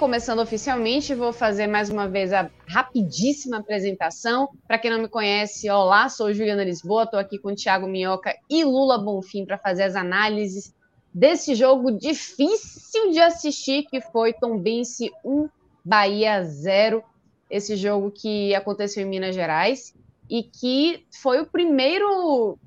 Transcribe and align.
Começando 0.00 0.38
oficialmente, 0.38 1.14
vou 1.14 1.30
fazer 1.30 1.66
mais 1.66 1.90
uma 1.90 2.08
vez 2.08 2.32
a 2.32 2.50
rapidíssima 2.66 3.58
apresentação. 3.58 4.48
Para 4.66 4.78
quem 4.78 4.90
não 4.90 5.02
me 5.02 5.08
conhece, 5.10 5.68
olá, 5.68 6.08
sou 6.08 6.32
Juliana 6.32 6.64
Lisboa, 6.64 7.02
estou 7.02 7.20
aqui 7.20 7.38
com 7.38 7.54
Thiago 7.54 7.86
Minhoca 7.86 8.34
e 8.48 8.64
Lula 8.64 8.96
Bonfim 8.96 9.44
para 9.44 9.58
fazer 9.58 9.82
as 9.82 9.94
análises 9.94 10.74
desse 11.12 11.54
jogo 11.54 11.92
difícil 11.92 13.10
de 13.10 13.20
assistir, 13.20 13.82
que 13.90 14.00
foi 14.00 14.32
Tombense 14.32 15.10
1, 15.22 15.50
Bahia 15.84 16.44
0. 16.44 17.04
Esse 17.50 17.76
jogo 17.76 18.10
que 18.10 18.54
aconteceu 18.54 19.02
em 19.02 19.06
Minas 19.06 19.34
Gerais 19.34 19.94
e 20.30 20.42
que 20.42 21.04
foi 21.20 21.42
o 21.42 21.46
primeiro 21.46 22.58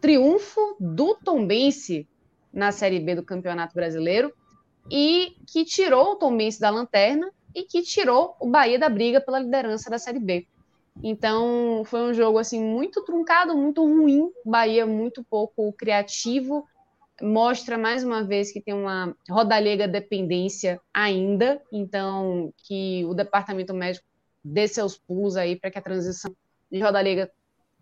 triunfo 0.00 0.76
do 0.78 1.16
Tombense 1.16 2.06
na 2.54 2.70
Série 2.70 3.00
B 3.00 3.16
do 3.16 3.24
Campeonato 3.24 3.74
Brasileiro 3.74 4.32
e 4.90 5.36
que 5.46 5.64
tirou 5.64 6.12
o 6.12 6.16
Tombense 6.16 6.60
da 6.60 6.70
lanterna 6.70 7.30
e 7.54 7.62
que 7.64 7.82
tirou 7.82 8.36
o 8.40 8.48
Bahia 8.48 8.78
da 8.78 8.88
briga 8.88 9.20
pela 9.20 9.40
liderança 9.40 9.90
da 9.90 9.98
Série 9.98 10.20
B. 10.20 10.46
Então, 11.02 11.82
foi 11.84 12.00
um 12.02 12.14
jogo 12.14 12.38
assim 12.38 12.62
muito 12.62 13.02
truncado, 13.04 13.56
muito 13.56 13.82
ruim, 13.82 14.30
Bahia 14.44 14.86
muito 14.86 15.24
pouco 15.24 15.72
criativo, 15.72 16.66
mostra 17.20 17.76
mais 17.76 18.02
uma 18.02 18.22
vez 18.24 18.52
que 18.52 18.60
tem 18.60 18.74
uma 18.74 19.14
rodalega 19.28 19.86
dependência 19.86 20.80
ainda, 20.92 21.60
então 21.72 22.52
que 22.64 23.04
o 23.06 23.14
departamento 23.14 23.74
médico 23.74 24.06
dê 24.42 24.66
seus 24.66 24.98
pulos 24.98 25.36
aí 25.36 25.56
para 25.56 25.70
que 25.70 25.78
a 25.78 25.82
transição 25.82 26.34
de 26.70 26.80
rodalega 26.80 27.30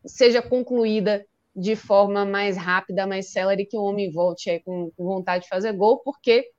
seja 0.05 0.43
concluída 0.43 1.25
de 1.55 1.75
forma 1.75 2.25
mais 2.25 2.57
rápida, 2.57 3.07
mais 3.07 3.33
célere, 3.33 3.67
que 3.67 3.77
o 3.77 3.83
homem 3.83 4.13
volte 4.13 4.51
aí 4.51 4.61
com, 4.61 4.91
com 4.97 5.05
vontade 5.05 5.45
de 5.45 5.49
fazer 5.49 5.73
gol, 5.73 5.99
porque 5.99 6.51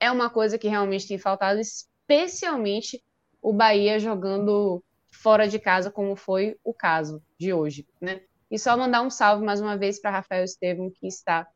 é 0.00 0.10
uma 0.10 0.30
coisa 0.30 0.58
que 0.58 0.66
realmente 0.66 1.06
tem 1.06 1.18
faltado, 1.18 1.60
especialmente 1.60 3.04
o 3.42 3.52
Bahia 3.52 4.00
jogando 4.00 4.82
fora 5.10 5.46
de 5.46 5.58
casa, 5.58 5.90
como 5.90 6.16
foi 6.16 6.58
o 6.64 6.72
caso 6.72 7.22
de 7.38 7.52
hoje, 7.52 7.86
né? 8.00 8.22
E 8.50 8.58
só 8.58 8.76
mandar 8.76 9.02
um 9.02 9.10
salve 9.10 9.44
mais 9.44 9.60
uma 9.60 9.76
vez 9.76 10.00
para 10.00 10.10
Rafael 10.10 10.42
Estevam, 10.42 10.90
que 10.90 11.06
está 11.06 11.46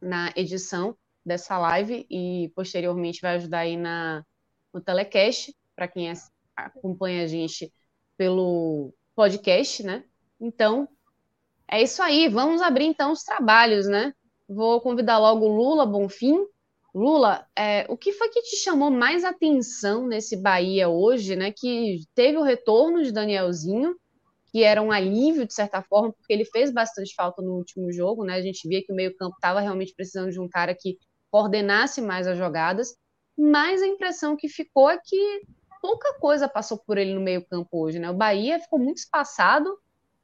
na 0.00 0.32
edição 0.34 0.96
dessa 1.24 1.56
live 1.58 2.06
e 2.10 2.50
posteriormente 2.56 3.20
vai 3.20 3.36
ajudar 3.36 3.60
aí 3.60 3.76
na, 3.76 4.24
no 4.72 4.80
telecast, 4.80 5.54
para 5.76 5.86
quem 5.86 6.10
é, 6.10 6.14
acompanha 6.56 7.22
a 7.22 7.26
gente 7.26 7.72
pelo 8.16 8.92
podcast, 9.14 9.82
né? 9.84 10.04
Então, 10.40 10.88
é 11.68 11.82
isso 11.82 12.02
aí, 12.02 12.28
vamos 12.28 12.60
abrir 12.60 12.86
então 12.86 13.12
os 13.12 13.22
trabalhos, 13.22 13.86
né? 13.86 14.12
Vou 14.48 14.80
convidar 14.80 15.18
logo 15.18 15.46
Lula 15.46 15.86
Bonfim, 15.86 16.44
Lula, 16.94 17.46
é, 17.56 17.86
o 17.88 17.96
que 17.96 18.12
foi 18.12 18.28
que 18.28 18.42
te 18.42 18.56
chamou 18.56 18.90
mais 18.90 19.24
atenção 19.24 20.06
nesse 20.06 20.36
Bahia 20.36 20.90
hoje, 20.90 21.34
né? 21.34 21.50
Que 21.50 22.04
teve 22.14 22.36
o 22.36 22.42
retorno 22.42 23.02
de 23.02 23.10
Danielzinho, 23.10 23.96
que 24.50 24.62
era 24.62 24.82
um 24.82 24.92
alívio 24.92 25.46
de 25.46 25.54
certa 25.54 25.80
forma, 25.82 26.12
porque 26.12 26.32
ele 26.32 26.44
fez 26.44 26.70
bastante 26.70 27.14
falta 27.14 27.40
no 27.40 27.54
último 27.54 27.90
jogo, 27.90 28.24
né? 28.24 28.34
A 28.34 28.42
gente 28.42 28.68
via 28.68 28.84
que 28.84 28.92
o 28.92 28.94
meio-campo 28.94 29.34
estava 29.36 29.60
realmente 29.60 29.94
precisando 29.94 30.30
de 30.30 30.38
um 30.38 30.48
cara 30.48 30.74
que 30.78 30.98
coordenasse 31.30 32.02
mais 32.02 32.26
as 32.26 32.36
jogadas, 32.36 32.94
mas 33.38 33.80
a 33.80 33.86
impressão 33.86 34.36
que 34.36 34.46
ficou 34.46 34.90
é 34.90 34.98
que 35.02 35.42
pouca 35.80 36.18
coisa 36.20 36.46
passou 36.46 36.76
por 36.76 36.98
ele 36.98 37.14
no 37.14 37.22
meio-campo 37.22 37.68
hoje, 37.72 37.98
né? 37.98 38.10
O 38.10 38.14
Bahia 38.14 38.60
ficou 38.60 38.78
muito 38.78 38.98
espaçado 38.98 39.78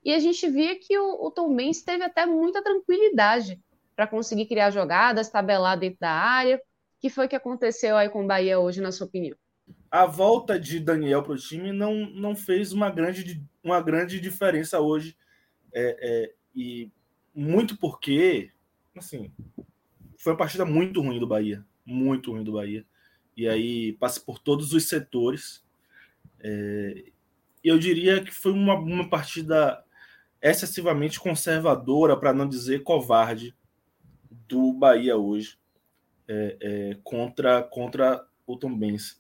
e 0.05 0.13
a 0.13 0.19
gente 0.19 0.47
via 0.51 0.79
que 0.79 0.99
o, 0.99 1.27
o 1.27 1.31
Tom 1.31 1.55
Benz 1.57 1.83
teve 1.83 2.05
até 2.05 2.27
muita 2.27 2.63
tranquilidade 2.63 3.59
para 3.99 4.07
conseguir 4.07 4.47
criar 4.47 4.71
jogadas, 4.71 5.29
tabelar 5.29 5.77
dentro 5.77 5.99
da 5.99 6.13
área. 6.13 6.55
O 6.57 6.61
que 7.01 7.11
foi 7.11 7.27
que 7.27 7.35
aconteceu 7.35 7.97
aí 7.97 8.09
com 8.09 8.23
o 8.23 8.27
Bahia 8.29 8.61
hoje, 8.61 8.81
na 8.81 8.93
sua 8.93 9.09
opinião? 9.09 9.37
A 9.91 10.07
volta 10.07 10.57
de 10.57 10.79
Daniel 10.79 11.21
para 11.21 11.33
o 11.33 11.37
time 11.37 11.73
não, 11.73 12.09
não 12.11 12.37
fez 12.37 12.73
uma 12.73 12.91
grande, 12.91 13.45
uma 13.61 13.81
grande 13.83 14.21
diferença 14.21 14.79
hoje. 14.79 15.17
É, 15.73 15.97
é, 16.01 16.35
e 16.55 16.93
muito 17.35 17.77
porque, 17.77 18.53
assim, 18.97 19.33
foi 20.17 20.33
uma 20.33 20.39
partida 20.39 20.65
muito 20.65 21.01
ruim 21.01 21.19
do 21.19 21.27
Bahia. 21.27 21.67
Muito 21.85 22.31
ruim 22.31 22.45
do 22.45 22.53
Bahia. 22.53 22.87
E 23.37 23.49
aí 23.49 23.95
passa 23.95 24.21
por 24.21 24.39
todos 24.39 24.73
os 24.73 24.89
setores. 24.89 25.67
É, 26.39 27.07
eu 27.65 27.77
diria 27.81 28.23
que 28.23 28.31
foi 28.31 28.53
uma, 28.53 28.75
uma 28.75 29.11
partida 29.11 29.85
excessivamente 30.41 31.19
conservadora, 31.19 32.17
para 32.17 32.33
não 32.33 32.49
dizer 32.49 32.85
covarde, 32.85 33.57
do 34.49 34.73
Bahia 34.73 35.17
hoje 35.17 35.59
é, 36.27 36.57
é, 36.61 36.99
contra, 37.05 37.63
contra 37.63 38.27
o 38.47 38.57
Tombense. 38.57 39.17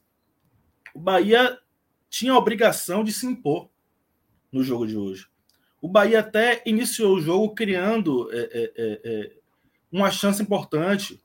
O 0.94 0.98
Bahia 0.98 1.58
tinha 2.08 2.32
a 2.32 2.38
obrigação 2.38 3.04
de 3.04 3.12
se 3.12 3.26
impor 3.26 3.70
no 4.50 4.62
jogo 4.62 4.86
de 4.86 4.96
hoje. 4.96 5.26
O 5.80 5.88
Bahia 5.88 6.20
até 6.20 6.62
iniciou 6.66 7.16
o 7.16 7.20
jogo 7.20 7.54
criando 7.54 8.32
é, 8.32 8.38
é, 8.38 8.72
é, 8.76 9.00
é 9.04 9.36
uma 9.92 10.10
chance 10.10 10.42
importante, 10.42 11.22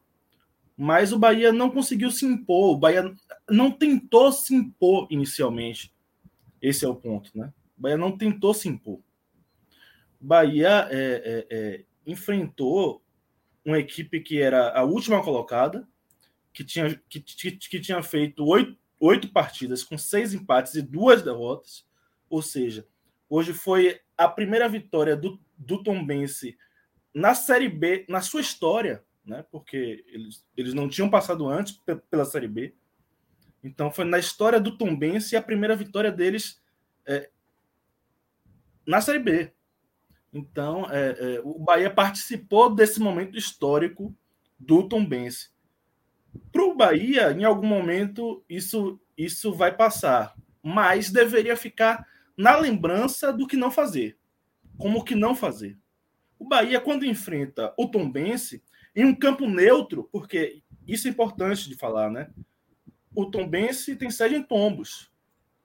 mas 0.77 1.11
o 1.11 1.19
Bahia 1.19 1.51
não 1.51 1.69
conseguiu 1.69 2.11
se 2.11 2.25
impor. 2.25 2.75
O 2.75 2.77
Bahia 2.77 3.13
não 3.49 3.71
tentou 3.71 4.31
se 4.31 4.53
impor 4.53 5.07
inicialmente. 5.09 5.93
Esse 6.61 6.85
é 6.85 6.87
o 6.87 6.95
ponto, 6.95 7.31
né? 7.35 7.51
O 7.77 7.81
Bahia 7.81 7.97
não 7.97 8.17
tentou 8.17 8.53
se 8.53 8.67
impor. 8.67 8.99
O 10.21 10.25
Bahia 10.25 10.89
enfrentou 12.05 13.02
uma 13.65 13.79
equipe 13.79 14.19
que 14.19 14.41
era 14.41 14.77
a 14.77 14.83
última 14.83 15.23
colocada, 15.23 15.87
que 16.51 16.63
tinha, 16.63 16.99
que, 17.09 17.19
que, 17.19 17.51
que 17.51 17.79
tinha 17.79 18.01
feito 18.03 18.45
oito, 18.45 18.77
oito 18.99 19.29
partidas 19.29 19.83
com 19.83 19.97
seis 19.97 20.33
empates 20.33 20.75
e 20.75 20.81
duas 20.81 21.21
derrotas. 21.21 21.85
Ou 22.29 22.41
seja, 22.41 22.87
hoje 23.29 23.53
foi 23.53 23.99
a 24.17 24.27
primeira 24.27 24.67
vitória 24.69 25.15
do, 25.15 25.39
do 25.57 25.81
Tombense 25.81 26.57
na 27.13 27.35
Série 27.35 27.69
B, 27.69 28.05
na 28.09 28.21
sua 28.21 28.41
história, 28.41 29.03
né? 29.25 29.45
porque 29.51 30.03
eles, 30.07 30.45
eles 30.57 30.73
não 30.73 30.89
tinham 30.89 31.09
passado 31.09 31.47
antes 31.47 31.79
pela 32.09 32.25
Série 32.25 32.47
B. 32.47 32.73
Então 33.63 33.91
foi 33.91 34.03
na 34.03 34.19
história 34.19 34.59
do 34.59 34.77
Tombense 34.77 35.35
a 35.35 35.41
primeira 35.41 35.75
vitória 35.75 36.11
deles 36.11 36.61
é, 37.05 37.29
na 38.85 38.99
Série 39.01 39.19
B. 39.19 39.53
Então, 40.33 40.87
é, 40.89 41.35
é, 41.35 41.41
o 41.43 41.59
Bahia 41.59 41.91
participou 41.91 42.73
desse 42.73 42.99
momento 42.99 43.37
histórico 43.37 44.15
do 44.57 44.87
Tombense. 44.87 45.49
Para 46.51 46.63
o 46.63 46.75
Bahia, 46.75 47.31
em 47.31 47.43
algum 47.43 47.67
momento, 47.67 48.43
isso, 48.49 48.99
isso 49.15 49.53
vai 49.53 49.75
passar, 49.75 50.35
mas 50.63 51.11
deveria 51.11 51.55
ficar 51.55 52.07
na 52.35 52.55
lembrança 52.55 53.31
do 53.31 53.45
que 53.45 53.55
não 53.55 53.69
fazer. 53.69 54.17
Como 54.77 55.03
que 55.03 55.13
não 55.13 55.35
fazer. 55.35 55.77
O 56.39 56.45
Bahia, 56.47 56.79
quando 56.79 57.05
enfrenta 57.05 57.71
o 57.77 57.87
Tombense, 57.87 58.63
em 58.95 59.05
um 59.05 59.13
campo 59.13 59.47
neutro, 59.47 60.09
porque 60.11 60.63
isso 60.87 61.07
é 61.07 61.11
importante 61.11 61.69
de 61.69 61.75
falar, 61.75 62.09
né? 62.09 62.29
O 63.15 63.27
Tombense 63.27 63.95
tem 63.95 64.09
sede 64.09 64.35
em 64.35 64.41
Tombos. 64.41 65.11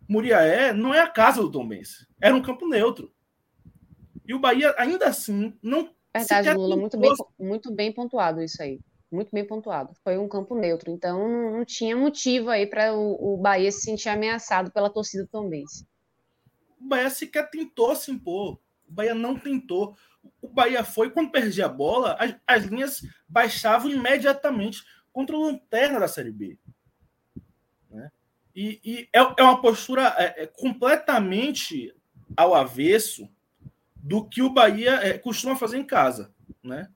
Muriaé 0.06 0.72
não 0.72 0.94
é 0.94 1.00
a 1.00 1.08
casa 1.08 1.40
do 1.40 1.50
Tombense, 1.50 2.06
era 2.20 2.34
um 2.34 2.42
campo 2.42 2.68
neutro. 2.68 3.12
E 4.28 4.34
o 4.34 4.38
Bahia, 4.38 4.74
ainda 4.76 5.06
assim, 5.06 5.56
não. 5.62 5.90
Verdade, 6.14 6.52
Lula, 6.52 6.76
muito 6.76 6.98
bem, 6.98 7.14
muito 7.38 7.72
bem 7.72 7.90
pontuado 7.90 8.42
isso 8.42 8.62
aí. 8.62 8.78
Muito 9.10 9.30
bem 9.32 9.46
pontuado. 9.46 9.94
Foi 10.04 10.18
um 10.18 10.28
campo 10.28 10.54
neutro, 10.54 10.90
então 10.90 11.26
não, 11.50 11.64
tinha 11.64 11.96
motivo 11.96 12.50
aí 12.50 12.66
para 12.66 12.94
o, 12.94 13.34
o, 13.34 13.38
Bahia 13.38 13.72
se 13.72 13.80
sentir 13.80 14.10
ameaçado 14.10 14.70
pela 14.70 14.90
torcida 14.90 15.26
também. 15.32 15.64
O 16.78 16.86
Bahia 16.86 17.08
sequer 17.08 17.48
tentou 17.48 17.96
se 17.96 18.10
impor. 18.10 18.60
O 18.86 18.92
Bahia 18.92 19.14
não 19.14 19.38
tentou. 19.38 19.96
o 20.42 20.48
Bahia 20.48 20.84
foi, 20.84 21.10
quando 21.10 21.30
perdia 21.30 21.64
a 21.64 21.70
bola, 21.70 22.14
as, 22.20 22.36
as 22.46 22.64
linhas 22.64 23.00
baixavam 23.26 23.90
imediatamente 23.90 24.82
contra 25.10 25.34
o 25.34 25.46
Lanterna 25.46 26.00
da 26.00 26.08
Série 26.08 26.32
B. 26.32 26.58
Né? 27.90 28.10
E, 28.54 28.80
e 28.84 29.08
é, 29.10 29.20
é, 29.38 29.42
uma 29.42 29.60
postura 29.62 30.14
é, 30.18 30.42
é 30.42 30.46
completamente 30.46 31.94
ao 32.36 32.54
avesso 32.54 33.26
do 34.08 34.26
que 34.26 34.40
o 34.40 34.48
Bahia 34.48 34.92
é, 35.06 35.18
costuma 35.18 35.54
fazer 35.54 35.76
em 35.76 35.84
casa. 35.84 36.32
Né? 36.62 36.90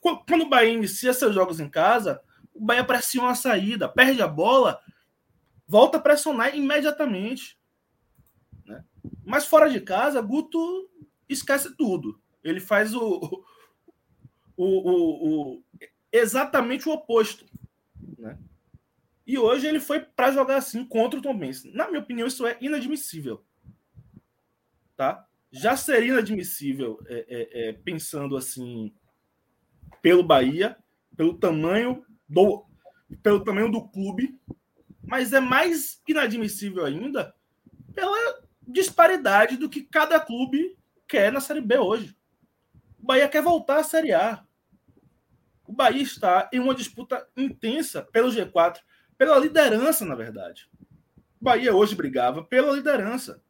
Quando 0.00 0.42
o 0.42 0.48
Bahia 0.48 0.72
inicia 0.72 1.14
seus 1.14 1.32
jogos 1.32 1.60
em 1.60 1.70
casa, 1.70 2.20
o 2.52 2.64
Bahia 2.64 2.84
pressiona 2.84 3.30
a 3.30 3.36
saída, 3.36 3.88
perde 3.88 4.20
a 4.20 4.26
bola, 4.26 4.80
volta 5.66 5.98
a 5.98 6.00
pressionar 6.00 6.56
imediatamente. 6.56 7.56
Né? 8.64 8.84
Mas 9.24 9.46
fora 9.46 9.70
de 9.70 9.80
casa, 9.80 10.20
Guto 10.20 10.90
esquece 11.28 11.76
tudo. 11.76 12.20
Ele 12.42 12.58
faz 12.58 12.96
o, 12.96 13.44
o, 14.56 14.64
o, 14.66 15.52
o 15.52 15.64
exatamente 16.10 16.88
o 16.88 16.92
oposto. 16.92 17.46
Né? 18.18 18.36
E 19.24 19.38
hoje 19.38 19.68
ele 19.68 19.78
foi 19.78 20.00
para 20.00 20.32
jogar 20.32 20.56
assim 20.56 20.84
contra 20.84 21.20
o 21.20 21.22
Tom 21.22 21.38
Benz. 21.38 21.62
Na 21.72 21.86
minha 21.86 22.00
opinião, 22.00 22.26
isso 22.26 22.44
é 22.44 22.56
inadmissível. 22.60 23.44
Tá? 24.96 25.25
Já 25.50 25.76
seria 25.76 26.08
inadmissível 26.08 26.98
é, 27.06 27.26
é, 27.28 27.68
é, 27.68 27.72
pensando 27.72 28.36
assim 28.36 28.92
pelo 30.02 30.22
Bahia, 30.22 30.76
pelo 31.16 31.38
tamanho 31.38 32.04
do 32.28 32.64
pelo 33.22 33.44
tamanho 33.44 33.70
do 33.70 33.88
clube, 33.88 34.36
mas 35.02 35.32
é 35.32 35.38
mais 35.38 36.02
inadmissível 36.08 36.84
ainda 36.84 37.32
pela 37.94 38.40
disparidade 38.66 39.56
do 39.56 39.70
que 39.70 39.82
cada 39.82 40.18
clube 40.18 40.76
quer 41.06 41.32
na 41.32 41.40
Série 41.40 41.60
B 41.60 41.78
hoje. 41.78 42.16
O 42.98 43.06
Bahia 43.06 43.28
quer 43.28 43.42
voltar 43.42 43.78
à 43.78 43.84
Série 43.84 44.12
A. 44.12 44.44
O 45.64 45.72
Bahia 45.72 46.02
está 46.02 46.50
em 46.52 46.58
uma 46.58 46.74
disputa 46.74 47.26
intensa 47.36 48.02
pelo 48.02 48.30
G4, 48.30 48.78
pela 49.16 49.38
liderança, 49.38 50.04
na 50.04 50.14
verdade. 50.14 50.68
O 51.40 51.44
Bahia 51.44 51.74
hoje 51.74 51.94
brigava 51.94 52.42
pela 52.44 52.72
liderança. 52.72 53.42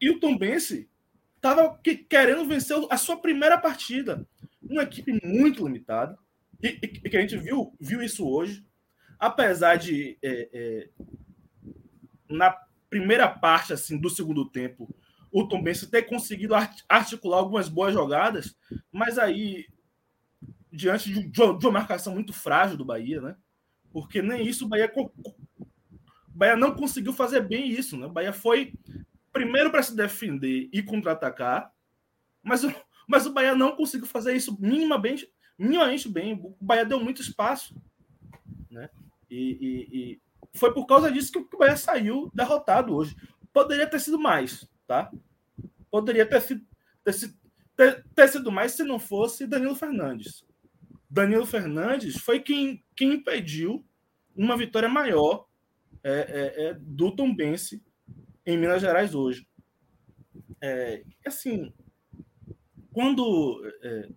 E 0.00 0.10
o 0.10 0.18
Tombense 0.18 0.88
estava 1.36 1.78
querendo 2.08 2.46
vencer 2.46 2.76
a 2.90 2.96
sua 2.96 3.16
primeira 3.16 3.58
partida. 3.58 4.26
Uma 4.62 4.82
equipe 4.82 5.12
muito 5.24 5.64
limitada. 5.66 6.18
E, 6.62 6.72
que 6.72 7.16
a 7.16 7.20
gente 7.20 7.36
viu, 7.36 7.74
viu 7.78 8.02
isso 8.02 8.26
hoje. 8.26 8.64
Apesar 9.18 9.76
de, 9.76 10.18
é, 10.22 10.48
é, 10.52 10.88
na 12.28 12.50
primeira 12.88 13.28
parte 13.28 13.72
assim 13.72 13.98
do 13.98 14.08
segundo 14.08 14.48
tempo, 14.48 14.88
o 15.30 15.46
Tom 15.46 15.62
Benson 15.62 15.86
ter 15.86 16.02
conseguido 16.02 16.54
articular 16.88 17.38
algumas 17.38 17.68
boas 17.68 17.92
jogadas, 17.92 18.56
mas 18.92 19.18
aí, 19.18 19.66
diante 20.72 21.12
de, 21.12 21.28
de 21.28 21.42
uma 21.42 21.72
marcação 21.72 22.14
muito 22.14 22.32
frágil 22.32 22.76
do 22.76 22.84
Bahia, 22.84 23.20
né? 23.20 23.36
Porque 23.92 24.22
nem 24.22 24.46
isso 24.46 24.64
o 24.64 24.68
Bahia, 24.68 24.92
o 24.96 25.10
Bahia 26.28 26.56
não 26.56 26.74
conseguiu 26.74 27.12
fazer 27.12 27.40
bem 27.40 27.68
isso, 27.68 27.96
né? 27.96 28.06
O 28.06 28.12
Bahia 28.12 28.32
foi 28.32 28.72
primeiro 29.34 29.70
para 29.70 29.82
se 29.82 29.94
defender 29.94 30.70
e 30.72 30.80
contra-atacar, 30.80 31.70
mas, 32.40 32.62
mas 33.06 33.26
o 33.26 33.32
Bahia 33.32 33.54
não 33.54 33.76
conseguiu 33.76 34.06
fazer 34.06 34.34
isso 34.34 34.56
minimamente, 34.60 35.28
minimamente 35.58 36.08
bem. 36.08 36.34
O 36.34 36.56
Bahia 36.60 36.86
deu 36.86 37.00
muito 37.00 37.20
espaço, 37.20 37.74
né? 38.70 38.88
E, 39.28 39.58
e, 39.60 39.98
e 39.98 40.22
foi 40.54 40.72
por 40.72 40.86
causa 40.86 41.10
disso 41.10 41.32
que 41.32 41.56
o 41.56 41.58
Bahia 41.58 41.76
saiu 41.76 42.30
derrotado 42.32 42.94
hoje. 42.94 43.16
Poderia 43.52 43.88
ter 43.88 43.98
sido 43.98 44.18
mais, 44.18 44.68
tá? 44.86 45.10
Poderia 45.90 46.24
ter 46.24 46.40
sido, 46.40 46.64
ter, 47.02 47.34
ter, 47.76 48.04
ter 48.14 48.28
sido 48.28 48.52
mais 48.52 48.72
se 48.72 48.84
não 48.84 49.00
fosse 49.00 49.48
Danilo 49.48 49.74
Fernandes. 49.74 50.44
Danilo 51.10 51.46
Fernandes 51.46 52.16
foi 52.16 52.40
quem, 52.40 52.84
quem 52.94 53.14
impediu 53.14 53.84
uma 54.36 54.56
vitória 54.56 54.88
maior 54.88 55.46
é, 56.02 56.12
é, 56.12 56.64
é, 56.66 56.74
do 56.74 57.14
Tom 57.14 57.34
Bense 57.34 57.82
em 58.46 58.56
Minas 58.56 58.80
Gerais 58.80 59.14
hoje. 59.14 59.46
É, 60.60 61.04
assim, 61.26 61.72
quando 62.92 63.60
é, 63.82 64.08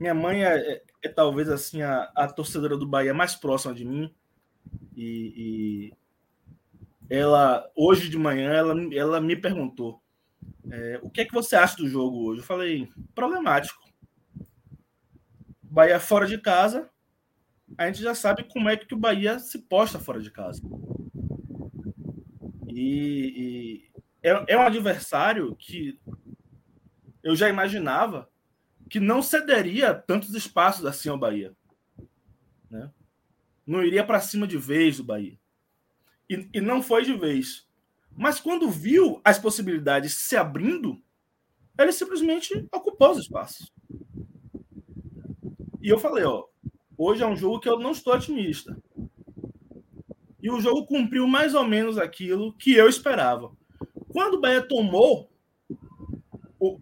minha 0.00 0.14
mãe 0.14 0.44
é, 0.44 0.56
é, 0.56 0.82
é, 1.04 1.08
talvez 1.08 1.48
assim 1.48 1.82
a, 1.82 2.10
a, 2.14 2.26
torcedora 2.28 2.76
do 2.76 2.86
Bahia 2.86 3.14
mais 3.14 3.34
próxima 3.34 3.74
de 3.74 3.84
mim 3.84 4.12
e, 4.96 5.92
e 7.08 7.14
ela 7.14 7.70
hoje 7.76 8.08
de 8.08 8.18
manhã 8.18 8.50
ela, 8.52 8.74
ela 8.92 9.20
me 9.20 9.36
perguntou 9.36 10.02
é, 10.70 10.98
o 11.02 11.10
que 11.10 11.20
é 11.20 11.24
que 11.24 11.34
você 11.34 11.54
acha 11.54 11.76
do 11.76 11.88
jogo 11.88 12.28
hoje? 12.28 12.40
Eu 12.40 12.46
falei, 12.46 12.88
problemático. 13.14 13.84
Bahia 15.62 16.00
fora 16.00 16.26
de 16.26 16.38
casa, 16.38 16.88
a 17.76 17.86
gente 17.86 18.02
já 18.02 18.14
sabe 18.14 18.44
como 18.44 18.68
é 18.68 18.76
que 18.76 18.94
o 18.94 18.98
Bahia 18.98 19.38
se 19.38 19.58
posta 19.58 19.98
fora 19.98 20.20
de 20.20 20.30
casa. 20.30 20.62
E, 22.78 23.88
e 24.22 24.28
é, 24.28 24.52
é 24.52 24.58
um 24.58 24.60
adversário 24.60 25.56
que 25.56 25.98
eu 27.22 27.34
já 27.34 27.48
imaginava 27.48 28.30
que 28.90 29.00
não 29.00 29.22
cederia 29.22 29.94
tantos 29.94 30.34
espaços 30.34 30.84
assim 30.84 31.08
ao 31.08 31.16
Bahia. 31.16 31.56
Né? 32.70 32.92
Não 33.66 33.82
iria 33.82 34.04
para 34.04 34.20
cima 34.20 34.46
de 34.46 34.58
vez 34.58 34.98
do 34.98 35.04
Bahia. 35.04 35.38
E, 36.28 36.50
e 36.52 36.60
não 36.60 36.82
foi 36.82 37.02
de 37.02 37.14
vez. 37.14 37.66
Mas 38.14 38.38
quando 38.40 38.70
viu 38.70 39.22
as 39.24 39.38
possibilidades 39.38 40.12
se 40.12 40.36
abrindo, 40.36 41.02
ele 41.78 41.92
simplesmente 41.92 42.68
ocupou 42.70 43.12
os 43.12 43.20
espaços. 43.20 43.72
E 45.80 45.88
eu 45.88 45.98
falei, 45.98 46.24
ó, 46.24 46.44
hoje 46.98 47.22
é 47.22 47.26
um 47.26 47.36
jogo 47.36 47.58
que 47.58 47.70
eu 47.70 47.78
não 47.78 47.92
estou 47.92 48.12
otimista. 48.12 48.76
E 50.46 50.48
o 50.48 50.60
jogo 50.60 50.86
cumpriu 50.86 51.26
mais 51.26 51.56
ou 51.56 51.64
menos 51.64 51.98
aquilo 51.98 52.52
que 52.52 52.72
eu 52.72 52.88
esperava. 52.88 53.50
Quando 54.12 54.34
o 54.34 54.40
Bahia 54.40 54.62
tomou 54.62 55.28
o, 56.60 56.78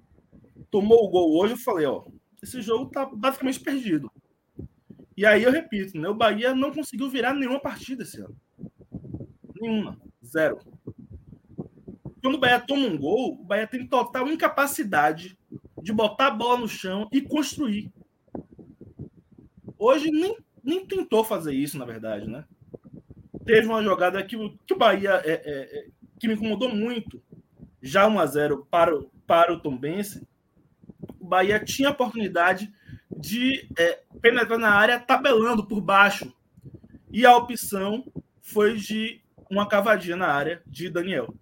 tomou 0.70 1.02
o 1.02 1.08
gol 1.08 1.38
hoje, 1.38 1.54
eu 1.54 1.58
falei, 1.58 1.86
ó, 1.86 2.04
esse 2.42 2.60
jogo 2.60 2.90
tá 2.90 3.06
basicamente 3.06 3.58
perdido. 3.60 4.12
E 5.16 5.24
aí 5.24 5.42
eu 5.42 5.50
repito, 5.50 5.98
né, 5.98 6.06
o 6.10 6.14
Bahia 6.14 6.54
não 6.54 6.72
conseguiu 6.72 7.08
virar 7.08 7.32
nenhuma 7.32 7.58
partida 7.58 8.02
esse 8.02 8.20
ano. 8.20 8.36
Nenhuma. 9.58 9.98
Zero. 10.22 10.58
Quando 12.20 12.34
o 12.34 12.38
Bahia 12.38 12.60
toma 12.60 12.86
um 12.86 12.98
gol, 12.98 13.32
o 13.40 13.44
Bahia 13.44 13.66
tem 13.66 13.86
total 13.86 14.28
incapacidade 14.28 15.38
de 15.82 15.90
botar 15.90 16.26
a 16.26 16.32
bola 16.32 16.58
no 16.58 16.68
chão 16.68 17.08
e 17.10 17.22
construir. 17.22 17.90
Hoje 19.78 20.10
nem, 20.10 20.36
nem 20.62 20.84
tentou 20.84 21.24
fazer 21.24 21.54
isso, 21.54 21.78
na 21.78 21.86
verdade, 21.86 22.28
né? 22.28 22.44
Teve 23.44 23.66
uma 23.66 23.82
jogada 23.82 24.22
que, 24.22 24.36
que 24.66 24.74
o 24.74 24.78
Bahia 24.78 25.20
é, 25.24 25.32
é, 25.32 25.78
é, 25.78 25.86
que 26.18 26.26
me 26.26 26.34
incomodou 26.34 26.68
muito, 26.68 27.22
já 27.82 28.06
1 28.06 28.18
a 28.18 28.26
0 28.26 28.66
para, 28.70 28.96
o, 28.96 29.10
para 29.26 29.52
o 29.52 29.60
Tom 29.60 29.76
Bense. 29.76 30.26
O 31.20 31.26
Bahia 31.26 31.62
tinha 31.62 31.88
a 31.88 31.92
oportunidade 31.92 32.72
de 33.16 33.68
é, 33.78 34.02
penetrar 34.20 34.58
na 34.58 34.70
área 34.70 34.98
tabelando 34.98 35.66
por 35.66 35.80
baixo. 35.80 36.32
E 37.12 37.24
a 37.24 37.36
opção 37.36 38.04
foi 38.40 38.76
de 38.76 39.22
uma 39.50 39.68
cavadinha 39.68 40.16
na 40.16 40.28
área 40.28 40.62
de 40.66 40.88
Daniel 40.88 41.34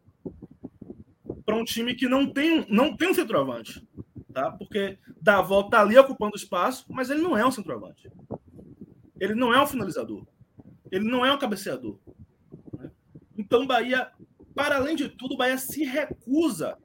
para 1.44 1.56
um 1.56 1.64
time 1.64 1.94
que 1.94 2.08
não 2.08 2.26
tem, 2.26 2.66
não 2.68 2.96
tem 2.96 3.10
um 3.10 3.14
centroavante. 3.14 3.86
Tá? 4.32 4.50
Porque 4.50 4.98
Davó 5.20 5.60
está 5.60 5.80
ali 5.82 5.98
ocupando 5.98 6.36
espaço, 6.36 6.86
mas 6.88 7.10
ele 7.10 7.20
não 7.20 7.36
é 7.36 7.44
um 7.44 7.50
centroavante. 7.50 8.10
Ele 9.20 9.34
não 9.34 9.52
é 9.52 9.62
um 9.62 9.66
finalizador. 9.66 10.26
Ele 10.92 11.10
não 11.10 11.26
é 11.26 11.32
um 11.32 11.38
cabeceador. 11.38 11.98
Né? 12.78 12.90
Então, 13.36 13.66
Bahia, 13.66 14.12
para 14.54 14.76
além 14.76 14.94
de 14.94 15.08
tudo, 15.08 15.36
Bahia 15.36 15.58
se 15.58 15.82
recusa 15.82 16.78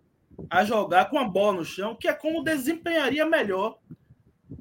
a 0.50 0.66
jogar 0.66 1.10
com 1.10 1.20
a 1.20 1.28
bola 1.28 1.58
no 1.58 1.66
chão, 1.66 1.96
que 1.96 2.08
é 2.08 2.14
como 2.14 2.44
desempenharia 2.44 3.26
melhor 3.26 3.78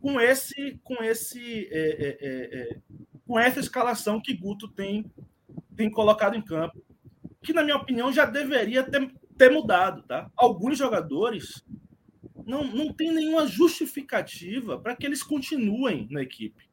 com 0.02 0.20
esse, 0.20 0.78
com 0.84 1.02
esse, 1.02 1.68
é, 1.70 1.78
é, 1.78 2.18
é, 2.20 2.60
é 2.60 2.78
com 3.26 3.38
essa 3.38 3.60
escalação 3.60 4.20
que 4.20 4.34
Guto 4.34 4.68
tem, 4.68 5.10
tem 5.74 5.90
colocado 5.90 6.36
em 6.36 6.42
campo, 6.42 6.82
que 7.42 7.52
na 7.54 7.62
minha 7.62 7.76
opinião 7.76 8.12
já 8.12 8.24
deveria 8.24 8.82
ter 8.82 9.10
ter 9.36 9.50
mudado, 9.50 10.02
tá? 10.02 10.30
Alguns 10.36 10.78
jogadores 10.78 11.62
não, 12.46 12.64
não 12.64 12.92
tem 12.92 13.12
nenhuma 13.12 13.46
justificativa 13.46 14.78
para 14.78 14.96
que 14.96 15.06
eles 15.06 15.22
continuem 15.22 16.06
na 16.10 16.22
equipe. 16.22 16.68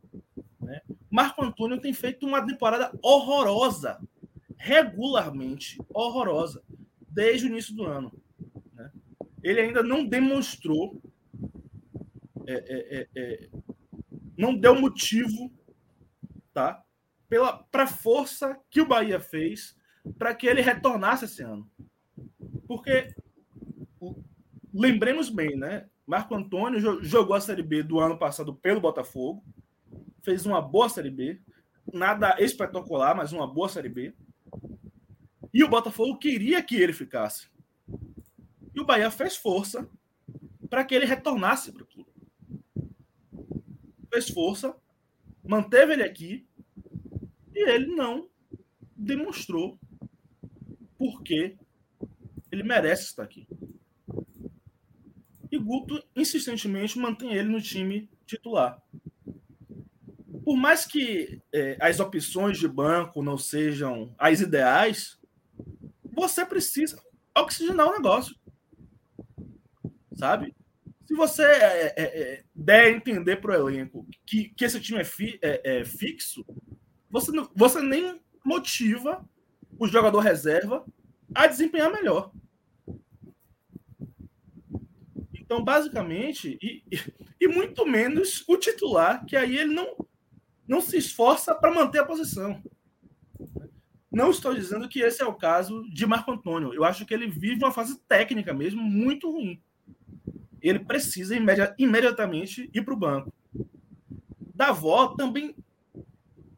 Né? 0.60 0.82
Marco 1.13 1.46
Antônio 1.46 1.79
tem 1.79 1.93
feito 1.93 2.25
uma 2.25 2.43
temporada 2.43 2.91
horrorosa, 3.00 4.01
regularmente 4.58 5.77
horrorosa, 5.93 6.63
desde 7.08 7.46
o 7.46 7.50
início 7.50 7.75
do 7.75 7.86
ano. 7.86 8.12
Né? 8.74 8.91
Ele 9.43 9.62
ainda 9.62 9.84
não 9.84 10.03
demonstrou, 10.03 11.00
é, 12.48 12.53
é, 12.53 12.98
é, 12.98 13.08
é 13.15 13.50
não 14.36 14.55
deu 14.55 14.74
motivo, 14.74 15.53
tá? 16.51 16.84
Para 17.70 17.84
a 17.84 17.88
força 17.88 18.60
que 18.72 18.82
o 18.82 18.88
Bahia 18.88 19.20
fez 19.20 19.77
para 20.17 20.34
que 20.34 20.48
ele 20.48 20.62
retornasse 20.62 21.25
esse 21.25 21.43
ano. 21.43 21.70
Porque 22.67 23.13
lembremos 24.74 25.29
bem, 25.29 25.55
né? 25.55 25.88
Marco 26.08 26.34
Antônio 26.34 26.79
jogou 27.03 27.36
a 27.36 27.39
Série 27.39 27.62
B 27.62 27.84
do 27.84 28.00
ano 28.00 28.17
passado 28.17 28.55
pelo 28.55 28.82
Botafogo, 28.82 29.43
fez 30.24 30.46
uma 30.46 30.62
boa 30.62 30.89
Série 30.89 31.12
B, 31.12 31.39
nada 31.94 32.36
espetacular, 32.39 33.15
mas 33.15 33.32
uma 33.32 33.46
boa 33.46 33.70
Série 33.70 33.89
B. 33.89 34.13
E 35.53 35.63
o 35.63 35.70
Botafogo 35.70 36.18
queria 36.18 36.63
que 36.63 36.75
ele 36.75 36.94
ficasse. 36.94 37.48
E 38.74 38.80
o 38.80 38.86
Bahia 38.86 39.12
fez 39.12 39.36
força 39.36 39.88
para 40.70 40.84
que 40.84 40.96
ele 40.96 41.06
retornasse 41.06 41.72
para 41.72 41.84
o 41.84 41.86
clube. 41.86 42.10
Fez 44.12 44.30
força, 44.30 44.75
manteve 45.44 45.94
ele 45.94 46.03
aqui 46.03 46.48
e 47.53 47.70
ele 47.70 47.88
não 47.88 48.27
demonstrou 48.96 49.77
por 50.98 51.22
que 51.22 51.56
ele 52.51 52.63
merece 52.63 53.03
estar 53.03 53.24
aqui. 53.24 53.48
E 55.51 55.58
Guto 55.60 56.03
insistentemente 56.15 56.98
mantém 56.98 57.34
ele 57.34 57.50
no 57.50 57.62
time 57.62 58.10
titular. 58.25 58.82
Por 60.43 60.57
mais 60.57 60.85
que 60.85 61.41
é, 61.53 61.77
as 61.79 62.00
opções 62.00 62.57
de 62.57 62.67
banco 62.67 63.23
não 63.23 63.38
sejam 63.38 64.13
as 64.17 64.41
ideais, 64.41 65.19
você 66.03 66.45
precisa 66.45 67.01
oxigenar 67.38 67.88
o 67.88 67.93
negócio. 67.93 68.35
Sabe? 70.15 70.55
Se 71.07 71.15
você 71.15 71.43
é, 71.43 71.93
é, 71.95 72.21
é 72.21 72.43
der 72.53 72.85
a 72.85 72.91
entender 72.91 73.38
para 73.38 73.51
o 73.51 73.69
elenco 73.69 74.07
que, 74.25 74.50
que 74.50 74.65
esse 74.65 74.79
time 74.79 75.00
é, 75.00 75.03
fi, 75.03 75.39
é, 75.41 75.79
é, 75.79 75.85
fixo, 75.85 76.45
você, 77.09 77.31
você 77.55 77.81
nem 77.81 78.21
motiva 78.43 79.27
o 79.77 79.88
jogador 79.88 80.19
reserva 80.19 80.85
a 81.33 81.47
desempenhar 81.47 81.91
melhor. 81.91 82.31
Então, 85.33 85.63
basicamente, 85.63 86.57
e, 86.62 86.83
e 87.39 87.47
muito 87.47 87.85
menos 87.85 88.43
o 88.47 88.57
titular, 88.57 89.25
que 89.25 89.35
aí 89.35 89.57
ele 89.57 89.73
não, 89.73 89.95
não 90.67 90.82
se 90.82 90.98
esforça 90.98 91.53
para 91.53 91.74
manter 91.74 92.00
a 92.00 92.05
posição. 92.05 92.62
Não 94.12 94.29
estou 94.29 94.53
dizendo 94.53 94.88
que 94.88 95.01
esse 95.01 95.22
é 95.22 95.25
o 95.25 95.34
caso 95.34 95.89
de 95.89 96.05
Marco 96.05 96.32
Antônio. 96.32 96.74
Eu 96.74 96.84
acho 96.84 97.05
que 97.05 97.13
ele 97.13 97.27
vive 97.27 97.63
uma 97.63 97.72
fase 97.72 98.00
técnica 98.01 98.53
mesmo 98.53 98.82
muito 98.82 99.32
ruim. 99.32 99.60
Ele 100.62 100.79
precisa 100.79 101.36
imediatamente 101.77 102.70
ir 102.74 102.84
para 102.84 102.93
o 102.93 102.98
banco. 102.98 103.34
Davó 104.53 105.08
também 105.08 105.55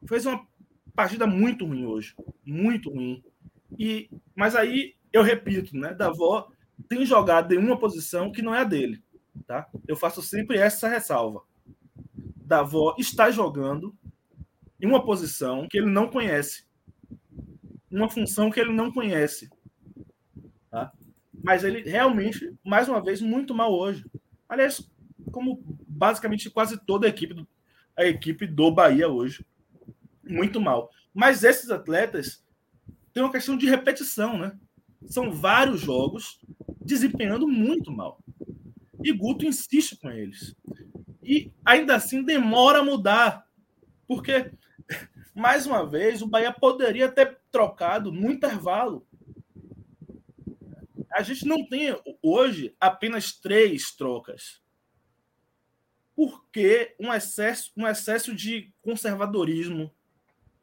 fez 0.05 0.25
uma 0.25 0.45
partida 0.93 1.25
muito 1.25 1.65
ruim 1.65 1.85
hoje. 1.85 2.13
Muito 2.45 2.89
ruim. 2.89 3.23
E, 3.79 4.09
mas 4.35 4.55
aí, 4.55 4.95
eu 5.11 5.23
repito, 5.23 5.75
né? 5.77 5.93
Davó 5.93 6.49
tem 6.89 7.05
jogado 7.05 7.53
em 7.53 7.57
uma 7.57 7.79
posição 7.79 8.31
que 8.31 8.41
não 8.41 8.53
é 8.53 8.59
a 8.59 8.65
dele. 8.65 9.01
Tá? 9.47 9.67
Eu 9.87 9.95
faço 9.95 10.21
sempre 10.21 10.57
essa 10.57 10.87
ressalva. 10.87 11.41
Davó 12.45 12.95
está 12.97 13.31
jogando 13.31 13.95
em 14.79 14.87
uma 14.87 15.03
posição 15.03 15.67
que 15.67 15.77
ele 15.77 15.89
não 15.89 16.07
conhece, 16.07 16.65
uma 17.89 18.09
função 18.09 18.51
que 18.51 18.59
ele 18.59 18.71
não 18.71 18.91
conhece. 18.91 19.49
Tá? 20.69 20.91
Mas 21.43 21.63
ele 21.63 21.89
realmente, 21.89 22.53
mais 22.63 22.87
uma 22.87 23.01
vez, 23.01 23.21
muito 23.21 23.53
mal 23.53 23.73
hoje. 23.73 24.05
Aliás, 24.47 24.89
como 25.31 25.61
basicamente 25.87 26.49
quase 26.49 26.77
toda 26.85 27.07
a 27.07 27.09
equipe 27.09 27.45
a 27.97 28.05
equipe 28.05 28.45
do 28.45 28.69
Bahia 28.71 29.07
hoje. 29.07 29.45
Muito 30.23 30.59
mal. 30.59 30.89
Mas 31.13 31.43
esses 31.43 31.69
atletas 31.69 32.43
têm 33.13 33.23
uma 33.23 33.31
questão 33.31 33.57
de 33.57 33.67
repetição, 33.67 34.37
né? 34.37 34.57
São 35.05 35.31
vários 35.31 35.79
jogos 35.79 36.39
desempenhando 36.81 37.47
muito 37.47 37.91
mal. 37.91 38.19
E 39.01 39.13
Guto 39.13 39.45
insiste 39.45 39.97
com 39.97 40.11
eles. 40.11 40.55
E 41.25 41.51
ainda 41.65 41.95
assim 41.95 42.23
demora 42.23 42.79
a 42.79 42.83
mudar. 42.83 43.49
Porque, 44.07 44.51
mais 45.33 45.65
uma 45.65 45.83
vez, 45.83 46.21
o 46.21 46.27
Bahia 46.27 46.53
poderia 46.53 47.11
ter 47.11 47.39
trocado 47.51 48.11
no 48.11 48.31
intervalo. 48.31 49.07
A 51.11 51.23
gente 51.23 51.45
não 51.45 51.67
tem 51.67 51.99
hoje 52.21 52.75
apenas 52.79 53.31
três 53.31 53.91
trocas. 53.91 54.61
Por 56.15 56.45
que 56.51 56.95
um 56.99 57.11
excesso, 57.11 57.71
um 57.75 57.87
excesso 57.87 58.33
de 58.35 58.71
conservadorismo 58.81 59.91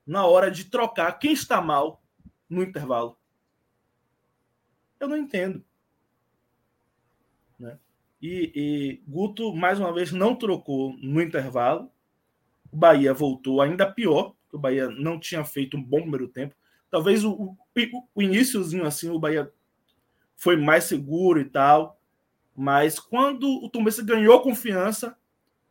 na 0.07 0.25
hora 0.27 0.51
de 0.51 0.67
trocar 0.67 1.19
quem 1.19 1.33
está 1.33 1.61
mal 1.61 2.03
no 2.49 2.63
intervalo? 2.63 3.19
Eu 5.01 5.09
não 5.09 5.17
entendo. 5.17 5.65
E, 8.23 8.53
e 8.55 9.03
Guto, 9.11 9.53
mais 9.53 9.81
uma 9.81 9.93
vez, 9.93 10.13
não 10.13 10.37
trocou 10.37 10.97
no 10.99 11.21
intervalo. 11.21 11.91
O 12.71 12.77
Bahia 12.77 13.13
voltou 13.13 13.61
ainda 13.61 13.91
pior, 13.91 14.35
o 14.53 14.59
Bahia 14.59 14.89
não 14.89 15.19
tinha 15.19 15.45
feito 15.45 15.77
um 15.77 15.83
bom 15.83 16.03
primeiro 16.03 16.29
tempo. 16.29 16.55
Talvez 16.89 17.25
o, 17.25 17.33
o, 17.33 17.57
o 18.15 18.23
iníciozinho 18.23 18.87
assim, 18.87 19.11
o 19.11 19.19
Bahia 19.19 19.53
foi 20.37 20.57
mais 20.57 20.85
seguro 20.85 21.41
e 21.41 21.45
tal. 21.45 21.99
Mas 22.55 23.01
quando 23.01 23.49
o 23.65 23.69
Tombense 23.69 24.05
ganhou 24.05 24.41
confiança, 24.41 25.17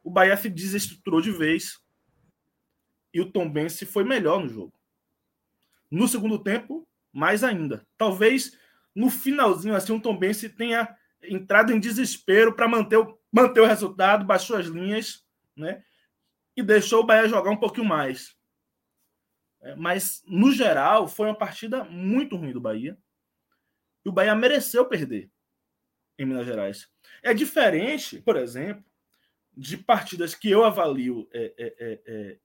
o 0.03 0.09
Bahia 0.09 0.35
se 0.35 0.49
desestruturou 0.49 1.21
de 1.21 1.31
vez. 1.31 1.81
E 3.13 3.21
o 3.21 3.31
Tombense 3.31 3.85
foi 3.85 4.03
melhor 4.03 4.41
no 4.41 4.49
jogo. 4.49 4.73
No 5.89 6.07
segundo 6.07 6.39
tempo, 6.39 6.87
mais 7.13 7.43
ainda. 7.43 7.85
Talvez 7.97 8.57
no 8.93 9.09
finalzinho, 9.09 9.75
assim, 9.75 9.93
o 9.93 10.01
Tombense 10.01 10.49
tenha 10.49 10.97
entrado 11.23 11.71
em 11.71 11.79
desespero 11.79 12.55
para 12.55 12.67
manter 12.67 12.97
o, 12.97 13.19
manter 13.31 13.61
o 13.61 13.65
resultado, 13.65 14.25
baixou 14.25 14.57
as 14.57 14.67
linhas, 14.67 15.25
né? 15.55 15.83
E 16.55 16.63
deixou 16.63 17.01
o 17.01 17.05
Bahia 17.05 17.29
jogar 17.29 17.51
um 17.51 17.57
pouquinho 17.57 17.85
mais. 17.85 18.35
É, 19.61 19.75
mas, 19.75 20.23
no 20.25 20.51
geral, 20.51 21.07
foi 21.07 21.27
uma 21.27 21.37
partida 21.37 21.83
muito 21.83 22.35
ruim 22.35 22.51
do 22.51 22.59
Bahia. 22.59 22.97
E 24.03 24.09
o 24.09 24.11
Bahia 24.11 24.35
mereceu 24.35 24.85
perder 24.85 25.31
em 26.17 26.25
Minas 26.25 26.45
Gerais. 26.45 26.89
É 27.23 27.33
diferente, 27.33 28.19
por 28.21 28.35
exemplo, 28.35 28.83
de 29.55 29.77
partidas 29.77 30.33
que 30.33 30.49
eu 30.49 30.63
avalio 30.63 31.27
é, 31.31 31.53
é, 31.57 31.75
é, 31.79 32.01
é 32.05 32.39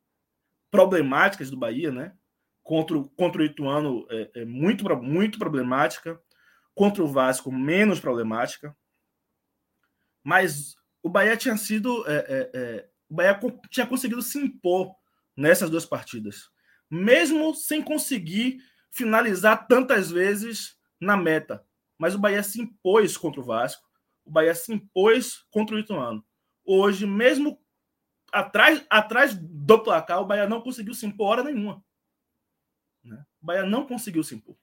problemáticas 0.71 1.51
do 1.51 1.57
Bahia, 1.57 1.91
né? 1.91 2.17
Contra, 2.63 3.01
contra 3.17 3.43
o 3.43 3.45
Ituano 3.45 4.07
é, 4.11 4.31
é 4.41 4.45
muito, 4.45 4.85
muito 4.97 5.39
problemática 5.39 6.21
contra 6.77 7.03
o 7.03 7.09
Vasco 7.09 7.51
menos 7.51 7.99
problemática. 7.99 8.77
Mas 10.23 10.77
o 11.03 11.09
Bahia 11.09 11.37
tinha 11.37 11.57
sido. 11.57 12.07
É, 12.07 12.17
é, 12.17 12.51
é, 12.55 12.89
o 13.09 13.15
Bahia 13.15 13.41
tinha 13.71 13.87
conseguido 13.87 14.21
se 14.23 14.39
impor 14.39 14.95
nessas 15.37 15.71
duas 15.71 15.87
partidas, 15.87 16.51
mesmo 16.91 17.55
sem 17.55 17.83
conseguir 17.83 18.59
finalizar 18.91 19.67
tantas 19.67 20.11
vezes 20.11 20.77
na 21.01 21.17
meta. 21.17 21.65
Mas 21.99 22.15
o 22.15 22.19
Bahia 22.19 22.43
se 22.43 22.61
impôs 22.61 23.17
contra 23.17 23.41
o 23.41 23.45
Vasco, 23.45 23.89
o 24.25 24.31
Bahia 24.31 24.55
se 24.55 24.73
impôs 24.73 25.45
contra 25.51 25.77
o 25.77 25.79
Ituano. 25.79 26.25
Hoje, 26.65 27.07
mesmo 27.07 27.59
atrás, 28.33 28.85
atrás 28.91 29.35
do 29.35 29.83
placar, 29.83 30.21
o 30.21 30.27
Bahia 30.27 30.49
não 30.49 30.61
conseguiu 30.61 30.95
se 30.95 31.07
impor 31.07 31.29
hora 31.29 31.45
nenhuma. 31.45 31.83
Né? 33.05 33.25
O 33.41 33.47
Bahia 33.47 33.65
não 33.65 33.87
conseguiu 33.87 34.25
se 34.25 34.35
impor. 34.35 34.57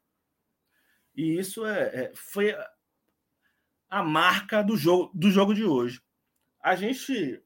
E 1.15 1.37
isso 1.37 1.65
é, 1.65 1.81
é, 1.81 2.11
foi 2.15 2.55
a 3.89 4.01
marca 4.03 4.63
do 4.63 4.75
jogo, 4.75 5.11
do 5.13 5.29
jogo 5.29 5.53
de 5.53 5.63
hoje. 5.63 6.01
A 6.61 6.75
gente. 6.75 7.43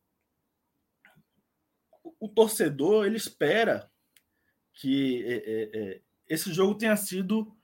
O 2.19 2.29
torcedor 2.29 3.05
ele 3.05 3.17
espera 3.17 3.91
que 4.73 5.23
é, 5.25 5.35
é, 5.35 5.69
é, 5.73 6.01
esse 6.27 6.53
jogo 6.53 6.75
tenha 6.75 6.95
sido 6.95 7.55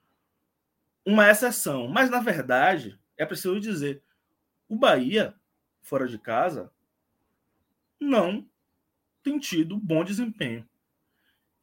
uma 1.06 1.30
exceção. 1.30 1.88
Mas, 1.88 2.10
na 2.10 2.20
verdade, 2.20 3.00
é 3.16 3.26
preciso 3.26 3.60
dizer: 3.60 4.04
o 4.68 4.76
Bahia, 4.76 5.34
fora 5.82 6.08
de 6.08 6.18
casa, 6.18 6.72
não 8.00 8.48
tem 9.24 9.40
tido 9.40 9.78
bom 9.78 10.04
desempenho. 10.04 10.68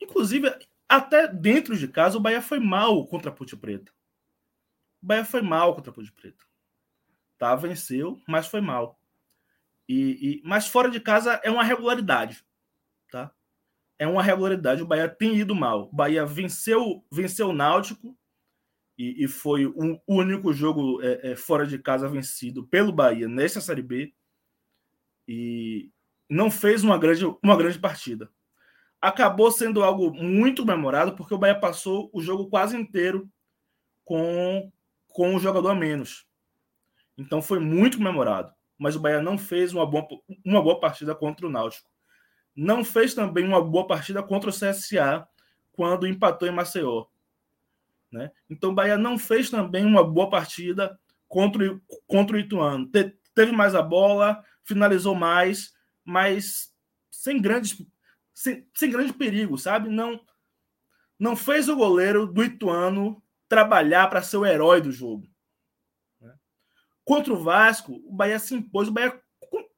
Inclusive, 0.01 0.49
até 0.89 1.29
dentro 1.29 1.77
de 1.77 1.87
casa, 1.87 2.17
o 2.17 2.21
Bahia 2.21 2.41
foi 2.41 2.59
mal 2.59 3.07
contra 3.07 3.31
a 3.31 3.35
Ponte 3.35 3.57
Preta. 3.57 3.93
O 5.03 5.07
Bahia 5.07 5.25
foi 5.25 5.43
mal 5.43 5.75
contra 5.75 5.91
a 5.91 5.95
Ponte 5.95 6.13
Preta. 6.13 6.45
Tá, 7.39 7.55
venceu, 7.57 8.21
mas 8.29 8.47
foi 8.47 8.61
mal. 8.61 9.01
E, 9.89 10.41
e, 10.41 10.43
mas 10.45 10.69
fora 10.69 10.91
de 10.91 11.01
casa 11.01 11.41
é 11.43 11.51
uma 11.51 11.65
regularidade, 11.65 12.45
tá? 13.11 13.33
É 13.99 14.07
uma 14.07 14.23
regularidade. 14.23 14.83
O 14.83 14.87
Bahia 14.87 15.09
tem 15.09 15.37
ido 15.37 15.55
mal. 15.55 15.89
O 15.89 15.93
Bahia 15.93 16.25
venceu, 16.25 17.05
venceu 17.11 17.49
o 17.49 17.53
Náutico 17.53 18.17
e, 18.97 19.25
e 19.25 19.27
foi 19.27 19.67
o 19.67 19.99
único 20.07 20.53
jogo 20.53 21.03
é, 21.03 21.33
é, 21.33 21.37
fora 21.37 21.67
de 21.67 21.79
casa 21.79 22.09
vencido 22.09 22.67
pelo 22.67 22.93
Bahia 22.93 23.27
nessa 23.27 23.61
Série 23.61 23.83
B 23.83 24.15
e 25.27 25.91
não 26.29 26.51
fez 26.51 26.85
uma 26.85 26.99
grande, 26.99 27.25
uma 27.43 27.57
grande 27.57 27.79
partida. 27.79 28.31
Acabou 29.01 29.51
sendo 29.51 29.83
algo 29.83 30.13
muito 30.13 30.65
memorado 30.65 31.17
porque 31.17 31.35
o 31.35 31.39
Bahia 31.39 31.59
passou 31.59 32.11
o 32.13 32.21
jogo 32.21 32.51
quase 32.51 32.77
inteiro 32.77 33.29
com 34.05 34.71
com 35.13 35.35
um 35.35 35.39
jogador 35.39 35.71
a 35.71 35.75
menos. 35.75 36.27
Então 37.17 37.43
foi 37.43 37.59
muito 37.59 37.99
comemorado, 37.99 38.53
mas 38.79 38.97
o 38.97 39.01
Bahia 39.01 39.21
não 39.21 39.37
fez 39.37 39.73
uma 39.73 39.87
boa, 39.87 40.07
uma 40.45 40.63
boa 40.63 40.81
partida 40.81 41.15
contra 41.15 41.47
o 41.47 41.51
Náutico. 41.51 41.89
Não 42.55 42.85
fez 42.85 43.15
também 43.15 43.47
uma 43.47 43.63
boa 43.63 43.87
partida 43.87 44.23
contra 44.23 44.51
o 44.51 44.53
CSA 44.53 45.27
quando 45.73 46.07
empatou 46.07 46.49
em 46.49 46.53
Maceió. 46.53 47.07
Né? 48.11 48.31
Então 48.49 48.71
o 48.71 48.75
Bahia 48.75 48.99
não 48.99 49.19
fez 49.19 49.51
também 49.51 49.85
uma 49.85 50.03
boa 50.03 50.29
partida 50.29 50.99
contra, 51.29 51.73
o, 51.73 51.81
contra 52.07 52.37
o 52.37 52.41
Ituano. 52.41 52.87
Te, 52.91 53.17
teve 53.35 53.53
mais 53.53 53.75
a 53.75 53.83
bola, 53.83 54.43
finalizou 54.65 55.15
mais, 55.15 55.73
mas 56.05 56.75
sem 57.11 57.41
grandes 57.41 57.77
sem, 58.35 58.67
sem 58.75 58.91
grande 58.91 59.13
perigo, 59.13 59.59
sabe? 59.59 59.89
Não 59.89 60.19
não 61.19 61.37
fez 61.37 61.69
o 61.69 61.77
goleiro 61.77 62.27
do 62.27 62.43
Ituano 62.43 63.23
trabalhar 63.51 64.09
para 64.09 64.23
ser 64.23 64.37
o 64.37 64.47
herói 64.47 64.81
do 64.81 64.93
jogo. 64.93 65.29
Né? 66.21 66.33
Contra 67.05 67.33
o 67.35 67.43
Vasco, 67.43 68.01
o 68.07 68.15
Bahia 68.15 68.39
se 68.39 68.55
impôs, 68.55 68.87
o 68.87 68.93
Bahia 68.93 69.21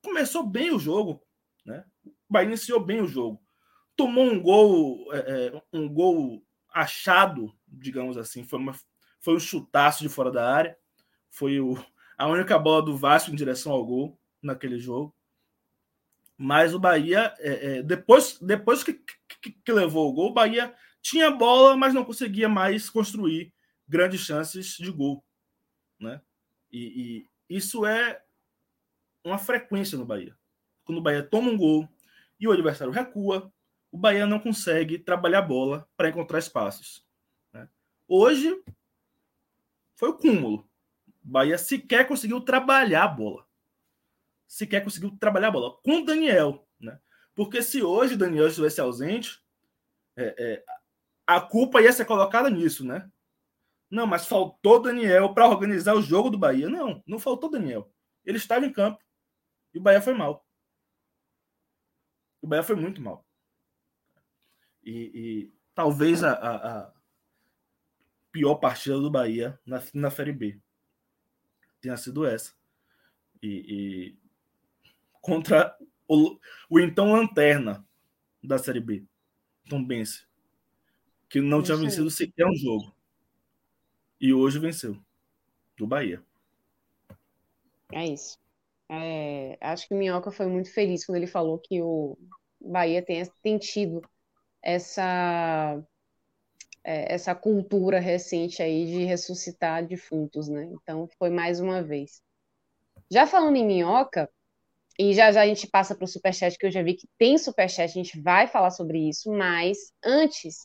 começou 0.03 0.47
bem 0.47 0.71
o 0.71 0.79
jogo, 0.79 1.23
né? 1.65 1.83
O 2.05 2.13
Bahia 2.29 2.49
iniciou 2.49 2.79
bem 2.79 3.01
o 3.01 3.07
jogo. 3.07 3.43
Tomou 3.97 4.25
um 4.25 4.41
gol, 4.43 5.11
é, 5.15 5.47
é, 5.47 5.63
um 5.73 5.89
gol 5.89 6.45
achado, 6.69 7.55
digamos 7.67 8.19
assim, 8.19 8.45
foi, 8.45 8.59
uma, 8.59 8.75
foi 9.21 9.35
um 9.35 9.41
chutaço 9.41 10.03
de 10.03 10.09
fora 10.11 10.31
da 10.31 10.55
área. 10.55 10.77
Foi 11.31 11.59
o, 11.59 11.83
a 12.19 12.27
única 12.27 12.59
bola 12.59 12.83
do 12.83 12.97
Vasco 12.97 13.31
em 13.31 13.37
direção 13.37 13.73
ao 13.73 13.87
gol 13.87 14.21
naquele 14.43 14.79
jogo. 14.79 15.15
Mas 16.37 16.75
o 16.75 16.79
Bahia, 16.79 17.35
é, 17.39 17.79
é, 17.79 17.83
depois, 17.83 18.39
depois 18.39 18.85
que, 18.85 18.95
que, 19.41 19.53
que, 19.53 19.73
levou 19.73 20.11
o 20.11 20.13
gol, 20.13 20.31
o 20.31 20.35
Bahia 20.35 20.75
tinha 21.01 21.31
bola, 21.31 21.75
mas 21.77 21.95
não 21.95 22.05
conseguia 22.05 22.49
mais 22.49 22.91
construir 22.91 23.53
grandes 23.93 24.23
chances 24.23 24.79
de 24.79 24.91
gol. 24.91 25.23
Né? 26.01 26.23
E, 26.73 27.27
e 27.49 27.57
isso 27.57 27.85
é 27.85 28.25
uma 29.23 29.37
frequência 29.37 29.99
no 29.99 30.07
Bahia. 30.07 30.35
Quando 30.83 30.97
o 30.97 31.03
Bahia 31.03 31.23
toma 31.23 31.51
um 31.51 31.59
gol 31.59 31.87
e 32.41 32.49
o 32.49 32.53
adversário 32.53 32.91
recua, 32.91 33.53
o 33.91 33.99
Bahia 33.99 34.27
não 34.27 34.41
consegue 34.41 34.99
trabalhar 34.99 35.41
a 35.41 35.43
bola 35.43 35.87
para 35.95 36.09
encontrar 36.09 36.39
espaços. 36.39 37.07
Né? 37.53 37.69
Hoje 38.09 38.65
foi 39.95 40.09
o 40.09 40.17
cúmulo. 40.17 40.67
O 41.23 41.29
Bahia 41.29 41.59
sequer 41.59 42.09
conseguiu 42.09 42.41
trabalhar 42.41 43.05
a 43.05 43.09
bola. 43.09 43.47
Sequer 44.49 44.83
conseguiu 44.83 45.11
trabalhar 45.19 45.49
a 45.49 45.53
bola. 45.53 45.77
Com 45.83 45.99
o 45.99 46.05
Daniel. 46.05 46.67
Né? 46.81 46.99
Porque 47.35 47.63
se 47.63 47.83
hoje 47.83 48.15
o 48.15 48.19
Daniel 48.19 48.49
estivesse 48.49 48.81
ausente, 48.81 49.39
é, 50.17 50.35
é, 50.39 50.65
a 51.27 51.43
culpa 51.43 51.83
ia 51.83 51.93
ser 51.93 52.07
colocada 52.07 52.49
nisso, 52.49 52.87
né? 52.87 53.11
Não, 53.93 54.07
mas 54.07 54.27
faltou 54.27 54.81
Daniel 54.81 55.35
para 55.35 55.47
organizar 55.47 55.95
o 55.95 56.01
jogo 56.01 56.31
do 56.31 56.39
Bahia. 56.39 56.67
Não, 56.67 57.05
não 57.07 57.19
faltou 57.19 57.51
Daniel. 57.51 57.93
Ele 58.25 58.39
estava 58.39 58.65
em 58.65 58.73
campo. 58.73 58.99
E 59.75 59.79
o 59.79 59.83
Bahia 59.83 60.01
foi 60.01 60.15
mal. 60.15 60.47
O 62.41 62.47
Bahia 62.47 62.63
foi 62.63 62.75
muito 62.75 63.03
mal. 63.03 63.23
E, 64.83 65.13
e 65.15 65.53
talvez 65.75 66.25
a, 66.25 66.33
a, 66.33 66.79
a, 66.79 66.93
pior 68.33 68.55
partida 68.55 68.99
do 68.99 69.11
Bahia 69.11 69.61
na, 69.67 69.83
na 69.93 70.11
Série 70.11 70.33
B 70.33 70.59
tenha 71.79 71.99
sido 71.99 72.25
essa. 72.25 72.55
E, 73.43 73.49
e 73.69 74.19
contra 75.21 75.77
o, 76.09 76.39
o, 76.71 76.81
então 76.81 77.13
lanterna 77.13 77.87
da 78.43 78.57
Série 78.57 78.81
B, 78.81 79.05
Tom 79.69 79.85
Bense, 79.85 80.27
que 81.29 81.43
não 81.43 81.59
Isso 81.59 81.67
tinha 81.67 81.77
vencido 81.77 82.11
sequer 82.11 82.47
um 82.47 82.57
jogo. 82.57 83.02
E 84.23 84.33
hoje 84.33 84.61
venceu, 84.61 84.97
do 85.77 85.85
Bahia. 85.85 86.23
É 87.93 88.07
isso. 88.07 88.39
É, 88.89 89.59
acho 89.61 89.89
que 89.89 89.95
o 89.95 89.97
Minhoca 89.99 90.31
foi 90.31 90.47
muito 90.47 90.73
feliz 90.73 91.05
quando 91.05 91.17
ele 91.17 91.27
falou 91.27 91.59
que 91.59 91.83
o 91.83 92.17
Bahia 92.61 93.03
tem, 93.03 93.29
tem 93.43 93.59
tido 93.59 94.01
essa 94.63 95.83
é, 96.85 97.13
essa 97.13 97.35
cultura 97.35 97.99
recente 97.99 98.63
aí 98.63 98.87
de 98.87 99.05
ressuscitar 99.05 99.85
defuntos, 99.85 100.49
né? 100.49 100.71
Então 100.73 101.09
foi 101.19 101.31
mais 101.31 101.59
uma 101.59 101.83
vez. 101.83 102.23
Já 103.11 103.27
falando 103.27 103.57
em 103.57 103.67
minhoca, 103.67 104.31
e 104.97 105.13
já 105.15 105.33
já 105.33 105.43
a 105.43 105.47
gente 105.47 105.67
passa 105.67 105.97
para 105.97 106.05
o 106.05 106.09
superchat, 106.09 106.57
que 106.57 106.67
eu 106.67 106.71
já 106.71 106.81
vi 106.81 106.95
que 106.95 107.09
tem 107.19 107.37
superchat, 107.37 107.91
a 107.91 108.03
gente 108.03 108.21
vai 108.21 108.47
falar 108.47 108.71
sobre 108.71 109.09
isso, 109.09 109.33
mas 109.33 109.93
antes 110.05 110.65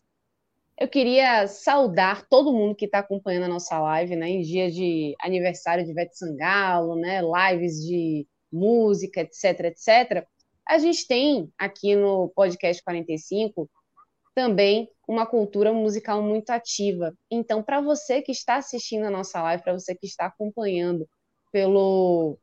eu 0.79 0.87
queria 0.87 1.47
saudar 1.47 2.27
todo 2.27 2.53
mundo 2.53 2.75
que 2.75 2.85
está 2.85 2.99
acompanhando 2.99 3.45
a 3.45 3.49
nossa 3.49 3.79
live, 3.79 4.15
né? 4.15 4.29
Em 4.29 4.41
dia 4.41 4.69
de 4.69 5.15
aniversário 5.21 5.83
de 5.83 5.93
Vete 5.93 6.15
Sangalo, 6.17 6.95
né? 6.95 7.21
Lives 7.21 7.83
de 7.83 8.27
música, 8.51 9.21
etc, 9.21 9.65
etc. 9.65 10.27
A 10.67 10.77
gente 10.77 11.07
tem 11.07 11.51
aqui 11.57 11.95
no 11.95 12.29
podcast 12.29 12.83
45 12.83 13.69
também 14.35 14.87
uma 15.07 15.25
cultura 15.25 15.73
musical 15.73 16.21
muito 16.21 16.51
ativa. 16.51 17.11
Então, 17.31 17.63
para 17.63 17.81
você 17.81 18.21
que 18.21 18.31
está 18.31 18.57
assistindo 18.57 19.05
a 19.05 19.09
nossa 19.09 19.41
live, 19.41 19.63
para 19.63 19.73
você 19.73 19.95
que 19.95 20.05
está 20.05 20.27
acompanhando 20.27 21.09
pelo 21.51 22.37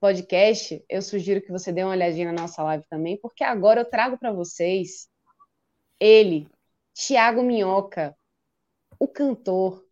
podcast, 0.00 0.82
eu 0.88 1.02
sugiro 1.02 1.42
que 1.42 1.52
você 1.52 1.70
dê 1.70 1.82
uma 1.82 1.92
olhadinha 1.92 2.32
na 2.32 2.42
nossa 2.42 2.62
live 2.62 2.84
também, 2.88 3.18
porque 3.20 3.44
agora 3.44 3.82
eu 3.82 3.84
trago 3.84 4.16
para 4.16 4.32
vocês 4.32 5.08
ele, 6.00 6.48
Tiago 6.94 7.42
Minhoca, 7.42 8.16
o 8.98 9.08
cantor, 9.08 9.84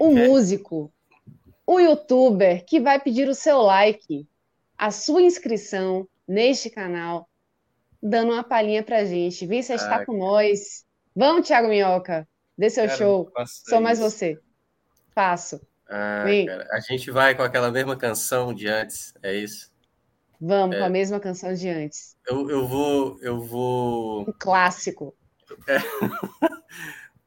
o 0.00 0.10
músico, 0.10 0.90
o 1.66 1.78
youtuber 1.78 2.64
que 2.64 2.80
vai 2.80 2.98
pedir 2.98 3.28
o 3.28 3.34
seu 3.34 3.60
like, 3.60 4.26
a 4.76 4.90
sua 4.90 5.20
inscrição 5.20 6.08
neste 6.26 6.70
canal, 6.70 7.28
dando 8.02 8.32
uma 8.32 8.42
palhinha 8.42 8.82
pra 8.82 9.04
gente. 9.04 9.46
Vem 9.46 9.62
você 9.62 9.74
está 9.74 10.04
com 10.04 10.16
nós. 10.16 10.86
Vamos, 11.14 11.46
Thiago 11.46 11.68
Minhoca, 11.68 12.26
dê 12.56 12.70
seu 12.70 12.86
cara, 12.86 12.96
show. 12.96 13.32
Sou 13.46 13.80
mais 13.82 13.98
você. 13.98 14.40
Faço. 15.14 15.60
Ah, 15.86 16.24
a 16.70 16.80
gente 16.80 17.10
vai 17.10 17.34
com 17.34 17.42
aquela 17.42 17.70
mesma 17.70 17.96
canção 17.96 18.54
de 18.54 18.66
antes, 18.66 19.12
é 19.22 19.34
isso? 19.34 19.70
Vamos, 20.40 20.76
é. 20.76 20.78
com 20.78 20.84
a 20.86 20.88
mesma 20.88 21.20
canção 21.20 21.52
de 21.52 21.68
antes. 21.68 22.16
Eu, 22.26 22.48
eu 22.48 22.66
vou. 22.66 23.18
Eu 23.20 23.40
vou. 23.40 24.22
Um 24.22 24.32
clássico. 24.38 25.14
É. 25.68 25.78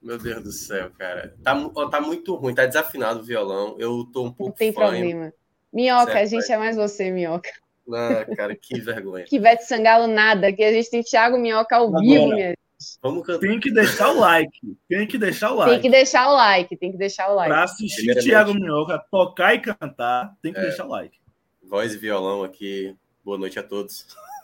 Meu 0.01 0.17
Deus 0.17 0.43
do 0.43 0.51
céu, 0.51 0.91
cara. 0.97 1.33
Tá, 1.41 1.55
tá 1.89 2.01
muito 2.01 2.35
ruim, 2.35 2.53
tá 2.53 2.65
desafinado 2.65 3.21
o 3.21 3.23
violão. 3.23 3.75
Eu 3.79 4.05
tô 4.11 4.23
um 4.23 4.31
pouco. 4.31 4.51
Não 4.51 4.57
tem 4.57 4.73
problema. 4.73 5.31
Minhoca, 5.71 6.11
certo, 6.11 6.23
a 6.23 6.25
gente 6.25 6.51
é 6.51 6.57
mais 6.57 6.75
você, 6.75 7.09
Minhoca. 7.09 7.49
Não, 7.87 8.35
cara, 8.35 8.55
que 8.55 8.79
vergonha. 8.81 9.23
que 9.29 9.39
Vete 9.39 9.65
Sangalo 9.65 10.07
nada, 10.07 10.51
que 10.51 10.63
a 10.63 10.71
gente 10.71 10.89
tem 10.89 11.01
Thiago 11.01 11.37
Minhoca 11.37 11.75
ao 11.75 11.87
Agora, 11.87 12.03
vivo, 12.03 12.27
minha 12.27 12.53
Vamos 13.01 13.25
cantar. 13.25 13.47
Tem 13.47 13.59
que 13.59 13.71
deixar 13.71 14.09
o 14.09 14.19
like. 14.19 14.77
Tem 14.89 15.07
que 15.07 15.17
deixar 15.17 15.51
o 15.51 15.55
like. 15.55 15.71
Tem 15.71 15.81
que 15.81 15.89
deixar 15.89 16.27
o 16.27 16.33
like, 16.33 16.77
tem 16.77 16.91
que 16.91 16.97
deixar 16.97 17.31
o 17.31 17.35
like. 17.35 17.49
Pra 17.49 17.63
assistir 17.63 18.15
Thiago 18.21 18.53
Minhoca 18.53 19.01
tocar 19.09 19.53
e 19.53 19.59
cantar, 19.59 20.35
tem 20.41 20.51
que 20.51 20.59
é, 20.59 20.63
deixar 20.63 20.85
o 20.85 20.89
like. 20.89 21.17
Voz 21.63 21.93
e 21.93 21.97
violão 21.97 22.43
aqui, 22.43 22.95
Boa 23.23 23.37
noite 23.37 23.57
a 23.57 23.63
todos. 23.63 24.05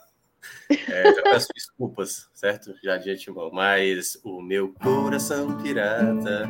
É, 0.87 1.13
já 1.13 1.21
peço 1.23 1.49
desculpas, 1.53 2.29
certo? 2.33 2.73
Já 2.81 2.95
de 2.95 3.11
antemão, 3.11 3.51
mas 3.51 4.17
o 4.23 4.41
meu 4.41 4.73
coração 4.75 5.61
pirata 5.61 6.47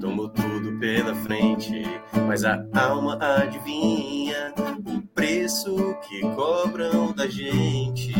tomou 0.00 0.28
tudo 0.28 0.78
pela 0.78 1.14
frente, 1.14 1.82
mas 2.26 2.44
a 2.44 2.62
alma 2.74 3.16
adivinha 3.20 4.52
o 4.84 5.00
preço 5.14 5.96
que 6.00 6.20
cobram 6.34 7.12
da 7.14 7.26
gente 7.26 8.12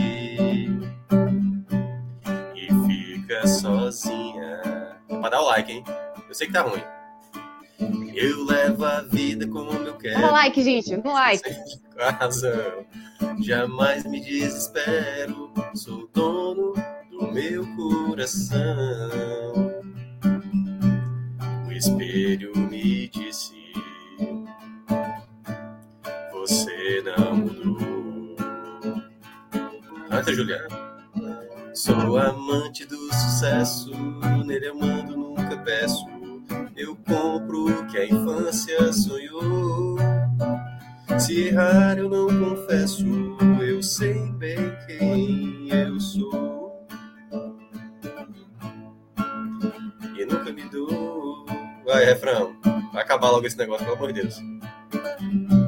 e 2.54 2.68
fica 2.86 3.46
sozinha. 3.46 4.62
Pra 5.20 5.28
dar 5.28 5.42
o 5.42 5.46
like, 5.46 5.70
hein? 5.70 5.84
Eu 6.28 6.34
sei 6.34 6.46
que 6.46 6.52
tá 6.52 6.62
ruim. 6.62 6.82
Eu 8.20 8.44
levo 8.44 8.84
a 8.84 9.00
vida 9.00 9.48
como 9.48 9.72
eu 9.72 9.96
quero. 9.96 10.20
Dá 10.20 10.30
like, 10.30 10.62
gente, 10.62 10.94
no 10.94 11.10
like. 11.10 11.42
Com 11.94 12.02
a 12.02 12.10
razão. 12.10 12.84
Jamais 13.40 14.04
me 14.04 14.20
desespero. 14.20 15.50
Sou 15.74 16.06
dono 16.12 16.74
do 17.10 17.32
meu 17.32 17.64
coração. 17.76 18.60
O 21.66 21.72
espelho 21.72 22.54
me 22.54 23.08
disse: 23.08 23.54
Você 26.32 27.02
não 27.02 27.36
mudou. 27.36 28.36
Canta, 30.10 30.34
Juliana. 30.34 30.90
Sou 31.72 32.18
amante 32.18 32.84
do 32.84 32.98
sucesso. 33.14 33.90
Nele 34.44 34.68
eu 34.68 34.74
mando, 34.78 35.16
nunca 35.16 35.56
peço 35.64 36.19
eu 36.80 36.96
compro 37.06 37.66
o 37.66 37.86
que 37.88 37.98
a 37.98 38.06
infância 38.06 38.90
sonhou. 38.90 39.96
Se 41.18 41.48
errar, 41.48 41.98
eu 41.98 42.08
não 42.08 42.26
confesso, 42.26 43.04
eu 43.60 43.82
sei 43.82 44.32
bem 44.32 44.56
quem 44.86 45.68
eu 45.68 46.00
sou. 46.00 46.86
E 50.16 50.24
nunca 50.24 50.50
me 50.52 50.64
dou. 50.70 51.44
Vai, 51.84 52.06
refrão. 52.06 52.56
Vai 52.94 53.02
acabar 53.02 53.30
logo 53.30 53.46
esse 53.46 53.58
negócio, 53.58 53.84
pelo 53.84 53.98
amor 53.98 54.12
de 54.14 54.22
Deus. 54.22 54.40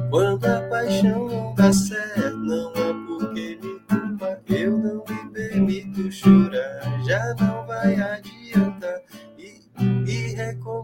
Quando 0.09 0.45
a 0.45 0.61
paixão 0.61 1.27
não 1.27 1.53
dá 1.53 1.71
certo, 1.71 2.37
não 2.37 2.71
é 2.71 2.93
porque 3.07 3.59
me 3.61 3.79
culpa, 3.81 4.41
eu 4.47 4.77
não 4.77 5.03
me 5.07 5.31
permito 5.31 6.11
chorar, 6.11 7.03
já 7.05 7.35
não 7.39 7.65
vai 7.67 7.93
adiantar. 7.93 8.42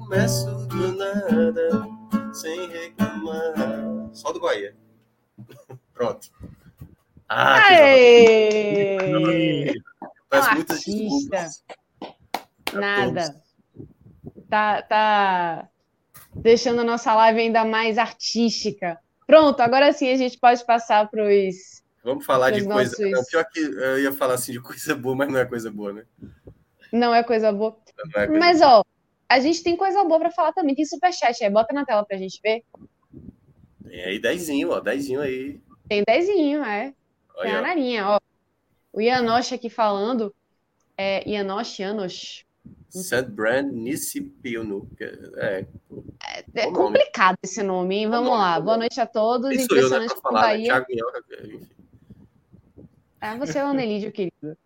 Recomeço 0.10 0.46
do 0.68 0.92
nada, 0.94 1.70
sem 2.34 2.68
reclamar. 2.68 4.10
Só 4.12 4.32
do 4.32 4.40
Bahia. 4.40 4.76
Pronto. 5.94 6.30
Ah, 7.28 7.60
Aê! 7.70 8.98
Peço 10.30 10.50
Um 10.50 10.54
muitas 10.56 10.78
artista. 10.78 10.90
desculpas. 11.30 11.64
Nada. 12.74 13.36
Tá, 14.50 14.82
tá 14.82 15.70
deixando 16.34 16.82
a 16.82 16.84
nossa 16.84 17.14
live 17.14 17.42
ainda 17.42 17.64
mais 17.64 18.00
artística. 18.00 18.98
Pronto, 19.28 19.60
agora 19.62 19.94
sim 19.94 20.12
a 20.12 20.18
gente 20.18 20.40
pode 20.40 20.66
passar 20.66 21.08
para 21.10 21.24
os. 21.24 21.84
Vamos 22.04 22.26
falar 22.26 22.50
de 22.50 22.62
Os 22.62 22.68
coisa. 22.68 22.92
nossos- 22.98 23.12
Não, 23.12 23.24
pior 23.26 23.46
que 23.46 23.60
eu 23.60 24.00
ia 24.00 24.12
falar 24.12 24.34
assim 24.36 24.54
de 24.54 24.60
coisa 24.62 24.96
boa, 24.96 25.16
mas 25.16 25.30
não 25.32 25.38
é 25.40 25.46
coisa 25.46 25.70
boa, 25.70 25.94
né? 25.94 26.04
Não 26.92 27.14
é 27.14 27.22
coisa 27.24 27.52
boa. 27.52 27.78
É 28.16 28.26
coisa 28.26 28.40
Mas, 28.40 28.62
ó, 28.62 28.84
a 29.30 29.40
gente 29.40 29.62
tem 29.64 29.78
coisa 29.78 30.04
boa 30.04 30.20
para 30.20 30.32
falar 30.32 30.52
também. 30.54 30.74
Tem 30.76 30.84
superchat 30.86 31.44
aí, 31.44 31.50
bota 31.50 31.74
na 31.74 31.86
tela 31.86 32.04
pra 32.04 32.18
gente 32.18 32.42
ver. 32.44 32.64
Tem 33.88 34.04
aí 34.04 34.20
dezinho, 34.20 34.72
ó, 34.72 34.80
dezinho 34.80 35.22
aí. 35.22 35.60
Tem 35.88 36.04
dezinho, 36.06 36.64
é. 36.64 36.94
Tem 37.42 37.52
a 37.52 37.56
Olha, 37.56 37.62
narinha, 37.62 38.08
ó. 38.08 38.20
O 38.92 39.00
Ianosh 39.00 39.54
aqui 39.54 39.70
falando. 39.70 40.34
É, 40.98 41.28
Ianosh, 41.30 41.80
Ianosh. 41.80 42.46
Sandbrand 42.90 43.72
Nisipiono. 43.72 44.90
É, 45.38 45.66
É 46.56 46.66
nome. 46.66 46.76
complicado 46.76 47.38
esse 47.44 47.62
nome, 47.62 47.96
hein? 47.98 48.10
Vamos 48.10 48.30
nome, 48.32 48.42
lá. 48.42 48.60
Boa 48.60 48.74
nome. 48.74 48.80
noite 48.80 49.00
a 49.00 49.06
todos. 49.06 49.52
isso 49.52 49.68
eu, 49.72 49.76
né, 49.76 49.78
Impressionante 49.78 50.14
pra 50.14 50.22
como 50.22 50.36
falar, 50.38 50.42
né? 50.42 50.54
Bahia. 50.54 50.66
Thiago 50.66 50.86
Minhoca, 50.90 51.24
enfim. 51.46 51.70
Ah, 53.22 53.36
você 53.38 53.60
é 53.60 53.64
o 53.64 53.68
Anelídio, 53.68 54.12
querido. 54.12 54.58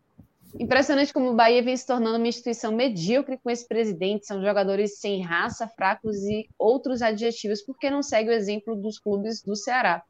Impressionante 0.60 1.12
como 1.12 1.32
o 1.32 1.36
Bahia 1.36 1.64
vem 1.64 1.76
se 1.76 1.86
tornando 1.86 2.18
uma 2.18 2.28
instituição 2.28 2.72
medíocre 2.72 3.38
com 3.38 3.50
esse 3.50 3.68
presidente. 3.68 4.28
São 4.28 4.42
jogadores 4.42 5.00
sem 5.00 5.22
raça, 5.22 5.68
fracos 5.68 6.18
e 6.24 6.48
outros 6.60 7.02
adjetivos, 7.02 7.62
porque 7.62 7.90
não 7.90 8.04
segue 8.04 8.30
o 8.30 8.34
exemplo 8.34 8.76
dos 8.76 9.00
clubes 9.00 9.42
do 9.42 9.56
Ceará. 9.56 10.04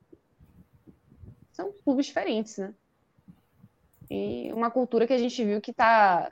São 1.54 1.72
clubes 1.84 2.08
diferentes, 2.08 2.58
né? 2.58 2.74
E 4.10 4.52
uma 4.54 4.70
cultura 4.70 5.08
que 5.08 5.14
a 5.14 5.18
gente 5.18 5.44
viu 5.44 5.62
que 5.62 5.72
está 5.72 6.32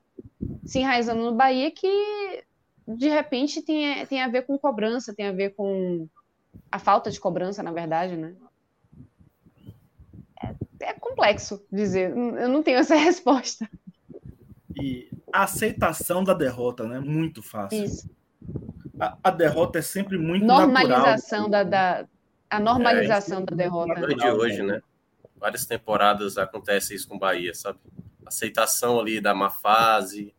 se 0.65 0.79
enraizando 0.79 1.23
no 1.23 1.33
Bahia 1.33 1.71
que, 1.71 2.43
de 2.87 3.07
repente, 3.07 3.61
tem, 3.61 4.05
tem 4.07 4.21
a 4.21 4.27
ver 4.27 4.45
com 4.45 4.57
cobrança, 4.57 5.15
tem 5.15 5.27
a 5.27 5.31
ver 5.31 5.55
com 5.55 6.07
a 6.69 6.79
falta 6.79 7.09
de 7.09 7.19
cobrança, 7.19 7.63
na 7.63 7.71
verdade, 7.71 8.17
né? 8.17 8.35
É, 10.43 10.55
é 10.89 10.93
complexo 10.93 11.65
dizer. 11.71 12.15
Eu 12.15 12.49
não 12.49 12.61
tenho 12.61 12.77
essa 12.77 12.95
resposta. 12.95 13.69
E 14.79 15.09
a 15.33 15.43
aceitação 15.43 16.23
da 16.23 16.33
derrota, 16.33 16.87
né? 16.87 16.99
Muito 16.99 17.41
fácil. 17.41 17.83
Isso. 17.83 18.09
A, 18.99 19.17
a 19.23 19.31
derrota 19.31 19.79
é 19.79 19.81
sempre 19.81 20.17
muito 20.17 20.45
natural. 20.45 20.67
Normalização 20.67 21.49
da, 21.49 21.63
da 21.63 22.07
a 22.49 22.59
normalização 22.59 23.41
É, 23.41 23.45
da 23.45 23.55
derrota. 23.55 23.93
É 23.93 24.13
de 24.13 24.29
hoje, 24.29 24.61
né? 24.61 24.81
Várias 25.37 25.65
temporadas 25.65 26.37
acontece 26.37 26.93
isso 26.93 27.07
com 27.07 27.15
o 27.15 27.19
Bahia, 27.19 27.53
sabe? 27.53 27.79
Aceitação 28.25 28.99
ali 28.99 29.21
da 29.21 29.33
má 29.33 29.49
fase. 29.49 30.33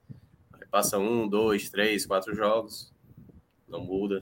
Aí 0.52 0.66
passa 0.70 0.98
um, 0.98 1.26
dois, 1.26 1.70
três, 1.70 2.06
quatro 2.06 2.34
jogos. 2.34 2.92
Não 3.66 3.80
muda. 3.80 4.20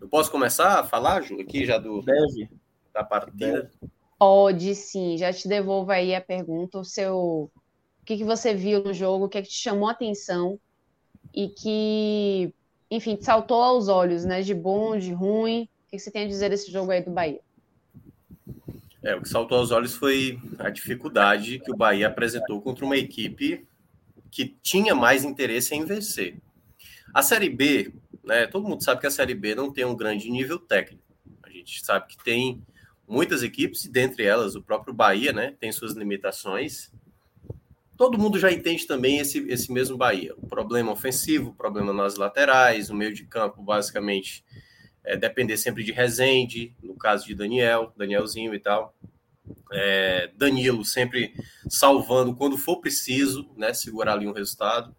Eu 0.00 0.08
posso 0.08 0.30
começar 0.30 0.80
a 0.80 0.84
falar, 0.84 1.20
Ju, 1.22 1.40
aqui 1.40 1.66
já 1.66 1.78
do, 1.78 2.02
Deve. 2.02 2.48
da 2.92 3.04
partida? 3.04 3.70
Pode 4.18 4.74
sim, 4.74 5.18
já 5.18 5.30
te 5.32 5.46
devolvo 5.46 5.92
aí 5.92 6.14
a 6.14 6.20
pergunta, 6.20 6.78
o 6.78 6.84
seu 6.84 7.50
que, 8.06 8.16
que 8.16 8.24
você 8.24 8.54
viu 8.54 8.84
no 8.84 8.94
jogo, 8.94 9.24
o 9.24 9.28
que, 9.28 9.38
é 9.38 9.42
que 9.42 9.48
te 9.48 9.58
chamou 9.58 9.88
a 9.88 9.92
atenção 9.92 10.60
e 11.34 11.48
que, 11.48 12.54
enfim, 12.88 13.16
te 13.16 13.24
saltou 13.24 13.60
aos 13.60 13.88
olhos, 13.88 14.24
né? 14.24 14.40
De 14.42 14.54
bom, 14.54 14.96
de 14.96 15.12
ruim. 15.12 15.64
O 15.64 15.90
que, 15.90 15.96
que 15.96 15.98
você 15.98 16.10
tem 16.10 16.24
a 16.24 16.28
dizer 16.28 16.48
desse 16.48 16.70
jogo 16.70 16.92
aí 16.92 17.02
do 17.02 17.10
Bahia? 17.10 17.40
É, 19.02 19.14
o 19.14 19.22
que 19.22 19.28
saltou 19.28 19.58
aos 19.58 19.72
olhos 19.72 19.94
foi 19.94 20.38
a 20.58 20.70
dificuldade 20.70 21.58
que 21.58 21.70
o 21.70 21.76
Bahia 21.76 22.06
apresentou 22.06 22.60
contra 22.62 22.84
uma 22.84 22.96
equipe 22.96 23.66
que 24.30 24.56
tinha 24.62 24.94
mais 24.94 25.24
interesse 25.24 25.74
em 25.74 25.84
vencer. 25.84 26.38
A 27.12 27.22
Série 27.22 27.48
B, 27.48 27.92
né, 28.22 28.46
todo 28.46 28.68
mundo 28.68 28.84
sabe 28.84 29.00
que 29.00 29.06
a 29.06 29.10
Série 29.10 29.34
B 29.34 29.54
não 29.54 29.72
tem 29.72 29.84
um 29.84 29.96
grande 29.96 30.30
nível 30.30 30.58
técnico. 30.58 31.02
A 31.42 31.50
gente 31.50 31.84
sabe 31.84 32.06
que 32.08 32.22
tem 32.22 32.62
muitas 33.08 33.42
equipes, 33.42 33.84
e 33.84 33.90
dentre 33.90 34.24
elas 34.24 34.54
o 34.54 34.62
próprio 34.62 34.94
Bahia, 34.94 35.32
né, 35.32 35.54
tem 35.58 35.72
suas 35.72 35.92
limitações. 35.92 36.92
Todo 37.96 38.18
mundo 38.18 38.38
já 38.38 38.52
entende 38.52 38.86
também 38.86 39.18
esse, 39.18 39.38
esse 39.48 39.72
mesmo 39.72 39.96
Bahia. 39.96 40.34
O 40.36 40.46
problema 40.46 40.92
ofensivo, 40.92 41.50
o 41.50 41.54
problema 41.54 41.92
nas 41.92 42.16
laterais, 42.16 42.90
o 42.90 42.94
meio 42.94 43.14
de 43.14 43.24
campo, 43.24 43.62
basicamente, 43.62 44.44
é 45.02 45.16
depender 45.16 45.56
sempre 45.56 45.82
de 45.82 45.92
Rezende, 45.92 46.76
no 46.82 46.94
caso 46.94 47.26
de 47.26 47.34
Daniel, 47.34 47.92
Danielzinho 47.96 48.54
e 48.54 48.58
tal. 48.58 48.94
É, 49.72 50.30
Danilo 50.36 50.84
sempre 50.84 51.32
salvando 51.68 52.34
quando 52.34 52.58
for 52.58 52.80
preciso, 52.80 53.48
né? 53.56 53.72
Segurar 53.72 54.12
ali 54.12 54.26
um 54.26 54.32
resultado. 54.32 54.94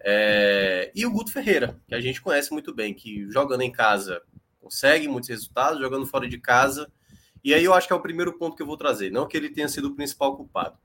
É, 0.00 0.90
e 0.94 1.06
o 1.06 1.10
Guto 1.10 1.32
Ferreira, 1.32 1.80
que 1.86 1.94
a 1.94 2.00
gente 2.00 2.20
conhece 2.20 2.52
muito 2.52 2.74
bem, 2.74 2.94
que 2.94 3.30
jogando 3.30 3.62
em 3.62 3.70
casa 3.70 4.22
consegue 4.60 5.06
muitos 5.06 5.28
resultados, 5.28 5.80
jogando 5.80 6.06
fora 6.06 6.28
de 6.28 6.38
casa. 6.38 6.90
E 7.44 7.54
aí 7.54 7.64
eu 7.64 7.72
acho 7.72 7.86
que 7.86 7.92
é 7.92 7.96
o 7.96 8.02
primeiro 8.02 8.36
ponto 8.36 8.56
que 8.56 8.62
eu 8.62 8.66
vou 8.66 8.76
trazer. 8.76 9.12
Não 9.12 9.28
que 9.28 9.36
ele 9.36 9.50
tenha 9.50 9.68
sido 9.68 9.88
o 9.88 9.94
principal 9.94 10.36
culpado. 10.36 10.76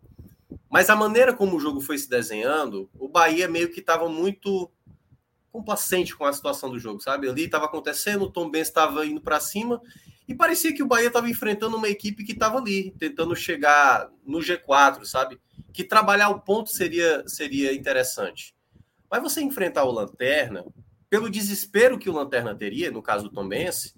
Mas 0.69 0.89
a 0.89 0.95
maneira 0.95 1.33
como 1.33 1.57
o 1.57 1.59
jogo 1.59 1.81
foi 1.81 1.97
se 1.97 2.09
desenhando, 2.09 2.89
o 2.97 3.07
Bahia 3.07 3.47
meio 3.47 3.69
que 3.69 3.79
estava 3.79 4.07
muito 4.09 4.71
complacente 5.51 6.15
com 6.15 6.25
a 6.25 6.33
situação 6.33 6.69
do 6.69 6.79
jogo, 6.79 7.01
sabe? 7.01 7.29
Ali 7.29 7.43
estava 7.43 7.65
acontecendo, 7.65 8.23
o 8.23 8.31
Tom 8.31 8.49
Benz 8.49 8.67
estava 8.67 9.05
indo 9.05 9.21
para 9.21 9.39
cima 9.39 9.81
e 10.27 10.33
parecia 10.33 10.73
que 10.73 10.81
o 10.81 10.87
Bahia 10.87 11.07
estava 11.07 11.29
enfrentando 11.29 11.75
uma 11.75 11.89
equipe 11.89 12.23
que 12.23 12.31
estava 12.31 12.57
ali, 12.57 12.91
tentando 12.97 13.35
chegar 13.35 14.09
no 14.25 14.39
G4, 14.39 15.03
sabe? 15.03 15.39
Que 15.73 15.83
trabalhar 15.83 16.29
o 16.29 16.39
ponto 16.39 16.69
seria, 16.69 17.23
seria 17.27 17.73
interessante. 17.73 18.55
Mas 19.09 19.21
você 19.21 19.41
enfrentar 19.41 19.83
o 19.83 19.91
Lanterna, 19.91 20.65
pelo 21.09 21.29
desespero 21.29 21.99
que 21.99 22.09
o 22.09 22.13
Lanterna 22.13 22.55
teria, 22.55 22.89
no 22.89 23.01
caso 23.01 23.25
do 23.25 23.31
Tom 23.31 23.45
Benz, 23.45 23.93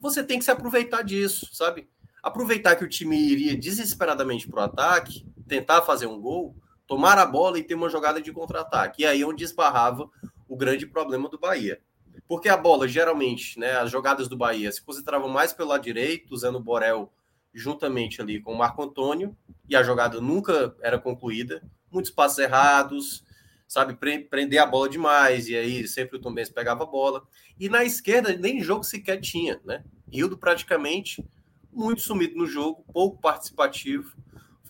você 0.00 0.24
tem 0.24 0.40
que 0.40 0.44
se 0.44 0.50
aproveitar 0.50 1.02
disso, 1.02 1.48
sabe? 1.52 1.88
Aproveitar 2.20 2.74
que 2.74 2.84
o 2.84 2.88
time 2.88 3.16
iria 3.16 3.56
desesperadamente 3.56 4.48
para 4.48 4.62
o 4.62 4.64
ataque, 4.64 5.24
tentar 5.46 5.82
fazer 5.82 6.06
um 6.06 6.20
gol, 6.20 6.56
tomar 6.86 7.18
a 7.18 7.26
bola 7.26 7.58
e 7.58 7.62
ter 7.62 7.74
uma 7.74 7.88
jogada 7.88 8.20
de 8.20 8.32
contra-ataque. 8.32 9.02
E 9.02 9.06
aí 9.06 9.22
é 9.22 9.26
onde 9.26 9.44
esbarrava 9.44 10.08
o 10.48 10.56
grande 10.56 10.86
problema 10.86 11.28
do 11.28 11.38
Bahia. 11.38 11.80
Porque 12.28 12.48
a 12.48 12.56
bola, 12.56 12.86
geralmente, 12.86 13.58
né, 13.58 13.72
as 13.72 13.90
jogadas 13.90 14.28
do 14.28 14.36
Bahia 14.36 14.70
se 14.70 14.82
concentravam 14.82 15.28
mais 15.28 15.52
pelo 15.52 15.70
lado 15.70 15.82
direito, 15.82 16.32
usando 16.32 16.56
o 16.56 16.62
Borel 16.62 17.12
juntamente 17.54 18.20
ali 18.20 18.40
com 18.40 18.52
o 18.52 18.58
Marco 18.58 18.82
Antônio, 18.82 19.36
e 19.68 19.76
a 19.76 19.82
jogada 19.82 20.20
nunca 20.20 20.74
era 20.80 20.98
concluída. 20.98 21.62
Muitos 21.90 22.10
passos 22.10 22.38
errados, 22.38 23.24
sabe, 23.68 23.94
prender 23.94 24.58
a 24.58 24.66
bola 24.66 24.88
demais, 24.88 25.48
e 25.48 25.56
aí 25.56 25.86
sempre 25.86 26.16
o 26.16 26.20
Tom 26.20 26.32
Benz 26.32 26.48
pegava 26.48 26.84
a 26.84 26.86
bola. 26.86 27.22
E 27.58 27.68
na 27.68 27.84
esquerda, 27.84 28.34
nem 28.36 28.62
jogo 28.62 28.84
sequer 28.84 29.20
tinha, 29.20 29.60
né? 29.64 29.84
Hildo 30.10 30.36
praticamente 30.36 31.24
muito 31.72 32.02
sumido 32.02 32.36
no 32.36 32.46
jogo, 32.46 32.84
pouco 32.92 33.20
participativo. 33.20 34.14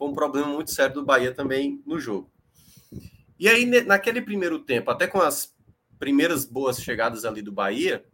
Foi 0.02 0.10
um 0.10 0.14
problema 0.14 0.48
muito 0.48 0.72
sério 0.72 0.96
do 0.96 1.04
Bahia 1.04 1.32
também 1.32 1.80
no 1.86 2.00
jogo. 2.00 2.28
E 3.38 3.48
aí, 3.48 3.64
naquele 3.84 4.20
primeiro 4.20 4.58
tempo, 4.58 4.90
até 4.90 5.06
com 5.06 5.20
as 5.20 5.54
primeiras 5.96 6.44
boas 6.44 6.82
chegadas 6.82 7.24
ali 7.24 7.40
do 7.40 7.52
Bahia, 7.52 8.04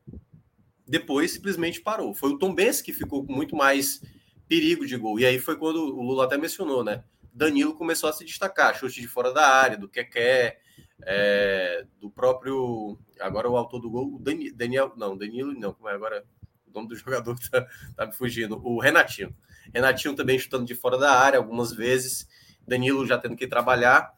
depois 0.86 1.32
simplesmente 1.32 1.80
parou. 1.80 2.12
Foi 2.12 2.28
o 2.28 2.38
Tom 2.38 2.54
Benz 2.54 2.82
que 2.82 2.92
ficou 2.92 3.24
com 3.24 3.32
muito 3.32 3.56
mais 3.56 4.02
perigo 4.46 4.84
de 4.84 4.98
gol. 4.98 5.18
E 5.18 5.24
aí 5.24 5.38
foi 5.38 5.56
quando 5.56 5.76
o 5.78 6.02
Lula 6.02 6.26
até 6.26 6.36
mencionou, 6.36 6.84
né? 6.84 7.02
Danilo 7.32 7.74
começou 7.74 8.10
a 8.10 8.12
se 8.12 8.22
destacar, 8.22 8.78
chute 8.78 9.00
de 9.00 9.08
fora 9.08 9.32
da 9.32 9.48
área, 9.48 9.78
do 9.78 9.88
Keké, 9.88 10.58
é, 11.06 11.86
do 11.98 12.10
próprio. 12.10 12.98
Agora 13.18 13.48
o 13.48 13.56
autor 13.56 13.80
do 13.80 13.88
gol, 13.88 14.14
o 14.14 14.18
Dani, 14.18 14.52
Daniel. 14.52 14.92
Não, 14.94 15.16
Danilo 15.16 15.58
não, 15.58 15.72
como 15.72 15.88
é 15.88 15.94
agora? 15.94 16.22
O 16.70 16.74
nome 16.74 16.88
do 16.88 16.96
jogador 16.96 17.38
que 17.38 17.50
tá, 17.50 17.66
tá 17.96 18.06
me 18.06 18.12
fugindo. 18.12 18.60
O 18.64 18.80
Renatinho. 18.80 19.34
Renatinho 19.72 20.14
também 20.14 20.38
chutando 20.38 20.64
de 20.64 20.74
fora 20.74 20.98
da 20.98 21.12
área 21.12 21.38
algumas 21.38 21.72
vezes. 21.72 22.28
Danilo 22.66 23.06
já 23.06 23.18
tendo 23.18 23.36
que 23.36 23.46
trabalhar. 23.46 24.12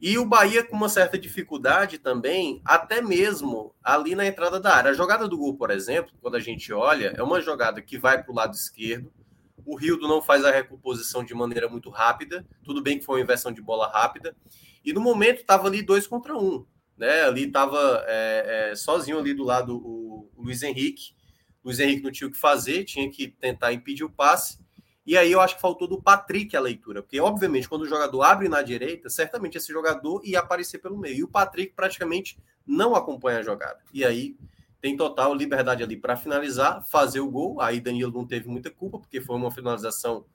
E 0.00 0.16
o 0.16 0.24
Bahia 0.24 0.64
com 0.64 0.76
uma 0.76 0.88
certa 0.88 1.18
dificuldade 1.18 1.98
também, 1.98 2.62
até 2.64 3.02
mesmo 3.02 3.74
ali 3.82 4.14
na 4.14 4.26
entrada 4.26 4.60
da 4.60 4.76
área. 4.76 4.90
A 4.92 4.94
jogada 4.94 5.26
do 5.26 5.36
gol, 5.36 5.56
por 5.56 5.70
exemplo, 5.70 6.12
quando 6.20 6.36
a 6.36 6.40
gente 6.40 6.72
olha, 6.72 7.12
é 7.16 7.22
uma 7.22 7.40
jogada 7.40 7.82
que 7.82 7.98
vai 7.98 8.22
para 8.22 8.30
o 8.30 8.34
lado 8.34 8.54
esquerdo. 8.54 9.12
O 9.66 9.76
Rildo 9.76 10.06
não 10.06 10.22
faz 10.22 10.44
a 10.44 10.52
recomposição 10.52 11.24
de 11.24 11.34
maneira 11.34 11.68
muito 11.68 11.90
rápida. 11.90 12.46
Tudo 12.62 12.80
bem 12.80 12.98
que 12.98 13.04
foi 13.04 13.16
uma 13.16 13.24
inversão 13.24 13.50
de 13.50 13.60
bola 13.60 13.88
rápida. 13.88 14.36
E 14.84 14.92
no 14.92 15.00
momento 15.00 15.40
estava 15.40 15.66
ali 15.66 15.82
dois 15.82 16.06
contra 16.06 16.36
um. 16.36 16.64
Né? 16.96 17.22
Ali 17.22 17.46
estava 17.48 18.04
é, 18.06 18.70
é, 18.70 18.76
sozinho 18.76 19.18
ali 19.18 19.34
do 19.34 19.44
lado 19.44 19.76
o, 19.76 20.30
o 20.36 20.42
Luiz 20.44 20.62
Henrique. 20.62 21.12
Luiz 21.64 21.78
Henrique 21.78 22.02
não 22.02 22.10
tinha 22.10 22.28
o 22.28 22.30
que 22.30 22.38
fazer, 22.38 22.84
tinha 22.84 23.10
que 23.10 23.28
tentar 23.28 23.72
impedir 23.72 24.04
o 24.04 24.10
passe. 24.10 24.58
E 25.04 25.16
aí 25.16 25.32
eu 25.32 25.40
acho 25.40 25.56
que 25.56 25.60
faltou 25.60 25.88
do 25.88 26.02
Patrick 26.02 26.54
a 26.56 26.60
leitura, 26.60 27.02
porque 27.02 27.18
obviamente 27.18 27.68
quando 27.68 27.82
o 27.82 27.88
jogador 27.88 28.22
abre 28.22 28.48
na 28.48 28.60
direita, 28.60 29.08
certamente 29.08 29.56
esse 29.56 29.72
jogador 29.72 30.20
ia 30.24 30.40
aparecer 30.40 30.78
pelo 30.78 30.98
meio. 30.98 31.16
E 31.16 31.24
o 31.24 31.28
Patrick 31.28 31.72
praticamente 31.74 32.38
não 32.66 32.94
acompanha 32.94 33.38
a 33.38 33.42
jogada. 33.42 33.80
E 33.92 34.04
aí 34.04 34.36
tem 34.80 34.96
total 34.96 35.34
liberdade 35.34 35.82
ali 35.82 35.96
para 35.96 36.16
finalizar, 36.16 36.84
fazer 36.84 37.20
o 37.20 37.30
gol. 37.30 37.60
Aí 37.60 37.80
Danilo 37.80 38.12
não 38.12 38.26
teve 38.26 38.48
muita 38.48 38.70
culpa, 38.70 38.98
porque 38.98 39.20
foi 39.20 39.36
uma 39.36 39.50
finalização 39.50 40.26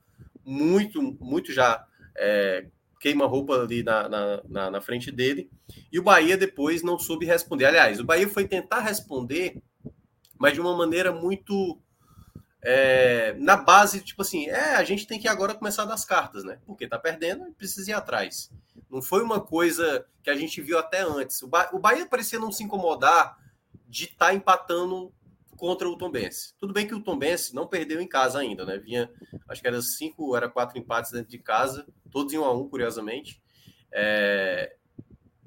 muito, 0.43 1.01
muito 1.19 1.53
já 1.53 1.85
é, 2.15 2.65
queima-roupa 2.99 3.61
ali 3.61 3.83
na, 3.83 4.09
na, 4.09 4.41
na, 4.47 4.71
na 4.71 4.81
frente 4.81 5.11
dele. 5.11 5.49
E 5.91 5.99
o 5.99 6.03
Bahia 6.03 6.37
depois 6.37 6.81
não 6.81 6.97
soube 6.97 7.25
responder. 7.25 7.65
Aliás, 7.65 7.99
o 7.99 8.03
Bahia 8.03 8.27
foi 8.27 8.47
tentar 8.47 8.79
responder, 8.79 9.61
mas 10.43 10.51
de 10.51 10.59
uma 10.59 10.75
maneira 10.75 11.13
muito 11.13 11.79
é, 12.61 13.33
na 13.39 13.55
base, 13.55 14.01
tipo 14.01 14.23
assim, 14.23 14.49
é, 14.49 14.75
a 14.75 14.83
gente 14.83 15.07
tem 15.07 15.17
que 15.17 15.25
agora 15.25 15.55
começar 15.55 15.85
das 15.85 16.03
cartas, 16.03 16.43
né? 16.43 16.59
Porque 16.65 16.85
tá 16.85 16.99
perdendo 16.99 17.47
e 17.47 17.53
precisa 17.53 17.91
ir 17.91 17.93
atrás. 17.93 18.51
Não 18.89 19.01
foi 19.01 19.23
uma 19.23 19.39
coisa 19.39 20.05
que 20.21 20.29
a 20.29 20.35
gente 20.35 20.61
viu 20.61 20.77
até 20.77 20.99
antes. 20.99 21.41
O, 21.43 21.47
ba 21.47 21.69
o 21.71 21.79
Bahia 21.79 22.05
parecia 22.05 22.39
não 22.39 22.51
se 22.51 22.61
incomodar 22.61 23.37
de 23.87 24.03
estar 24.03 24.27
tá 24.27 24.33
empatando 24.33 25.13
contra 25.55 25.87
o 25.87 25.97
Tombense. 25.97 26.53
Tudo 26.59 26.73
bem 26.73 26.85
que 26.85 26.93
o 26.93 27.01
Tombense 27.01 27.55
não 27.55 27.65
perdeu 27.65 28.01
em 28.01 28.07
casa 28.07 28.39
ainda, 28.39 28.65
né? 28.65 28.77
Vinha, 28.77 29.09
acho 29.47 29.61
que 29.61 29.67
era 29.69 29.81
cinco, 29.81 30.35
era 30.35 30.49
quatro 30.49 30.77
empates 30.77 31.13
dentro 31.13 31.29
de 31.29 31.39
casa, 31.39 31.87
todos 32.11 32.33
em 32.33 32.37
um 32.37 32.43
a 32.43 32.53
um, 32.53 32.67
curiosamente. 32.67 33.41
É... 33.93 34.75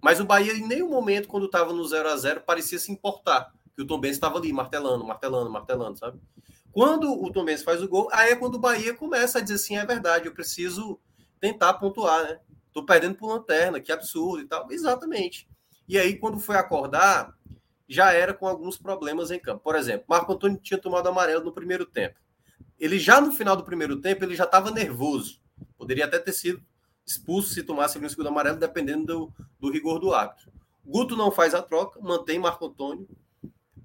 Mas 0.03 0.21
o 0.21 0.25
Bahia, 0.25 0.55
em 0.55 0.67
nenhum 0.67 0.89
momento, 0.89 1.29
quando 1.29 1.45
estava 1.45 1.71
no 1.75 1.85
0 1.85 2.09
a 2.09 2.17
0 2.17 2.41
parecia 2.47 2.79
se 2.79 2.91
importar. 2.91 3.55
Que 3.77 3.83
o 3.83 3.87
Tombense 3.87 4.15
estava 4.15 4.39
ali, 4.39 4.53
martelando, 4.53 5.05
martelando, 5.05 5.51
martelando, 5.51 5.99
sabe? 5.99 6.19
Quando 6.77 7.11
o 7.11 7.33
Tom 7.33 7.47
Benz 7.47 7.63
faz 7.63 7.83
o 7.83 7.89
gol, 7.89 8.07
aí 8.13 8.33
é 8.33 8.37
quando 8.37 8.57
o 8.57 8.59
Bahia 8.59 8.93
começa 8.93 9.39
a 9.39 9.41
dizer 9.41 9.55
assim: 9.55 9.79
é 9.79 9.87
verdade, 9.87 10.27
eu 10.27 10.35
preciso 10.35 11.01
tentar 11.41 11.73
pontuar, 11.73 12.23
né? 12.25 12.41
Tô 12.71 12.85
perdendo 12.85 13.15
por 13.15 13.29
lanterna, 13.29 13.81
que 13.81 13.91
absurdo 13.91 14.43
e 14.43 14.47
tal. 14.47 14.71
Exatamente. 14.71 15.49
E 15.89 15.97
aí, 15.97 16.19
quando 16.19 16.39
foi 16.39 16.57
acordar, 16.57 17.35
já 17.89 18.13
era 18.13 18.35
com 18.35 18.47
alguns 18.47 18.77
problemas 18.77 19.31
em 19.31 19.39
campo. 19.39 19.63
Por 19.63 19.75
exemplo, 19.75 20.05
Marco 20.07 20.31
Antônio 20.35 20.59
tinha 20.59 20.79
tomado 20.79 21.09
amarelo 21.09 21.45
no 21.45 21.53
primeiro 21.53 21.87
tempo. 21.87 22.21
Ele 22.79 22.99
já 22.99 23.23
no 23.23 23.33
final 23.33 23.57
do 23.57 23.65
primeiro 23.65 23.99
tempo, 24.01 24.23
ele 24.23 24.35
já 24.35 24.45
estava 24.45 24.71
nervoso. 24.71 25.41
Poderia 25.79 26.05
até 26.05 26.19
ter 26.19 26.33
sido 26.33 26.63
expulso 27.07 27.55
se 27.55 27.63
tomasse 27.63 27.99
o 27.99 28.11
segundo 28.11 28.29
amarelo, 28.29 28.59
dependendo 28.59 29.07
do, 29.07 29.33
do 29.59 29.71
rigor 29.71 29.99
do 29.99 30.13
árbitro. 30.13 30.53
Guto 30.85 31.17
não 31.17 31.31
faz 31.31 31.55
a 31.55 31.63
troca, 31.63 31.99
mantém 32.03 32.39
Marco 32.39 32.67
Antônio. 32.67 33.09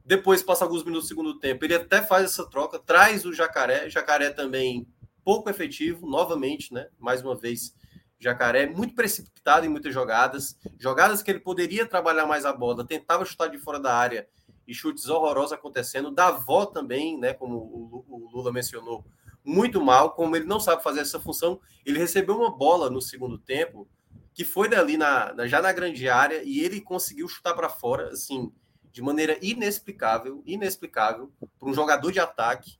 Depois 0.05 0.41
passa 0.41 0.65
alguns 0.65 0.83
minutos 0.83 1.05
do 1.05 1.09
segundo 1.09 1.39
tempo. 1.39 1.63
Ele 1.63 1.75
até 1.75 2.01
faz 2.01 2.25
essa 2.25 2.49
troca, 2.49 2.79
traz 2.79 3.25
o 3.25 3.33
Jacaré. 3.33 3.89
Jacaré 3.89 4.29
também 4.31 4.87
pouco 5.23 5.49
efetivo, 5.49 6.07
novamente, 6.07 6.73
né? 6.73 6.87
Mais 6.97 7.21
uma 7.23 7.35
vez, 7.35 7.75
Jacaré 8.19 8.67
muito 8.67 8.95
precipitado 8.95 9.65
em 9.65 9.69
muitas 9.69 9.93
jogadas. 9.93 10.57
Jogadas 10.79 11.21
que 11.21 11.31
ele 11.31 11.39
poderia 11.39 11.85
trabalhar 11.85 12.25
mais 12.25 12.45
a 12.45 12.53
bola, 12.53 12.85
tentava 12.85 13.25
chutar 13.25 13.47
de 13.47 13.57
fora 13.57 13.79
da 13.79 13.93
área 13.93 14.27
e 14.67 14.73
chutes 14.73 15.07
horrorosos 15.07 15.53
acontecendo. 15.53 16.11
Davó 16.11 16.65
também, 16.65 17.17
né? 17.19 17.33
Como 17.33 17.55
o 17.57 18.29
Lula 18.33 18.51
mencionou, 18.51 19.05
muito 19.43 19.81
mal. 19.81 20.11
Como 20.15 20.35
ele 20.35 20.45
não 20.45 20.59
sabe 20.59 20.83
fazer 20.83 21.01
essa 21.01 21.19
função, 21.19 21.59
ele 21.85 21.99
recebeu 21.99 22.35
uma 22.35 22.55
bola 22.55 22.89
no 22.89 23.01
segundo 23.01 23.37
tempo 23.37 23.87
que 24.33 24.45
foi 24.45 24.69
dali 24.69 24.97
na, 24.97 25.35
já 25.45 25.61
na 25.61 25.73
grande 25.73 26.07
área 26.07 26.41
e 26.43 26.61
ele 26.61 26.79
conseguiu 26.79 27.27
chutar 27.27 27.53
para 27.53 27.69
fora, 27.69 28.09
assim 28.09 28.51
de 28.91 29.01
maneira 29.01 29.37
inexplicável, 29.41 30.43
inexplicável 30.45 31.31
para 31.59 31.69
um 31.69 31.73
jogador 31.73 32.11
de 32.11 32.19
ataque. 32.19 32.77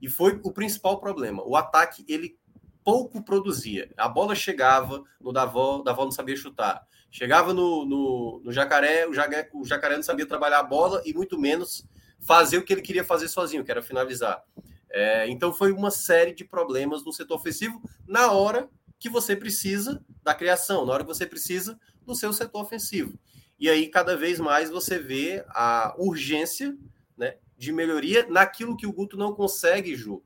E 0.00 0.08
foi 0.08 0.40
o 0.42 0.52
principal 0.52 0.98
problema. 0.98 1.42
O 1.46 1.56
ataque 1.56 2.04
ele 2.08 2.36
pouco 2.84 3.22
produzia. 3.22 3.90
A 3.96 4.08
bola 4.08 4.34
chegava 4.34 5.02
no 5.20 5.32
Davó, 5.32 5.82
Davó 5.82 6.04
não 6.04 6.12
sabia 6.12 6.36
chutar. 6.36 6.86
Chegava 7.10 7.54
no, 7.54 7.86
no, 7.86 8.42
no 8.44 8.52
Jacaré, 8.52 9.06
o 9.06 9.14
Jacaré, 9.14 9.48
o 9.54 9.64
Jacaré 9.64 9.96
não 9.96 10.02
sabia 10.02 10.26
trabalhar 10.26 10.58
a 10.58 10.64
bola 10.64 11.00
e 11.04 11.14
muito 11.14 11.38
menos 11.38 11.86
fazer 12.20 12.58
o 12.58 12.64
que 12.64 12.72
ele 12.72 12.82
queria 12.82 13.04
fazer 13.04 13.28
sozinho, 13.28 13.64
que 13.64 13.70
era 13.70 13.82
finalizar. 13.82 14.42
É, 14.90 15.28
então 15.28 15.52
foi 15.52 15.72
uma 15.72 15.90
série 15.90 16.34
de 16.34 16.44
problemas 16.44 17.04
no 17.04 17.12
setor 17.12 17.36
ofensivo 17.36 17.80
na 18.06 18.32
hora 18.32 18.68
que 18.98 19.08
você 19.08 19.34
precisa 19.34 20.04
da 20.22 20.34
criação, 20.34 20.84
na 20.84 20.92
hora 20.92 21.02
que 21.04 21.08
você 21.08 21.26
precisa 21.26 21.78
do 22.04 22.14
seu 22.14 22.32
setor 22.32 22.62
ofensivo. 22.62 23.18
E 23.58 23.68
aí, 23.68 23.88
cada 23.88 24.16
vez 24.16 24.40
mais, 24.40 24.70
você 24.70 24.98
vê 24.98 25.44
a 25.48 25.94
urgência 25.98 26.76
né, 27.16 27.36
de 27.56 27.72
melhoria 27.72 28.26
naquilo 28.28 28.76
que 28.76 28.86
o 28.86 28.92
Guto 28.92 29.16
não 29.16 29.32
consegue, 29.32 29.94
Ju. 29.94 30.22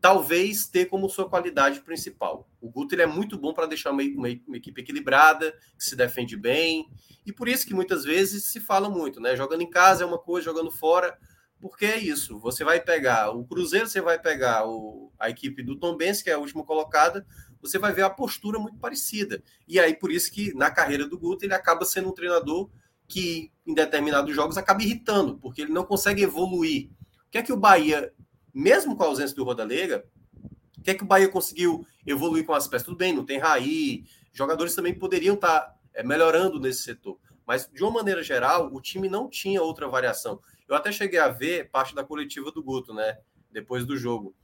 Talvez 0.00 0.66
ter 0.66 0.86
como 0.86 1.08
sua 1.08 1.28
qualidade 1.28 1.80
principal. 1.80 2.48
O 2.60 2.70
Guto 2.70 2.94
ele 2.94 3.02
é 3.02 3.06
muito 3.06 3.38
bom 3.38 3.54
para 3.54 3.66
deixar 3.66 3.90
uma, 3.90 4.02
uma, 4.02 4.28
uma, 4.46 4.56
equipe 4.56 4.80
equilibrada, 4.80 5.52
que 5.78 5.84
se 5.84 5.96
defende 5.96 6.36
bem. 6.36 6.88
E 7.24 7.32
por 7.32 7.48
isso 7.48 7.66
que 7.66 7.74
muitas 7.74 8.04
vezes 8.04 8.44
se 8.44 8.60
fala 8.60 8.88
muito, 8.88 9.18
né? 9.20 9.34
Jogando 9.34 9.62
em 9.62 9.70
casa 9.70 10.04
é 10.04 10.06
uma 10.06 10.18
coisa, 10.18 10.44
jogando 10.44 10.70
fora. 10.70 11.16
Porque 11.58 11.86
é 11.86 11.98
isso. 11.98 12.38
Você 12.40 12.62
vai 12.62 12.78
pegar 12.78 13.30
o 13.30 13.44
Cruzeiro, 13.46 13.88
você 13.88 14.02
vai 14.02 14.18
pegar 14.18 14.68
o, 14.68 15.10
a 15.18 15.30
equipe 15.30 15.62
do 15.62 15.78
Tom 15.78 15.96
Benz, 15.96 16.20
que 16.20 16.28
é 16.28 16.34
a 16.34 16.38
última 16.38 16.62
colocada, 16.62 17.26
você 17.64 17.78
vai 17.78 17.92
ver 17.92 18.02
a 18.02 18.10
postura 18.10 18.58
muito 18.58 18.78
parecida. 18.78 19.42
E 19.66 19.80
aí, 19.80 19.94
por 19.94 20.12
isso 20.12 20.30
que 20.30 20.52
na 20.54 20.70
carreira 20.70 21.08
do 21.08 21.18
Guto, 21.18 21.44
ele 21.44 21.54
acaba 21.54 21.84
sendo 21.84 22.10
um 22.10 22.12
treinador 22.12 22.68
que, 23.08 23.50
em 23.66 23.72
determinados 23.72 24.34
jogos, 24.34 24.58
acaba 24.58 24.82
irritando, 24.82 25.38
porque 25.38 25.62
ele 25.62 25.72
não 25.72 25.84
consegue 25.84 26.22
evoluir. 26.22 26.90
O 27.26 27.30
que 27.30 27.38
é 27.38 27.42
que 27.42 27.52
o 27.52 27.56
Bahia, 27.56 28.12
mesmo 28.52 28.94
com 28.94 29.02
a 29.02 29.06
ausência 29.06 29.34
do 29.34 29.44
Rodalega, 29.44 30.04
o 30.76 30.82
que 30.82 30.90
é 30.90 30.94
que 30.94 31.02
o 31.02 31.06
Bahia 31.06 31.28
conseguiu 31.28 31.86
evoluir 32.06 32.44
com 32.44 32.52
as 32.52 32.68
peças? 32.68 32.84
Tudo 32.84 32.98
bem, 32.98 33.14
não 33.14 33.24
tem 33.24 33.38
Raí, 33.38 34.04
jogadores 34.32 34.74
também 34.74 34.94
poderiam 34.94 35.34
estar 35.34 35.60
tá, 35.60 35.74
é, 35.94 36.02
melhorando 36.02 36.60
nesse 36.60 36.82
setor. 36.82 37.18
Mas, 37.46 37.68
de 37.72 37.82
uma 37.82 37.92
maneira 37.92 38.22
geral, 38.22 38.70
o 38.72 38.80
time 38.80 39.08
não 39.08 39.28
tinha 39.28 39.62
outra 39.62 39.88
variação. 39.88 40.38
Eu 40.68 40.74
até 40.74 40.92
cheguei 40.92 41.18
a 41.18 41.28
ver 41.28 41.70
parte 41.70 41.94
da 41.94 42.04
coletiva 42.04 42.50
do 42.50 42.62
Guto, 42.62 42.92
né? 42.92 43.18
Depois 43.50 43.86
do 43.86 43.96
jogo. 43.96 44.34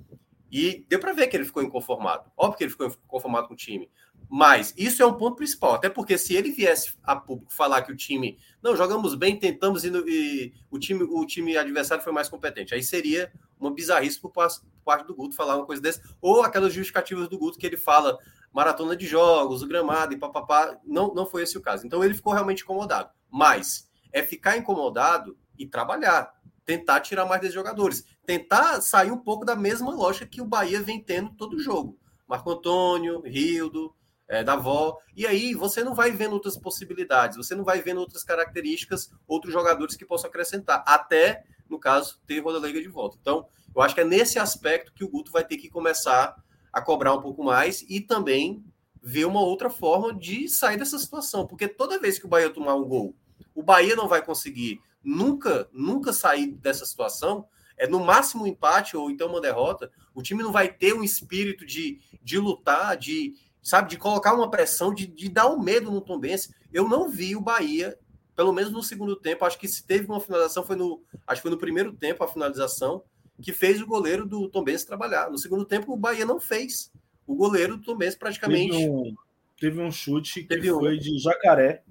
E 0.51 0.85
deu 0.89 0.99
para 0.99 1.13
ver 1.13 1.29
que 1.29 1.37
ele 1.37 1.45
ficou 1.45 1.63
inconformado. 1.63 2.31
Óbvio 2.37 2.59
que 2.59 2.65
ele 2.65 2.71
ficou 2.71 2.87
inconformado 2.87 3.49
com 3.49 3.55
o 3.55 3.57
time. 3.57 3.91
Mas 4.29 4.73
isso 4.77 5.03
é 5.03 5.07
um 5.07 5.15
ponto 5.15 5.37
principal. 5.37 5.75
Até 5.75 5.89
porque 5.89 6.17
se 6.17 6.35
ele 6.35 6.51
viesse 6.51 6.95
a 7.03 7.17
público 7.17 7.53
falar 7.53 7.83
que 7.83 7.93
o 7.93 7.97
time. 7.97 8.39
Não, 8.63 8.77
jogamos 8.77 9.15
bem, 9.15 9.37
tentamos 9.37 9.85
e, 9.85 9.89
e 9.89 10.53
o, 10.71 10.79
time, 10.79 11.03
o 11.03 11.27
time 11.27 11.57
adversário 11.57 12.03
foi 12.03 12.13
mais 12.13 12.29
competente. 12.29 12.75
Aí 12.75 12.83
seria 12.83 13.33
uma 13.59 13.73
bizarrice 13.73 14.21
por 14.21 14.31
parte 14.31 15.07
do 15.07 15.15
Guto 15.15 15.35
falar 15.35 15.57
uma 15.57 15.67
coisa 15.67 15.83
dessa. 15.83 16.01
Ou 16.21 16.43
aquelas 16.43 16.73
justificativas 16.73 17.29
do 17.29 17.39
Guto 17.39 17.59
que 17.59 17.67
ele 17.67 17.77
fala 17.77 18.19
maratona 18.53 18.97
de 18.97 19.07
jogos, 19.07 19.63
o 19.63 19.67
gramado 19.67 20.15
e 20.15 20.19
papapá. 20.19 20.79
Não, 20.85 21.13
não 21.15 21.27
foi 21.27 21.43
esse 21.43 21.59
o 21.59 21.61
caso. 21.61 21.87
Então 21.87 22.05
ele 22.05 22.15
ficou 22.15 22.33
realmente 22.33 22.63
incomodado. 22.63 23.11
Mas 23.29 23.89
é 24.13 24.23
ficar 24.23 24.57
incomodado 24.57 25.37
e 25.59 25.67
trabalhar 25.67 26.33
tentar 26.71 27.01
tirar 27.01 27.27
mais 27.27 27.41
desses 27.41 27.55
jogadores. 27.55 28.05
Tentar 28.31 28.81
sair 28.81 29.11
um 29.11 29.19
pouco 29.19 29.45
da 29.45 29.57
mesma 29.57 29.93
lógica 29.93 30.25
que 30.25 30.41
o 30.41 30.45
Bahia 30.45 30.81
vem 30.81 31.03
tendo 31.03 31.31
todo 31.31 31.59
jogo. 31.59 31.99
Marco 32.29 32.49
Antônio, 32.49 33.21
Rildo, 33.23 33.93
é, 34.29 34.45
Davó. 34.45 34.99
E 35.17 35.27
aí 35.27 35.53
você 35.53 35.83
não 35.83 35.97
vai 35.97 36.13
vendo 36.13 36.35
outras 36.35 36.57
possibilidades, 36.57 37.37
você 37.37 37.57
não 37.57 37.65
vai 37.65 37.83
vendo 37.83 37.99
outras 37.99 38.23
características, 38.23 39.11
outros 39.27 39.53
jogadores 39.53 39.97
que 39.97 40.05
possam 40.05 40.31
acrescentar. 40.31 40.85
Até, 40.87 41.43
no 41.69 41.77
caso, 41.77 42.21
ter 42.25 42.39
Rodalega 42.39 42.81
de 42.81 42.87
volta. 42.87 43.19
Então, 43.21 43.49
eu 43.75 43.83
acho 43.83 43.97
que 43.97 44.01
é 44.01 44.05
nesse 44.05 44.39
aspecto 44.39 44.93
que 44.93 45.03
o 45.03 45.09
Guto 45.09 45.33
vai 45.33 45.45
ter 45.45 45.57
que 45.57 45.69
começar 45.69 46.37
a 46.73 46.81
cobrar 46.81 47.13
um 47.13 47.21
pouco 47.21 47.43
mais 47.43 47.85
e 47.89 48.01
também 48.01 48.65
ver 49.03 49.25
uma 49.25 49.41
outra 49.41 49.69
forma 49.69 50.15
de 50.15 50.49
sair 50.49 50.77
dessa 50.77 51.01
situação. 51.01 51.49
Porque 51.49 51.67
toda 51.67 51.99
vez 51.99 52.17
que 52.17 52.27
o 52.27 52.29
Bahia 52.29 52.49
tomar 52.49 52.77
um 52.77 52.85
gol, 52.85 53.13
o 53.57 53.63
Bahia 53.65 53.97
não 53.97 54.07
vai 54.07 54.25
conseguir 54.25 54.81
nunca, 55.03 55.69
nunca 55.73 56.13
sair 56.13 56.47
dessa 56.47 56.87
situação, 56.87 57.49
é 57.81 57.87
no 57.87 57.99
máximo 57.99 58.45
um 58.45 58.47
empate 58.47 58.95
ou 58.95 59.11
então 59.11 59.29
uma 59.29 59.41
derrota, 59.41 59.91
o 60.15 60.23
time 60.23 60.43
não 60.43 60.53
vai 60.53 60.71
ter 60.71 60.93
um 60.93 61.03
espírito 61.03 61.65
de, 61.65 61.99
de 62.23 62.39
lutar, 62.39 62.95
de 62.95 63.35
sabe, 63.63 63.89
de 63.89 63.97
colocar 63.97 64.35
uma 64.35 64.51
pressão, 64.51 64.93
de, 64.93 65.07
de 65.07 65.31
dar 65.31 65.51
um 65.51 65.59
medo 65.59 65.91
no 65.91 66.03
Tombense. 66.03 66.55
Eu 66.71 66.87
não 66.87 67.09
vi 67.09 67.35
o 67.35 67.41
Bahia, 67.41 67.99
pelo 68.37 68.53
menos 68.53 68.71
no 68.71 68.83
segundo 68.83 69.17
tempo, 69.17 69.47
acho 69.47 69.59
que 69.59 69.67
se 69.67 69.85
teve 69.87 70.07
uma 70.07 70.21
finalização 70.21 70.63
foi 70.63 70.77
no, 70.77 71.03
acho 71.27 71.41
que 71.41 71.49
foi 71.49 71.51
no 71.51 71.59
primeiro 71.59 71.93
tempo 71.95 72.23
a 72.23 72.29
finalização 72.29 73.03
que 73.41 73.51
fez 73.51 73.81
o 73.81 73.87
goleiro 73.87 74.27
do 74.27 74.47
Tombense 74.51 74.87
trabalhar. 74.87 75.31
No 75.31 75.39
segundo 75.39 75.65
tempo 75.65 75.91
o 75.91 75.97
Bahia 75.97 76.27
não 76.27 76.39
fez. 76.39 76.93
O 77.27 77.35
goleiro 77.35 77.79
do 77.79 77.83
Tombense 77.83 78.19
praticamente 78.19 78.77
teve 78.77 78.91
um, 78.91 79.15
teve 79.59 79.81
um 79.81 79.91
chute 79.91 80.43
que 80.43 80.49
teve 80.49 80.69
foi 80.69 80.97
um... 80.97 80.99
de 80.99 81.19
Jacaré. 81.19 81.83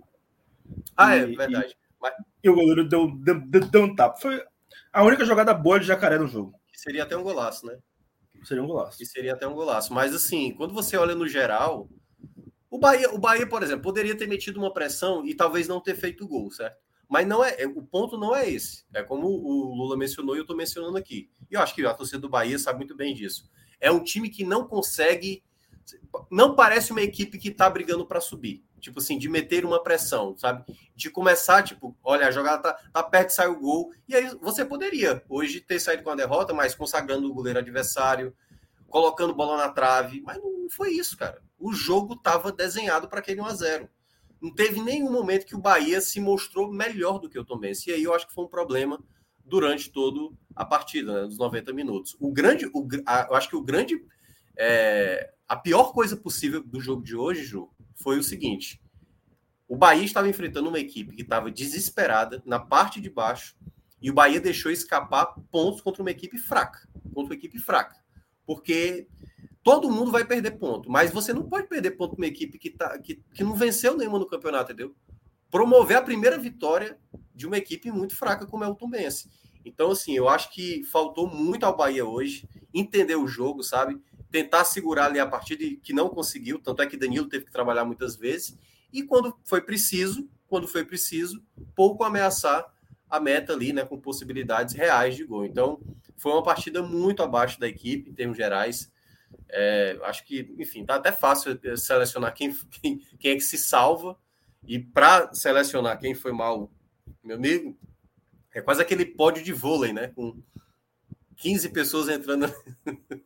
Ah, 0.96 1.16
é 1.16 1.22
e, 1.22 1.34
é 1.34 1.36
verdade. 1.36 1.76
Mas... 2.00 2.14
E 2.44 2.50
o 2.50 2.54
goleiro 2.54 2.88
deu, 2.88 3.10
deu, 3.10 3.40
deu, 3.42 3.62
deu, 3.62 3.84
um 3.84 3.96
tapa. 3.96 4.18
Foi 4.18 4.40
a 4.92 5.04
única 5.04 5.26
jogada 5.26 5.54
boa 5.54 5.80
de 5.80 5.86
jacaré 5.86 6.18
no 6.18 6.28
jogo. 6.28 6.54
Que 6.72 6.80
seria 6.80 7.04
até 7.04 7.16
um 7.16 7.24
golaço, 7.24 7.66
né? 7.66 7.78
Seria 8.44 8.64
um 8.64 8.68
golaço. 8.68 8.98
Que 8.98 9.06
seria 9.06 9.34
até 9.34 9.48
um 9.48 9.54
golaço. 9.54 9.94
Mas 9.94 10.14
assim, 10.14 10.54
quando 10.54 10.74
você 10.74 10.98
olha 10.98 11.16
no 11.16 11.28
geral, 11.28 11.90
o 12.70 12.78
Bahia, 12.78 13.10
o 13.14 13.18
Bahia, 13.18 13.48
por 13.48 13.64
exemplo, 13.64 13.84
poderia 13.84 14.16
ter 14.16 14.28
metido 14.28 14.58
uma 14.58 14.74
pressão 14.74 15.26
e 15.26 15.34
talvez 15.34 15.68
não 15.68 15.82
ter 15.82 15.96
feito 15.96 16.28
gol, 16.28 16.52
certo? 16.52 16.78
Mas 17.10 17.28
não 17.28 17.44
é, 17.44 17.66
o 17.66 17.82
ponto 17.82 18.18
não 18.18 18.36
é 18.36 18.48
esse. 18.48 18.86
É 18.94 19.02
como 19.02 19.28
o 19.28 19.74
Lula 19.74 19.98
mencionou 19.98 20.36
e 20.36 20.40
eu 20.40 20.44
estou 20.44 20.56
mencionando 20.56 20.96
aqui. 20.96 21.32
E 21.50 21.56
eu 21.56 21.62
acho 21.62 21.74
que 21.74 21.84
a 21.84 21.94
torcida 21.94 22.20
do 22.20 22.30
Bahia 22.30 22.60
sabe 22.60 22.80
muito 22.80 22.96
bem 22.96 23.16
disso. 23.16 23.50
É 23.80 23.92
um 23.92 24.04
time 24.04 24.30
que 24.30 24.44
não 24.44 24.68
consegue. 24.68 25.44
Não 26.30 26.56
parece 26.56 26.92
uma 26.92 27.02
equipe 27.02 27.40
que 27.40 27.50
está 27.50 27.68
brigando 27.68 28.06
para 28.06 28.22
subir. 28.22 28.64
Tipo 28.80 29.00
assim, 29.00 29.18
de 29.18 29.30
meter 29.30 29.66
uma 29.66 29.82
pressão, 29.82 30.36
sabe? 30.38 30.64
De 30.96 31.10
começar, 31.10 31.64
tipo, 31.64 31.96
olha, 32.04 32.28
a 32.28 32.32
jogada 32.32 32.62
tá, 32.62 32.74
tá 32.92 33.04
perto, 33.04 33.32
sai 33.32 33.48
o 33.48 33.60
gol. 33.60 33.92
E 34.08 34.16
aí 34.16 34.30
você 34.42 34.66
poderia 34.66 35.24
hoje 35.30 35.60
ter 35.60 35.80
saído 35.80 36.04
com 36.04 36.10
a 36.10 36.16
derrota, 36.16 36.54
mas 36.54 36.76
consagrando 36.76 37.30
o 37.30 37.34
goleiro 37.34 37.60
adversário, 37.60 38.36
colocando 38.88 39.36
bola 39.36 39.58
na 39.58 39.70
trave. 39.70 40.22
Mas 40.22 40.38
não 40.38 40.70
foi 40.70 40.92
isso, 40.92 41.18
cara. 41.18 41.42
O 41.60 41.74
jogo 41.74 42.14
estava 42.14 42.52
desenhado 42.52 43.08
para 43.08 43.20
aquele 43.20 43.42
1 43.42 43.46
a 43.46 43.54
0 43.54 43.90
não 44.42 44.54
teve 44.54 44.82
nenhum 44.82 45.12
momento 45.12 45.46
que 45.46 45.56
o 45.56 45.60
Bahia 45.60 46.00
se 46.00 46.20
mostrou 46.20 46.72
melhor 46.72 47.20
do 47.20 47.30
que 47.30 47.38
o 47.38 47.44
Tombense. 47.44 47.90
E 47.90 47.94
aí 47.94 48.04
eu 48.04 48.14
acho 48.14 48.28
que 48.28 48.34
foi 48.34 48.46
um 48.46 48.50
problema 48.50 49.00
durante 49.44 49.92
toda 49.92 50.34
a 50.56 50.64
partida, 50.64 51.22
né, 51.22 51.28
dos 51.28 51.38
90 51.38 51.74
minutos. 51.74 52.16
O 52.20 52.32
grande, 52.32 52.66
o, 52.74 52.88
a, 53.06 53.28
eu 53.30 53.36
acho 53.36 53.50
que 53.50 53.56
o 53.56 53.64
grande, 53.64 54.02
é, 54.58 55.34
a 55.48 55.56
pior 55.56 55.92
coisa 55.92 56.16
possível 56.16 56.64
do 56.64 56.80
jogo 56.80 57.04
de 57.04 57.16
hoje, 57.16 57.44
Ju, 57.44 57.70
foi 58.02 58.18
o 58.18 58.24
seguinte: 58.24 58.82
o 59.68 59.76
Bahia 59.76 60.04
estava 60.04 60.28
enfrentando 60.28 60.70
uma 60.70 60.80
equipe 60.80 61.16
que 61.16 61.22
estava 61.22 61.52
desesperada 61.52 62.42
na 62.46 62.60
parte 62.60 63.00
de 63.00 63.10
baixo 63.10 63.56
e 64.02 64.10
o 64.10 64.14
Bahia 64.14 64.40
deixou 64.40 64.72
escapar 64.72 65.36
pontos 65.52 65.82
contra 65.82 66.02
uma 66.02 66.12
equipe 66.12 66.38
fraca, 66.38 66.88
contra 67.14 67.34
uma 67.34 67.36
equipe 67.36 67.60
fraca, 67.60 67.96
porque 68.46 69.08
todo 69.62 69.92
mundo 69.92 70.12
vai 70.12 70.26
perder 70.26 70.52
ponto, 70.52 70.90
mas 70.90 71.12
você 71.12 71.34
não 71.34 71.44
pode 71.44 71.68
perder 71.68 71.92
ponto 71.92 72.16
com 72.16 72.22
uma 72.22 72.28
equipe 72.28 72.58
que, 72.58 72.70
tá, 72.70 72.98
que, 72.98 73.22
que 73.34 73.44
não 73.44 73.56
venceu 73.56 73.96
nenhuma 73.98 74.20
no 74.20 74.28
campeonato, 74.28 74.72
entendeu? 74.72 74.96
Promover 75.52 75.98
a 75.98 76.02
primeira 76.02 76.38
vitória 76.38 76.98
de 77.36 77.46
uma 77.46 77.58
equipe 77.58 77.92
muito 77.92 78.16
fraca 78.16 78.46
como 78.46 78.64
é 78.64 78.68
o 78.68 78.76
Tombense. 78.76 79.30
Então, 79.66 79.92
assim, 79.92 80.14
eu 80.14 80.30
acho 80.30 80.52
que 80.52 80.84
faltou 80.86 81.28
muito 81.28 81.66
ao 81.66 81.76
Bahia 81.76 82.06
hoje 82.06 82.48
entender 82.74 83.16
o 83.16 83.28
jogo, 83.28 83.62
sabe? 83.62 84.00
Tentar 84.32 84.64
segurar 84.66 85.06
ali 85.06 85.20
a 85.20 85.26
partida 85.26 85.64
que 85.82 85.94
não 85.94 86.10
conseguiu, 86.10 86.60
tanto 86.60 86.82
é 86.82 86.88
que 86.88 86.98
Danilo 86.98 87.28
teve 87.28 87.46
que 87.46 87.52
trabalhar 87.52 87.86
muitas 87.86 88.16
vezes. 88.16 88.58
E 88.92 89.04
quando 89.04 89.36
foi 89.44 89.62
preciso, 89.62 90.30
quando 90.48 90.68
foi 90.68 90.84
preciso, 90.84 91.44
pouco 91.76 92.04
ameaçar 92.04 92.66
a 93.10 93.20
meta 93.20 93.54
ali, 93.54 93.74
né, 93.74 93.84
com 93.84 94.00
possibilidades 94.00 94.76
reais 94.76 95.16
de 95.16 95.24
gol. 95.24 95.46
Então, 95.46 95.82
foi 96.18 96.32
uma 96.32 96.44
partida 96.44 96.84
muito 96.84 97.24
abaixo 97.24 97.60
da 97.60 97.68
equipe, 97.68 98.10
em 98.10 98.14
termos 98.14 98.38
gerais. 98.38 98.92
É, 99.50 99.98
acho 100.04 100.24
que, 100.26 100.54
enfim, 100.60 100.86
tá 100.86 100.96
até 100.96 101.12
fácil 101.12 101.60
selecionar 101.76 102.34
quem, 102.34 102.54
quem, 102.70 103.00
quem 103.20 103.32
é 103.32 103.36
que 103.36 103.42
se 103.42 103.58
salva. 103.58 104.18
E 104.68 104.78
para 104.78 105.34
selecionar 105.34 106.00
quem 106.00 106.14
foi 106.14 106.32
mal, 106.32 106.72
meu 107.24 107.38
amigo, 107.38 107.78
é 108.54 108.62
quase 108.62 108.82
aquele 108.82 109.06
pódio 109.06 109.44
de 109.44 109.54
vôlei, 109.54 109.94
né? 109.94 110.10
Com 110.10 110.42
15 111.38 111.70
pessoas 111.70 112.10
entrando. 112.10 112.54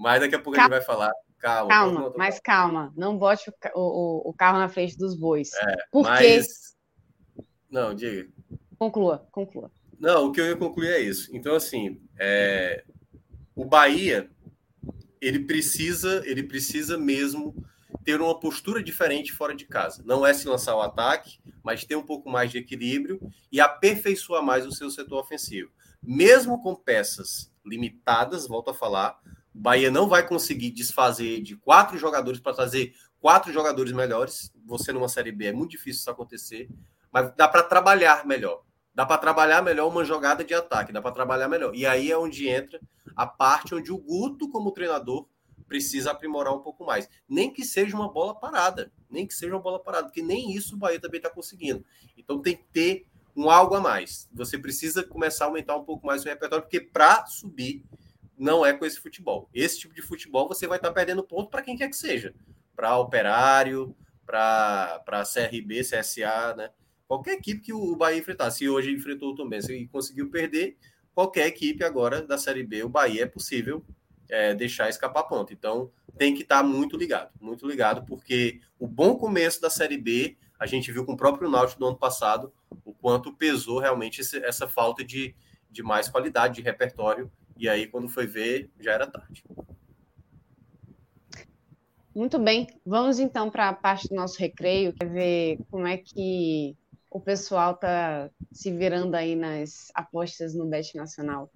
Mas 0.00 0.20
daqui 0.20 0.34
a 0.34 0.38
pouco 0.38 0.56
calma. 0.56 0.74
a 0.74 0.78
gente 0.78 0.86
vai 0.86 0.96
falar. 0.96 1.12
Calma, 1.38 1.68
calma, 1.68 2.12
mas 2.16 2.40
calma. 2.40 2.92
Não 2.96 3.16
bote 3.16 3.50
o, 3.50 3.80
o, 3.80 4.30
o, 4.30 4.34
carro 4.34 4.58
na 4.58 4.68
frente 4.68 4.96
dos 4.96 5.14
bois. 5.14 5.52
É, 5.54 5.76
Por 5.90 6.04
mas... 6.04 6.76
Não, 7.70 7.94
diga. 7.94 8.28
Conclua, 8.78 9.26
conclua. 9.30 9.70
Não, 9.98 10.26
o 10.26 10.32
que 10.32 10.40
eu 10.40 10.46
ia 10.46 10.56
concluir 10.56 10.88
é 10.88 11.00
isso. 11.00 11.34
Então, 11.34 11.54
assim, 11.54 12.00
é... 12.18 12.82
o 13.54 13.64
Bahia 13.64 14.30
ele 15.20 15.40
precisa, 15.40 16.22
ele 16.24 16.42
precisa 16.42 16.96
mesmo 16.96 17.54
ter 18.02 18.20
uma 18.20 18.38
postura 18.38 18.82
diferente 18.82 19.32
fora 19.32 19.54
de 19.54 19.66
casa. 19.66 20.02
Não 20.04 20.26
é 20.26 20.32
se 20.32 20.48
lançar 20.48 20.74
o 20.76 20.80
ataque, 20.80 21.38
mas 21.62 21.84
ter 21.84 21.96
um 21.96 22.02
pouco 22.02 22.30
mais 22.30 22.50
de 22.50 22.58
equilíbrio 22.58 23.20
e 23.52 23.60
aperfeiçoar 23.60 24.42
mais 24.42 24.66
o 24.66 24.72
seu 24.72 24.90
setor 24.90 25.20
ofensivo. 25.20 25.70
Mesmo 26.02 26.62
com 26.62 26.74
peças 26.74 27.52
limitadas, 27.64 28.48
volto 28.48 28.70
a 28.70 28.74
falar, 28.74 29.20
o 29.54 29.58
Bahia 29.58 29.90
não 29.90 30.08
vai 30.08 30.26
conseguir 30.26 30.70
desfazer 30.70 31.40
de 31.42 31.56
quatro 31.56 31.98
jogadores 31.98 32.40
para 32.40 32.54
trazer 32.54 32.94
quatro 33.20 33.52
jogadores 33.52 33.92
melhores. 33.92 34.52
Você 34.64 34.92
numa 34.92 35.08
Série 35.08 35.32
B 35.32 35.46
é 35.46 35.52
muito 35.52 35.72
difícil 35.72 36.00
isso 36.00 36.10
acontecer, 36.10 36.68
mas 37.12 37.34
dá 37.36 37.48
para 37.48 37.62
trabalhar 37.62 38.26
melhor. 38.26 38.62
Dá 38.94 39.06
para 39.06 39.18
trabalhar 39.18 39.62
melhor 39.62 39.88
uma 39.88 40.04
jogada 40.04 40.44
de 40.44 40.52
ataque, 40.52 40.92
dá 40.92 41.00
para 41.00 41.12
trabalhar 41.12 41.48
melhor. 41.48 41.74
E 41.74 41.86
aí 41.86 42.10
é 42.10 42.18
onde 42.18 42.48
entra 42.48 42.80
a 43.16 43.26
parte 43.26 43.74
onde 43.74 43.92
o 43.92 43.98
Guto, 43.98 44.48
como 44.48 44.72
treinador, 44.72 45.26
precisa 45.66 46.10
aprimorar 46.10 46.52
um 46.52 46.60
pouco 46.60 46.84
mais. 46.84 47.08
Nem 47.28 47.52
que 47.52 47.64
seja 47.64 47.94
uma 47.94 48.12
bola 48.12 48.34
parada, 48.34 48.92
nem 49.08 49.26
que 49.26 49.34
seja 49.34 49.54
uma 49.54 49.62
bola 49.62 49.78
parada, 49.78 50.08
porque 50.08 50.22
nem 50.22 50.52
isso 50.52 50.74
o 50.74 50.78
Bahia 50.78 51.00
também 51.00 51.18
está 51.18 51.30
conseguindo. 51.30 51.84
Então 52.16 52.42
tem 52.42 52.56
que 52.56 52.64
ter 52.72 53.06
um 53.36 53.48
algo 53.48 53.76
a 53.76 53.80
mais. 53.80 54.28
Você 54.32 54.58
precisa 54.58 55.04
começar 55.04 55.44
a 55.44 55.48
aumentar 55.48 55.76
um 55.76 55.84
pouco 55.84 56.04
mais 56.04 56.24
o 56.24 56.28
repertório, 56.28 56.64
porque 56.64 56.80
para 56.80 57.24
subir 57.26 57.84
não 58.40 58.64
é 58.64 58.72
com 58.72 58.86
esse 58.86 58.98
futebol. 58.98 59.48
Esse 59.52 59.80
tipo 59.80 59.94
de 59.94 60.02
futebol 60.02 60.48
você 60.48 60.66
vai 60.66 60.78
estar 60.78 60.88
tá 60.88 60.94
perdendo 60.94 61.22
ponto 61.22 61.50
para 61.50 61.62
quem 61.62 61.76
quer 61.76 61.88
que 61.88 61.96
seja. 61.96 62.34
Para 62.74 62.98
operário, 62.98 63.94
para 64.24 65.24
CRB, 65.24 65.82
CSA, 65.82 66.54
né? 66.56 66.70
Qualquer 67.06 67.34
equipe 67.34 67.60
que 67.60 67.72
o 67.72 67.96
Bahia 67.96 68.18
enfrentar. 68.18 68.50
Se 68.50 68.68
hoje 68.68 68.92
enfrentou 68.92 69.32
o 69.32 69.34
Tom 69.34 69.48
e 69.68 69.86
conseguiu 69.88 70.30
perder, 70.30 70.76
qualquer 71.12 71.48
equipe 71.48 71.84
agora 71.84 72.22
da 72.22 72.38
Série 72.38 72.62
B, 72.62 72.84
o 72.84 72.88
Bahia 72.88 73.24
é 73.24 73.26
possível 73.26 73.84
é, 74.28 74.54
deixar 74.54 74.88
escapar 74.88 75.24
ponto. 75.24 75.52
Então 75.52 75.90
tem 76.16 76.34
que 76.34 76.42
estar 76.42 76.62
muito 76.62 76.96
ligado, 76.96 77.30
muito 77.40 77.66
ligado, 77.66 78.06
porque 78.06 78.60
o 78.78 78.86
bom 78.86 79.16
começo 79.16 79.60
da 79.60 79.68
Série 79.68 79.98
B, 79.98 80.38
a 80.58 80.66
gente 80.66 80.92
viu 80.92 81.04
com 81.04 81.12
o 81.12 81.16
próprio 81.16 81.50
Náutico 81.50 81.80
no 81.80 81.88
ano 81.88 81.98
passado, 81.98 82.52
o 82.84 82.94
quanto 82.94 83.34
pesou 83.34 83.80
realmente 83.80 84.20
essa 84.44 84.68
falta 84.68 85.04
de, 85.04 85.34
de 85.70 85.82
mais 85.82 86.08
qualidade 86.08 86.54
de 86.54 86.62
repertório, 86.62 87.30
e 87.60 87.68
aí 87.68 87.86
quando 87.86 88.08
foi 88.08 88.26
ver, 88.26 88.70
já 88.80 88.92
era 88.92 89.06
tarde. 89.06 89.44
Muito 92.14 92.38
bem, 92.38 92.66
vamos 92.84 93.20
então 93.20 93.50
para 93.50 93.68
a 93.68 93.74
parte 93.74 94.08
do 94.08 94.16
nosso 94.16 94.38
recreio, 94.38 94.92
quer 94.92 95.08
ver 95.08 95.58
como 95.70 95.86
é 95.86 95.96
que 95.96 96.76
o 97.10 97.20
pessoal 97.20 97.76
tá 97.76 98.30
se 98.50 98.72
virando 98.72 99.14
aí 99.14 99.36
nas 99.36 99.90
apostas 99.94 100.54
no 100.54 100.66
Bet 100.66 100.96
Nacional. 100.96 101.50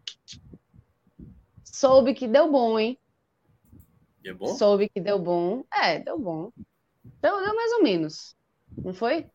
Soube 1.65 2.15
que 2.15 2.29
deu 2.29 2.51
bom, 2.51 2.79
hein? 2.79 2.99
Deu 4.21 4.37
bom? 4.37 4.55
Soube 4.55 4.89
que 4.89 5.01
deu 5.01 5.19
bom. 5.19 5.65
É, 5.73 5.99
deu 5.99 6.19
bom. 6.19 6.53
Deu, 7.21 7.43
deu 7.43 7.55
mais 7.55 7.73
ou 7.73 7.83
menos. 7.83 8.37
Não 8.77 8.93
foi? 8.93 9.27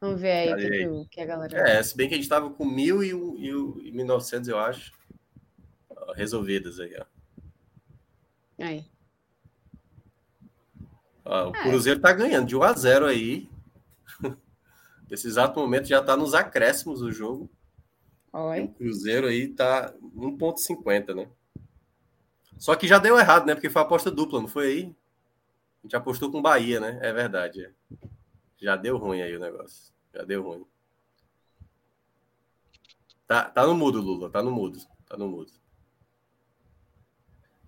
Vamos 0.00 0.20
ver 0.20 0.54
aí 0.54 0.86
o 0.86 1.02
que, 1.04 1.08
que, 1.10 1.20
a 1.20 1.26
galera. 1.26 1.68
É, 1.68 1.82
se 1.82 1.96
bem 1.96 2.08
que 2.08 2.14
a 2.14 2.16
gente 2.16 2.28
tava 2.28 2.50
com 2.50 2.64
mil 2.64 3.02
e, 3.02 3.10
e, 3.10 3.88
e 3.88 3.92
1900, 3.92 4.48
eu 4.48 4.58
acho, 4.58 4.92
resolvidas 6.12 6.78
aí, 6.80 6.96
ó. 6.98 7.04
Aí. 8.58 8.84
Ó, 11.24 11.50
o 11.50 11.56
é. 11.56 11.62
Cruzeiro 11.62 12.00
tá 12.00 12.12
ganhando 12.12 12.46
de 12.46 12.56
1 12.56 12.62
a 12.62 12.72
0 12.72 13.06
aí. 13.06 13.48
Nesse 15.08 15.26
exato 15.26 15.58
momento 15.58 15.86
já 15.86 16.00
está 16.00 16.16
nos 16.16 16.34
acréscimos 16.34 17.00
do 17.00 17.10
jogo. 17.10 17.50
O 18.32 18.68
Cruzeiro 18.74 19.28
aí 19.28 19.48
tá 19.48 19.94
1,50, 20.16 21.14
né? 21.14 21.28
Só 22.58 22.74
que 22.74 22.88
já 22.88 22.98
deu 22.98 23.18
errado, 23.18 23.46
né? 23.46 23.54
Porque 23.54 23.70
foi 23.70 23.82
aposta 23.82 24.10
dupla, 24.10 24.40
não 24.40 24.48
foi 24.48 24.66
aí? 24.66 24.96
A 25.80 25.86
gente 25.86 25.96
apostou 25.96 26.32
com 26.32 26.42
Bahia, 26.42 26.80
né? 26.80 26.98
É 27.00 27.12
verdade. 27.12 27.64
É. 27.64 27.70
Já 28.56 28.74
deu 28.74 28.96
ruim 28.96 29.20
aí 29.20 29.36
o 29.36 29.40
negócio. 29.40 29.92
Já 30.12 30.24
deu 30.24 30.42
ruim. 30.42 30.64
Tá, 33.26 33.44
tá 33.44 33.66
no 33.66 33.74
mudo, 33.74 34.00
Lula. 34.00 34.30
Tá 34.30 34.42
no 34.42 34.50
mudo. 34.50 34.80
Tá 35.06 35.16
no 35.16 35.28
mudo. 35.28 35.52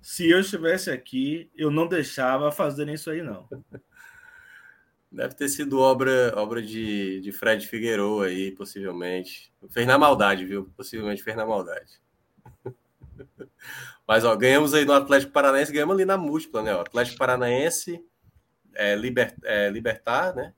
Se 0.06 0.30
eu 0.30 0.38
estivesse 0.38 0.88
aqui, 0.88 1.50
eu 1.56 1.68
não 1.68 1.88
deixava 1.88 2.52
fazerem 2.52 2.94
isso 2.94 3.10
aí, 3.10 3.22
não. 3.22 3.48
Deve 5.10 5.34
ter 5.34 5.48
sido 5.48 5.80
obra, 5.80 6.32
obra 6.36 6.62
de, 6.62 7.20
de 7.20 7.32
Fred 7.32 7.66
Figueiredo 7.66 8.20
aí, 8.20 8.52
possivelmente. 8.52 9.52
Fez 9.68 9.84
na 9.84 9.98
maldade, 9.98 10.44
viu? 10.44 10.72
Possivelmente 10.76 11.24
fez 11.24 11.36
na 11.36 11.44
maldade. 11.44 12.00
Mas, 14.06 14.24
ó, 14.24 14.36
ganhamos 14.36 14.74
aí 14.74 14.84
no 14.84 14.92
Atlético 14.92 15.32
Paranaense, 15.32 15.72
ganhamos 15.72 15.96
ali 15.96 16.04
na 16.04 16.16
múltipla, 16.16 16.62
né? 16.62 16.72
O 16.72 16.82
Atlético 16.82 17.18
Paranaense, 17.18 18.00
é, 18.74 18.94
Liber, 18.94 19.34
é, 19.42 19.68
Libertar, 19.70 20.36
né? 20.36 20.54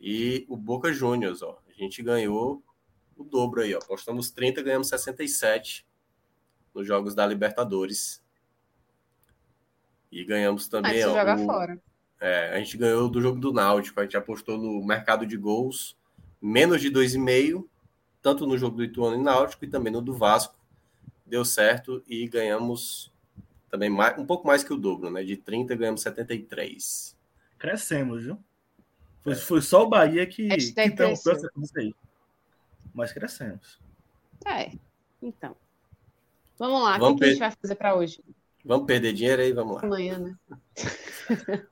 E 0.00 0.44
o 0.48 0.56
Boca 0.56 0.92
Juniors, 0.92 1.42
ó. 1.42 1.62
A 1.68 1.72
gente 1.80 2.02
ganhou 2.02 2.60
o 3.16 3.22
dobro 3.22 3.62
aí, 3.62 3.72
ó. 3.72 3.78
Apostamos 3.78 4.32
30, 4.32 4.62
ganhamos 4.62 4.88
67 4.88 5.86
nos 6.74 6.84
jogos 6.84 7.14
da 7.14 7.24
Libertadores. 7.24 8.23
E 10.14 10.24
ganhamos 10.24 10.68
também. 10.68 11.02
Ah, 11.02 11.08
ó, 11.08 11.14
joga 11.14 11.34
o... 11.34 11.44
fora. 11.44 11.82
É, 12.20 12.54
a 12.54 12.58
gente 12.58 12.76
ganhou 12.76 13.08
do 13.08 13.20
jogo 13.20 13.40
do 13.40 13.52
Náutico, 13.52 13.98
a 13.98 14.04
gente 14.04 14.16
apostou 14.16 14.56
no 14.56 14.82
mercado 14.86 15.26
de 15.26 15.36
gols 15.36 15.96
menos 16.40 16.80
de 16.80 16.88
2,5, 16.88 17.66
tanto 18.22 18.46
no 18.46 18.56
jogo 18.56 18.76
do 18.76 18.84
Ituano 18.84 19.16
e 19.16 19.22
Náutico 19.22 19.64
e 19.64 19.68
também 19.68 19.92
no 19.92 20.00
do 20.00 20.14
Vasco. 20.14 20.54
Deu 21.26 21.44
certo 21.44 22.00
e 22.06 22.28
ganhamos 22.28 23.12
também 23.68 23.90
mais, 23.90 24.16
um 24.16 24.24
pouco 24.24 24.46
mais 24.46 24.62
que 24.62 24.72
o 24.72 24.76
dobro, 24.76 25.10
né? 25.10 25.24
De 25.24 25.36
30 25.36 25.74
ganhamos 25.74 26.02
73. 26.02 27.16
Crescemos, 27.58 28.22
viu? 28.22 28.38
Foi, 29.20 29.32
é. 29.32 29.36
foi 29.36 29.60
só 29.60 29.82
o 29.82 29.88
Bahia 29.88 30.24
que, 30.26 30.48
que 30.48 30.90
trancou 30.92 31.32
essa 31.32 31.48
coisa 31.48 31.72
aí. 31.76 31.92
mas 32.92 33.12
crescemos. 33.12 33.80
É, 34.46 34.70
então. 35.20 35.56
Vamos 36.56 36.82
lá, 36.84 36.98
Vamos 36.98 37.16
o 37.16 37.18
que, 37.18 37.20
que 37.20 37.24
a 37.24 37.30
gente 37.30 37.40
vai 37.40 37.50
fazer 37.50 37.74
para 37.74 37.96
hoje? 37.96 38.22
Vamos 38.64 38.86
perder 38.86 39.12
dinheiro 39.12 39.42
aí, 39.42 39.52
vamos 39.52 39.76
lá. 39.76 39.82
Amanhã, 39.82 40.18
né? 40.18 40.34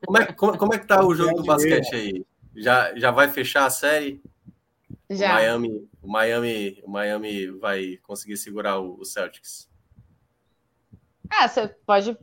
Como 0.05 0.19
é, 0.19 0.33
como, 0.33 0.59
como 0.59 0.75
é 0.75 0.79
que 0.79 0.87
tá 0.87 1.05
o 1.05 1.15
jogo 1.15 1.37
do 1.37 1.45
basquete 1.45 1.95
aí? 1.95 2.27
Já, 2.55 2.95
já 2.95 3.11
vai 3.11 3.29
fechar 3.29 3.65
a 3.65 3.71
série? 3.71 4.23
O 5.09 5.15
Já. 5.15 5.35
Miami, 5.35 5.89
o 6.03 6.09
Miami, 6.09 6.83
o 6.85 6.91
Miami 6.91 7.51
vai 7.51 7.99
conseguir 8.03 8.37
segurar 8.37 8.79
o, 8.79 8.99
o 9.01 9.05
Celtics. 9.05 9.69
Ah, 11.31 11.49
você 11.49 11.69
pode. 11.87 12.17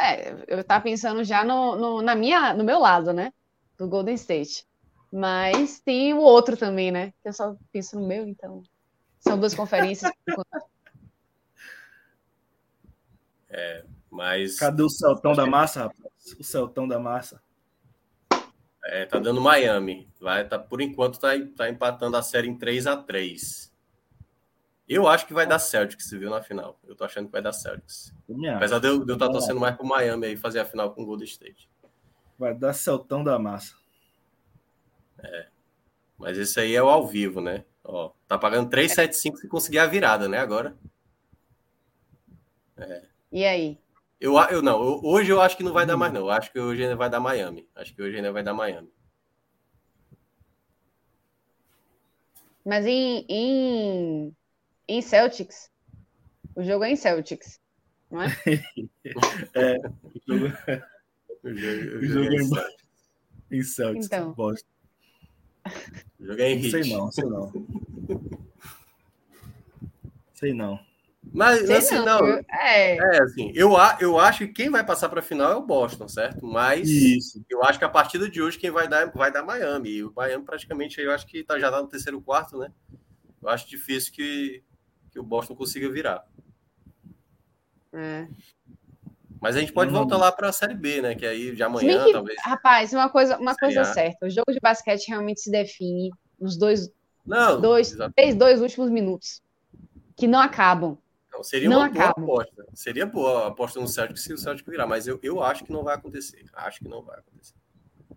É, 0.00 0.34
eu 0.48 0.64
tava 0.64 0.82
pensando 0.82 1.22
já 1.22 1.44
no, 1.44 1.76
no, 1.76 2.02
na 2.02 2.14
minha, 2.14 2.54
no 2.54 2.64
meu 2.64 2.78
lado, 2.78 3.12
né? 3.12 3.32
Do 3.78 3.86
Golden 3.86 4.14
State. 4.14 4.66
Mas 5.12 5.80
tem 5.80 6.14
o 6.14 6.20
outro 6.20 6.56
também, 6.56 6.90
né? 6.90 7.12
Que 7.22 7.28
eu 7.28 7.32
só 7.32 7.54
penso 7.70 8.00
no 8.00 8.06
meu, 8.06 8.26
então. 8.26 8.62
São 9.20 9.38
duas 9.38 9.54
conferências. 9.54 10.10
Mas 14.10 14.58
Cadê 14.58 14.82
o 14.82 14.88
Celtão 14.88 15.32
da 15.32 15.46
massa, 15.46 15.84
rapaz? 15.84 16.36
O 16.38 16.44
Celtão 16.44 16.86
da 16.86 16.98
massa. 16.98 17.42
é, 18.84 19.06
tá 19.06 19.18
dando 19.18 19.40
Miami. 19.40 20.10
Vai, 20.20 20.46
tá, 20.46 20.58
por 20.58 20.80
enquanto 20.80 21.18
tá, 21.18 21.30
tá 21.56 21.68
empatando 21.68 22.16
a 22.16 22.22
série 22.22 22.48
em 22.48 22.56
3 22.56 22.86
a 22.86 22.96
3 22.96 23.72
Eu 24.88 25.08
acho 25.08 25.26
que 25.26 25.34
vai 25.34 25.46
dar 25.46 25.58
Celtics, 25.58 26.10
viu 26.10 26.30
na 26.30 26.42
final. 26.42 26.78
Eu 26.84 26.94
tô 26.94 27.04
achando 27.04 27.26
que 27.26 27.32
vai 27.32 27.42
dar 27.42 27.52
Celtics. 27.52 28.14
Apesar 28.56 28.78
de 28.78 28.88
eu, 28.88 29.02
estar 29.02 29.16
Vai. 29.16 29.30
torcendo 29.30 29.60
mais 29.60 29.76
pro 29.76 29.86
Miami 29.86 30.26
aí 30.26 30.36
fazer 30.36 30.60
a 30.60 30.64
final 30.64 30.94
com 30.94 31.02
o 31.02 31.06
Golden 31.06 31.26
State. 31.26 31.70
Vai 32.38 32.54
dar 32.54 32.72
Celtão 32.72 33.22
da 33.24 33.38
massa. 33.38 33.74
Mas 36.18 36.38
esse 36.38 36.58
aí 36.60 36.74
é 36.74 36.82
o 36.82 36.88
ao 36.88 37.06
vivo, 37.06 37.40
né? 37.40 37.64
Ó, 37.84 38.12
tá 38.28 38.38
pagando 38.38 38.70
3,75 38.70 39.36
se 39.36 39.48
conseguir 39.48 39.78
a 39.78 39.86
virada, 39.86 40.28
né? 40.28 40.38
Agora. 40.38 40.76
E 43.32 43.44
aí? 43.44 43.78
Eu, 44.20 44.38
a- 44.38 44.48
eu 44.52 44.62
não, 44.62 44.80
eu- 44.82 45.00
hoje 45.02 45.30
eu 45.30 45.40
acho 45.40 45.56
que 45.56 45.62
não 45.64 45.72
vai 45.72 45.84
dar 45.86 45.96
mais, 45.96 46.12
não. 46.12 46.20
Eu 46.22 46.30
acho 46.30 46.52
que 46.52 46.60
hoje 46.60 46.82
ainda 46.82 46.94
vai 46.96 47.10
dar 47.10 47.18
Miami. 47.18 47.68
Acho 47.74 47.94
que 47.94 48.02
hoje 48.02 48.16
ainda 48.16 48.30
vai 48.32 48.42
dar 48.42 48.54
Miami. 48.54 48.92
Mas 52.64 52.86
em, 52.86 53.24
em, 53.28 54.36
em 54.86 55.02
Celtics, 55.02 55.70
o 56.54 56.62
jogo 56.62 56.84
é 56.84 56.90
em 56.92 56.96
Celtics, 56.96 57.60
não 58.10 58.22
é? 58.22 58.28
O 60.04 60.20
jogo 60.26 60.46
O 61.42 61.48
jogo, 61.54 61.96
O 61.98 62.04
jogo 62.06 62.30
é, 62.30 62.36
é 62.36 62.42
em- 63.50 63.58
em 63.58 63.62
Celtics. 63.64 64.06
Então. 64.06 64.34
Jogo 66.20 66.40
é 66.40 66.50
em 66.50 66.62
Não 66.62 66.70
sei 66.70 66.82
hit. 66.82 66.92
não, 66.94 67.10
sei 67.12 67.24
não. 67.24 67.52
Sei 70.34 70.54
não. 70.54 70.91
Mas 71.30 71.66
Sei 71.66 71.76
assim, 71.76 71.94
não, 71.96 72.04
não. 72.04 72.26
eu- 72.28 72.44
é, 72.50 72.96
É, 72.98 73.22
assim, 73.22 73.52
eu, 73.54 73.76
a- 73.76 73.96
eu 74.00 74.18
acho 74.18 74.40
que 74.46 74.52
quem 74.52 74.70
vai 74.70 74.84
passar 74.84 75.08
para 75.08 75.20
a 75.20 75.22
final 75.22 75.50
é 75.52 75.56
o 75.56 75.62
Boston, 75.66 76.08
certo? 76.08 76.44
Mas 76.44 76.88
Isso. 76.88 77.42
eu 77.48 77.62
acho 77.64 77.78
que 77.78 77.84
a 77.84 77.88
partida 77.88 78.28
de 78.28 78.42
hoje 78.42 78.58
quem 78.58 78.70
vai 78.70 78.88
dar 78.88 79.10
vai 79.12 79.32
dar 79.32 79.42
Miami. 79.42 79.90
E 79.90 80.04
o 80.04 80.12
Miami 80.14 80.44
praticamente 80.44 81.00
eu 81.00 81.12
acho 81.12 81.26
que 81.26 81.42
tá, 81.44 81.58
já 81.58 81.70
tá 81.70 81.80
no 81.80 81.88
terceiro 81.88 82.20
quarto, 82.20 82.58
né? 82.58 82.70
Eu 83.42 83.48
acho 83.48 83.68
difícil 83.68 84.12
que, 84.12 84.62
que 85.12 85.18
o 85.20 85.24
Boston 85.24 85.54
consiga 85.56 85.90
virar. 85.90 86.24
é. 87.92 88.28
Mas 89.40 89.56
a 89.56 89.60
gente 89.60 89.72
pode 89.72 89.90
Não. 89.90 89.98
voltar 89.98 90.16
lá 90.18 90.30
para 90.30 90.48
a 90.48 90.52
Série 90.52 90.74
B, 90.74 91.02
né? 91.02 91.14
Que 91.14 91.26
aí 91.26 91.54
de 91.54 91.62
amanhã, 91.62 92.04
que, 92.04 92.12
talvez. 92.12 92.40
rapaz, 92.44 92.92
uma 92.92 93.08
coisa, 93.08 93.38
uma 93.38 93.54
coisa 93.56 93.84
certa, 93.84 94.26
o 94.26 94.30
jogo 94.30 94.52
de 94.52 94.60
basquete 94.62 95.08
realmente 95.08 95.40
se 95.40 95.50
define 95.50 96.10
nos 96.38 96.56
dois, 96.56 96.88
Não, 97.26 97.60
dois, 97.60 97.92
três, 98.14 98.36
dois 98.36 98.60
últimos 98.60 98.90
minutos, 98.90 99.40
que 100.16 100.28
não 100.28 100.40
acabam. 100.40 100.98
Seria 101.42 101.68
Não 101.68 101.78
uma 101.78 101.88
boa 101.88 102.04
acaba. 102.04 102.22
aposta. 102.24 102.66
Seria 102.74 103.06
boa 103.06 103.44
a 103.44 103.46
aposta 103.48 103.80
no 103.80 103.88
Celtic 103.88 104.16
se 104.18 104.32
o 104.32 104.38
Celtic 104.38 104.68
virar, 104.68 104.86
mas 104.86 105.06
eu, 105.06 105.18
eu 105.22 105.42
acho 105.42 105.64
que 105.64 105.72
não 105.72 105.82
vai 105.84 105.94
acontecer. 105.94 106.44
Acho 106.52 106.78
que 106.80 106.88
não 106.88 107.02
vai 107.02 107.18
acontecer. 107.18 107.54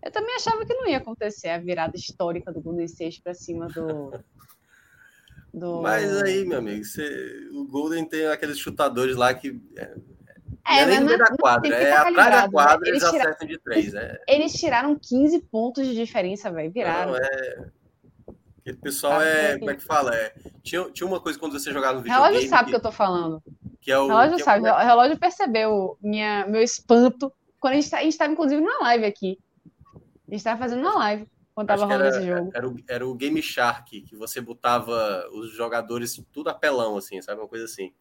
Eu 0.02 0.10
também 0.10 0.34
achava 0.36 0.64
que 0.64 0.74
não 0.74 0.86
ia 0.86 0.98
acontecer 0.98 1.48
a 1.48 1.58
virada 1.58 1.96
histórica 1.96 2.52
do 2.52 2.60
Golden 2.60 2.84
State 2.84 3.20
para 3.22 3.34
cima 3.34 3.66
do, 3.68 4.12
do. 5.52 5.82
Mas 5.82 6.22
aí, 6.22 6.44
meu 6.44 6.58
amigo, 6.58 6.84
você- 6.84 7.48
o 7.52 7.64
Golden 7.66 8.04
tem 8.04 8.26
aqueles 8.26 8.58
chutadores 8.58 9.16
lá 9.16 9.32
que 9.34 9.60
é, 9.76 9.94
É, 10.68 10.80
é 10.80 10.86
nem 10.86 11.00
no 11.00 11.06
meio 11.06 11.18
não- 11.18 11.26
da 11.26 11.36
quadra, 11.36 11.74
é 11.74 11.92
atrás 11.92 12.14
da 12.30 12.42
né? 12.42 12.48
quadra 12.50 12.88
eles 12.88 13.02
Eles 13.02 13.10
tiraram- 13.12 13.30
acertam 13.30 13.48
de 13.48 13.58
três. 13.58 13.94
É, 13.94 14.20
Eles 14.28 14.52
tiraram 14.52 14.98
15 14.98 15.40
pontos 15.42 15.86
de 15.86 15.94
diferença, 15.94 16.50
velho. 16.50 16.70
Viraram. 16.70 17.12
não, 17.12 17.18
é... 17.18 17.70
Aquele 18.66 18.78
pessoal 18.78 19.22
é. 19.22 19.52
tá. 19.52 19.58
Como 19.60 19.70
é 19.70 19.74
que 19.76 19.84
fala? 19.84 20.12
É, 20.12 20.34
tinha, 20.60 20.90
tinha 20.90 21.06
uma 21.06 21.20
coisa 21.20 21.38
quando 21.38 21.52
você 21.52 21.72
jogava 21.72 21.94
no 21.98 22.02
videogame. 22.02 22.28
relógio 22.28 22.48
sabe 22.48 22.62
o 22.62 22.64
que, 22.66 22.70
que 22.72 22.76
eu 22.76 22.82
tô 22.82 22.90
falando. 22.90 23.40
que 23.80 23.92
é 23.92 23.98
o. 23.98 24.08
Relógio 24.08 24.34
que 24.36 24.42
é- 24.42 24.44
sabe. 24.44 24.68
O 24.68 24.76
relógio 24.76 25.18
percebeu 25.18 25.96
minha, 26.02 26.44
meu 26.48 26.60
espanto 26.60 27.32
quando 27.60 27.74
a 27.74 27.76
gente, 27.76 27.90
tá, 27.90 27.98
a 27.98 28.02
gente 28.02 28.18
tava, 28.18 28.32
inclusive, 28.32 28.60
numa 28.60 28.80
live 28.80 29.04
aqui. 29.04 29.38
A 30.28 30.32
gente 30.34 30.42
tava 30.42 30.58
fazendo 30.58 30.80
uma 30.80 30.96
live 30.98 31.28
quando 31.54 31.68
tava 31.68 31.84
rolando 31.84 32.04
era, 32.04 32.16
esse 32.16 32.26
jogo. 32.26 32.50
era, 32.54 32.68
o, 32.68 32.76
era 32.88 33.06
o 33.08 33.14
Game 33.14 33.40
Shark, 33.40 34.02
que 34.02 34.16
você 34.16 34.40
botava 34.40 35.28
os 35.32 35.52
jogadores 35.52 36.20
tudo 36.32 36.50
apelão, 36.50 36.96
assim, 36.96 37.22
sabe? 37.22 37.40
Uma 37.40 37.48
coisa 37.48 37.66
assim. 37.66 37.92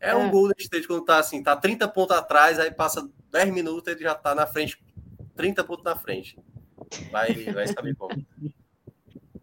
É, 0.00 0.10
É. 0.10 0.14
um 0.14 0.30
Golden 0.30 0.54
State 0.58 0.86
quando 0.86 1.04
tá 1.04 1.18
assim, 1.18 1.42
tá 1.42 1.56
30 1.56 1.88
pontos 1.88 2.16
atrás, 2.16 2.58
aí 2.60 2.70
passa 2.70 3.08
10 3.32 3.52
minutos, 3.52 3.92
ele 3.92 4.02
já 4.02 4.14
tá 4.14 4.34
na 4.34 4.46
frente, 4.46 4.78
30 5.34 5.64
pontos 5.64 5.84
na 5.84 5.96
frente. 5.96 6.38
Vai, 7.10 7.34
vai 7.52 7.66
saber 7.66 7.94
como. 7.96 8.14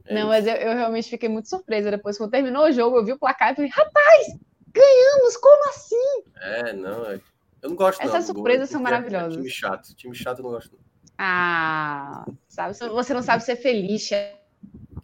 É 0.05 0.13
Não, 0.13 0.21
isso. 0.21 0.27
mas 0.29 0.47
eu, 0.47 0.53
eu 0.55 0.73
realmente 0.73 1.09
fiquei 1.09 1.29
muito 1.29 1.47
surpresa. 1.49 1.89
Depois, 1.91 2.17
quando 2.17 2.31
terminou 2.31 2.65
o 2.65 2.71
jogo, 2.71 2.97
eu 2.97 3.05
vi 3.05 3.13
o 3.13 3.19
placar 3.19 3.51
e 3.53 3.55
falei, 3.55 3.69
rapaz, 3.71 4.27
ganhamos, 4.73 5.37
como 5.37 5.69
assim? 5.69 6.23
É, 6.41 6.73
não, 6.73 7.05
é- 7.05 7.21
eu 7.61 7.69
não 7.69 7.75
gosto 7.77 8.01
Essas 8.01 8.27
não, 8.27 8.35
surpresas 8.35 8.69
são 8.69 8.81
é- 8.81 8.83
maravilhosas. 8.83 9.33
É 9.33 9.37
time 9.37 9.49
chato, 9.49 9.95
time 9.95 10.15
chato 10.15 10.39
eu 10.39 10.43
não 10.43 10.51
gosto. 10.51 10.71
não. 10.73 10.79
Ah, 11.17 12.25
sabe, 12.49 12.73
você 12.75 13.13
não 13.13 13.21
sabe 13.21 13.43
ser 13.43 13.55
feliz, 13.55 14.09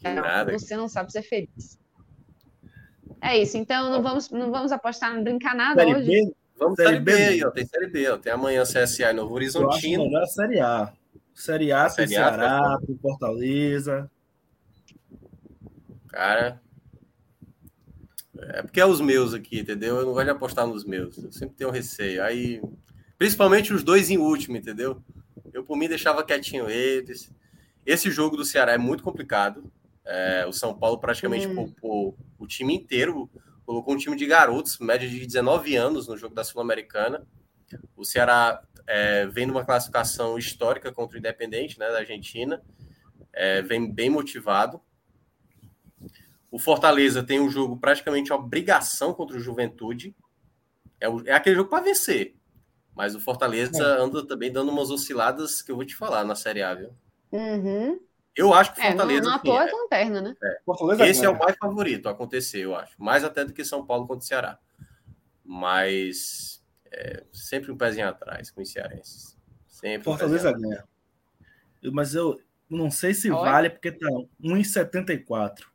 nada. 0.03 0.51
Você 0.57 0.75
não 0.75 0.89
sabe 0.89 1.11
ser 1.11 1.21
feliz. 1.21 1.77
É 3.21 3.37
isso, 3.37 3.57
então 3.57 3.89
não 3.91 4.01
vamos, 4.01 4.29
não 4.31 4.49
vamos 4.51 4.71
apostar, 4.71 5.13
não 5.13 5.23
brincar 5.23 5.53
nada 5.55 5.81
Série 5.81 5.95
hoje. 5.95 6.05
B, 6.07 6.33
Vamos 6.57 6.75
Série 6.75 6.89
Série 6.89 6.99
B, 6.99 7.11
B, 7.15 7.23
aí, 7.27 7.43
ó, 7.45 7.51
tem 7.51 7.65
Série 7.65 7.87
B, 7.87 8.09
ó, 8.09 8.17
tem 8.17 8.33
amanhã 8.33 8.63
CSA 8.65 9.11
e 9.11 9.13
Novo 9.13 9.29
eu 9.31 9.37
acho 9.37 9.57
Horizontino. 9.57 10.03
melhor 10.03 10.23
a 10.23 10.27
Série 10.27 10.59
A. 10.59 10.93
Série 11.33 11.71
A 11.71 11.83
tem 11.89 12.07
Série 12.07 12.17
A, 12.17 12.29
Ceará, 12.33 12.77
tem 12.85 12.97
Fortaleza. 12.97 14.11
Cara. 16.09 16.61
É 18.37 18.61
porque 18.61 18.79
é 18.79 18.85
os 18.85 19.01
meus 19.01 19.33
aqui, 19.33 19.59
entendeu? 19.59 19.97
Eu 19.97 20.05
não 20.05 20.13
gosto 20.13 20.25
de 20.25 20.31
apostar 20.31 20.65
nos 20.65 20.85
meus. 20.85 21.17
Eu 21.17 21.31
sempre 21.31 21.55
tenho 21.55 21.69
receio. 21.71 22.23
Aí, 22.23 22.61
principalmente 23.17 23.73
os 23.73 23.83
dois 23.83 24.09
em 24.09 24.17
último, 24.17 24.55
entendeu? 24.55 25.03
Eu, 25.53 25.63
por 25.63 25.75
mim, 25.77 25.87
deixava 25.89 26.23
quietinho 26.23 26.69
eles. 26.69 27.31
Esse 27.85 28.09
jogo 28.11 28.37
do 28.37 28.45
Ceará 28.45 28.73
é 28.73 28.77
muito 28.77 29.03
complicado. 29.03 29.71
É, 30.05 30.45
o 30.47 30.53
São 30.53 30.77
Paulo 30.77 30.99
praticamente 30.99 31.47
Hum. 31.47 31.55
poupou 31.55 32.17
o 32.37 32.47
time 32.47 32.73
inteiro. 32.75 33.29
Colocou 33.65 33.93
um 33.93 33.97
time 33.97 34.15
de 34.15 34.25
garotos, 34.25 34.79
média 34.79 35.07
de 35.07 35.25
19 35.25 35.75
anos, 35.75 36.07
no 36.07 36.17
jogo 36.17 36.33
da 36.33 36.43
Sul-Americana. 36.43 37.27
O 37.95 38.03
Ceará 38.03 38.63
é, 38.87 39.27
vem 39.27 39.45
numa 39.45 39.63
classificação 39.65 40.37
histórica 40.37 40.91
contra 40.91 41.15
o 41.15 41.19
Independente, 41.19 41.77
né, 41.77 41.87
da 41.89 41.99
Argentina. 41.99 42.61
É, 43.33 43.61
vem 43.61 43.91
bem 43.91 44.09
motivado. 44.09 44.81
O 46.51 46.57
Fortaleza 46.59 47.23
tem 47.23 47.39
um 47.39 47.49
jogo 47.49 47.77
praticamente 47.77 48.33
obrigação 48.33 49.13
contra 49.13 49.37
o 49.37 49.39
Juventude. 49.39 50.15
É, 50.99 51.07
o- 51.07 51.25
é 51.27 51.31
aquele 51.33 51.55
jogo 51.55 51.69
para 51.69 51.83
vencer. 51.83 52.35
Mas 52.95 53.15
o 53.15 53.19
Fortaleza 53.19 53.83
anda 53.97 54.25
também 54.25 54.51
dando 54.51 54.71
umas 54.71 54.89
osciladas 54.89 55.61
que 55.61 55.71
eu 55.71 55.75
vou 55.75 55.85
te 55.85 55.95
falar 55.95 56.23
na 56.23 56.35
Série 56.35 56.61
A, 56.63 56.73
viu? 56.73 56.93
Uhum. 57.31 57.99
Eu 58.35 58.53
acho 58.53 58.73
que 58.73 58.79
o 58.79 58.83
É, 58.83 58.89
não, 58.89 58.97
Fortaleza. 58.97 59.21
não 59.23 59.31
à 59.31 59.35
assim, 59.35 59.45
toa 59.45 59.63
é- 59.63 59.69
é 59.69 59.71
lanterna, 59.73 60.21
né? 60.21 60.35
Fortaleza 60.65 61.05
esse 61.07 61.25
é 61.25 61.29
o 61.29 61.37
mais 61.37 61.55
favorito 61.57 62.07
a 62.07 62.11
acontecer, 62.11 62.59
eu 62.59 62.75
acho. 62.75 62.93
Mais 63.01 63.23
até 63.23 63.45
do 63.45 63.53
que 63.53 63.63
São 63.63 63.85
Paulo 63.85 64.07
contra 64.07 64.23
o 64.23 64.27
Ceará. 64.27 64.59
Mas 65.45 66.63
é, 66.91 67.23
sempre 67.31 67.71
um 67.71 67.77
pezinho 67.77 68.07
atrás 68.07 68.49
com 68.51 68.61
os 68.61 68.71
cearenses. 68.71 69.37
Sempre 69.67 69.99
um 70.01 70.03
Fortaleza 70.03 70.51
pezinho 70.51 70.69
ganha. 70.69 70.83
Mas 71.93 72.15
eu 72.15 72.39
não 72.69 72.91
sei 72.91 73.13
se 73.13 73.31
Olha. 73.31 73.51
vale, 73.51 73.69
porque 73.69 73.91
tá 73.91 74.07
1,74. 74.41 75.67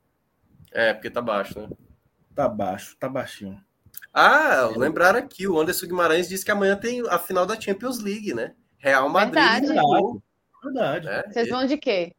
É, 0.75 0.93
porque 0.93 1.09
tá 1.09 1.22
baixo, 1.22 1.59
né? 1.61 1.68
Tá 2.35 2.49
baixo, 2.49 2.97
tá 2.99 3.09
baixinho. 3.09 3.62
Ah, 4.12 4.68
lembraram 4.77 5.18
aqui, 5.20 5.47
o 5.47 5.59
Anderson 5.59 5.87
Guimarães 5.87 6.29
disse 6.29 6.45
que 6.45 6.51
amanhã 6.51 6.77
tem 6.77 7.01
a 7.09 7.18
final 7.18 7.47
da 7.47 7.59
Champions 7.61 8.01
League, 8.01 8.35
né? 8.35 8.55
Real 8.79 9.09
Madrid. 9.09 9.35
Verdade. 9.35 9.66
e 9.66 9.68
Liverpool, 9.68 10.22
Verdade. 10.64 11.07
né? 11.07 11.22
Vocês 11.33 11.49
vão 11.49 11.66
de 11.66 11.77
quê? 11.79 12.14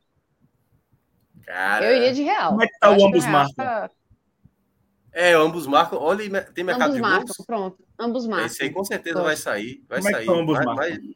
Cara, 1.45 1.86
Eu 1.86 1.97
iria 1.97 2.14
de 2.14 2.24
real. 2.24 2.49
Como 2.51 2.64
é 2.64 2.68
que 2.68 2.80
tá 2.80 2.88
Eu 2.88 2.97
o 2.97 3.06
ambos 3.08 3.24
real 3.24 3.32
marcam? 3.34 3.53
tá- 3.56 3.89
É, 5.14 5.34
ambos 5.34 5.68
marcam. 5.68 5.99
Olha, 5.99 6.43
tem 6.45 6.64
mercado 6.64 6.84
Ambos 6.89 6.95
de 6.95 7.01
marcam, 7.01 7.26
gols. 7.28 7.45
pronto. 7.45 7.88
Ambos 7.99 8.26
marcam. 8.28 8.45
Esse 8.47 8.64
aí 8.64 8.70
com 8.72 8.84
certeza 8.84 9.16
Gosto. 9.16 9.26
vai 9.28 9.38
sair. 9.38 9.86
Vai 9.88 9.99
Como 9.99 10.10
é 10.10 10.12
que 10.12 10.18
sair. 10.18 10.26
tá 10.26 10.34
ambos 10.41 10.56
Vai- 10.58 10.66
marcam? 10.66 10.84
vai- 10.89 11.16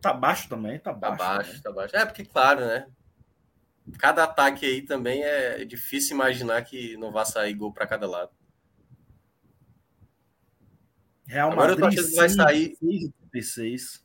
Tá 0.00 0.12
baixo 0.12 0.48
também, 0.48 0.78
tá 0.78 0.92
Tá 0.92 1.10
baixo. 1.10 1.18
baixo, 1.18 1.48
também. 1.50 1.62
tá 1.62 1.72
baixo. 1.72 1.96
É, 1.96 2.04
porque, 2.06 2.24
claro, 2.24 2.60
né? 2.60 2.86
Cada 3.98 4.24
ataque 4.24 4.64
aí 4.66 4.82
também 4.82 5.22
é 5.22 5.64
difícil 5.64 6.14
imaginar 6.14 6.62
que 6.62 6.96
não 6.96 7.12
vai 7.12 7.26
sair 7.26 7.54
gol 7.54 7.72
para 7.72 7.86
cada 7.86 8.08
lado. 8.08 8.30
Real 11.26 11.52
Agora 11.52 11.76
Madrid, 11.76 11.78
eu 11.78 11.80
tô 11.80 12.00
achando 12.00 12.10
que 12.10 12.16
vai 12.16 12.28
sair 12.28 12.76
36. 13.30 14.04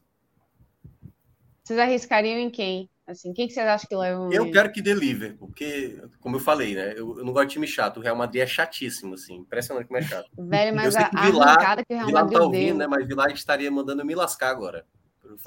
Vocês 1.63 1.79
arriscariam 1.79 2.39
em 2.39 2.49
quem? 2.49 2.89
Assim, 3.05 3.33
quem 3.33 3.47
que 3.47 3.53
vocês 3.53 3.65
acham 3.65 3.87
que 3.87 3.95
leva? 3.95 4.29
Eu 4.31 4.51
quero 4.51 4.71
que 4.71 4.83
dê 4.83 4.93
Liverpool, 4.93 5.47
porque, 5.47 5.99
como 6.19 6.35
eu 6.35 6.39
falei, 6.39 6.75
né? 6.75 6.93
Eu, 6.95 7.17
eu, 7.17 7.25
não 7.25 7.33
gosto 7.33 7.47
de 7.47 7.53
time 7.53 7.65
chato. 7.65 7.97
O 7.97 8.01
Real 8.01 8.15
Madrid 8.15 8.43
é 8.43 8.47
chatíssimo, 8.47 9.15
assim. 9.15 9.37
Impressionante 9.37 9.87
como 9.87 9.97
é 9.97 10.03
chato. 10.03 10.29
Velho, 10.37 10.75
mas 10.75 10.95
a, 10.95 11.09
a 11.11 11.25
Vilar, 11.25 11.77
que 11.77 11.93
o 11.93 11.95
Real 11.95 12.05
Vilar 12.05 12.23
Madrid 12.23 12.39
tá 12.39 12.45
ouvindo, 12.45 12.67
deu. 12.67 12.77
né? 12.77 12.87
Mas 12.87 13.07
Vilar 13.07 13.31
estaria 13.31 13.71
mandando 13.71 14.05
me 14.05 14.13
lascar 14.13 14.51
agora. 14.51 14.85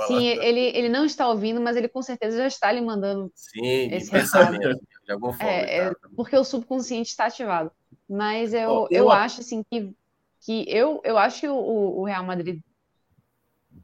Sim, 0.06 0.26
ele, 0.26 0.60
ele 0.76 0.88
não 0.88 1.04
está 1.04 1.28
ouvindo, 1.28 1.60
mas 1.60 1.76
ele 1.76 1.88
com 1.88 2.02
certeza 2.02 2.36
já 2.36 2.46
está 2.46 2.72
lhe 2.72 2.80
mandando 2.80 3.30
Sim, 3.34 3.92
esse 3.92 4.10
recado. 4.10 4.58
De 5.04 5.12
alguma 5.12 5.32
forma. 5.32 5.52
É, 5.52 5.90
tá. 5.90 6.08
porque 6.14 6.36
o 6.36 6.44
subconsciente 6.44 7.10
está 7.10 7.26
ativado. 7.26 7.70
Mas 8.08 8.54
eu, 8.54 8.70
oh, 8.70 8.88
eu, 8.90 9.04
eu 9.04 9.10
acho 9.10 9.40
assim 9.40 9.62
que, 9.64 9.92
que 10.40 10.64
eu, 10.68 11.00
eu 11.04 11.18
acho 11.18 11.40
que 11.40 11.48
o, 11.48 11.56
o 11.56 12.04
Real 12.04 12.24
Madrid 12.24 12.60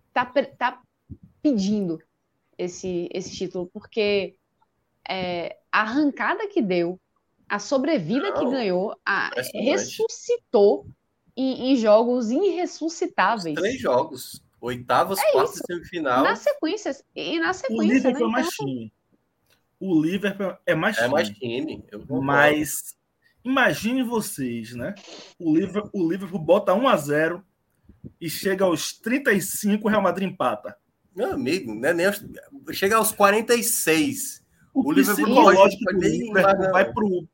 está 0.08 0.24
tá 0.56 0.80
pedindo 1.42 2.00
esse, 2.56 3.08
esse 3.12 3.34
título, 3.34 3.70
porque 3.72 4.36
é, 5.08 5.56
a 5.72 5.82
arrancada 5.82 6.48
que 6.48 6.60
deu, 6.60 7.00
a 7.48 7.58
sobrevida 7.58 8.30
Não, 8.30 8.38
que 8.38 8.50
ganhou, 8.50 8.96
a, 9.04 9.30
ressuscitou 9.54 10.86
em, 11.36 11.72
em, 11.72 11.76
jogos 11.76 12.30
irressuscitáveis. 12.30 13.56
Os 13.56 13.62
três 13.62 13.80
jogos. 13.80 14.42
Oitavas, 14.60 15.18
é 15.18 15.32
quartas 15.32 15.56
e 15.56 15.66
semifinal. 15.66 16.24
Na 16.24 16.34
sequência. 16.34 16.96
E 17.14 17.38
na 17.38 17.52
sequência. 17.52 17.84
O 17.86 17.92
Liverpool 17.92 18.28
né? 18.28 18.28
é 18.28 18.32
mais 18.32 18.48
então, 18.48 18.66
time. 18.66 18.92
O 19.80 20.02
Liverpool 20.02 20.56
é 20.66 20.74
mais 20.74 20.96
time. 20.96 21.06
É 21.06 21.10
mais 21.10 21.28
time. 21.30 21.84
Mas 22.08 22.96
imagine 23.44 24.02
vocês, 24.02 24.74
né? 24.74 24.94
O 25.38 25.54
Liverpool, 25.54 25.90
o 25.94 26.10
Liverpool 26.10 26.40
bota 26.40 26.74
1 26.74 26.88
a 26.88 26.96
0 26.96 27.44
e 28.20 28.28
chega 28.28 28.64
aos 28.64 28.92
35, 28.92 29.86
o 29.86 29.90
Real 29.90 30.02
Madrid 30.02 30.28
empata. 30.28 30.76
Meu 31.14 31.32
amigo, 31.32 31.74
né? 31.74 31.92
Nem 31.92 32.06
aos, 32.06 32.24
chega 32.72 32.96
aos 32.96 33.12
46. 33.12 34.44
O, 34.74 34.88
o 34.88 34.92
Liverpool 34.92 35.24
psicológico 35.24 35.84
do 35.84 36.00
Liverpool 36.00 36.72
vai 36.72 36.92
pro 36.92 37.28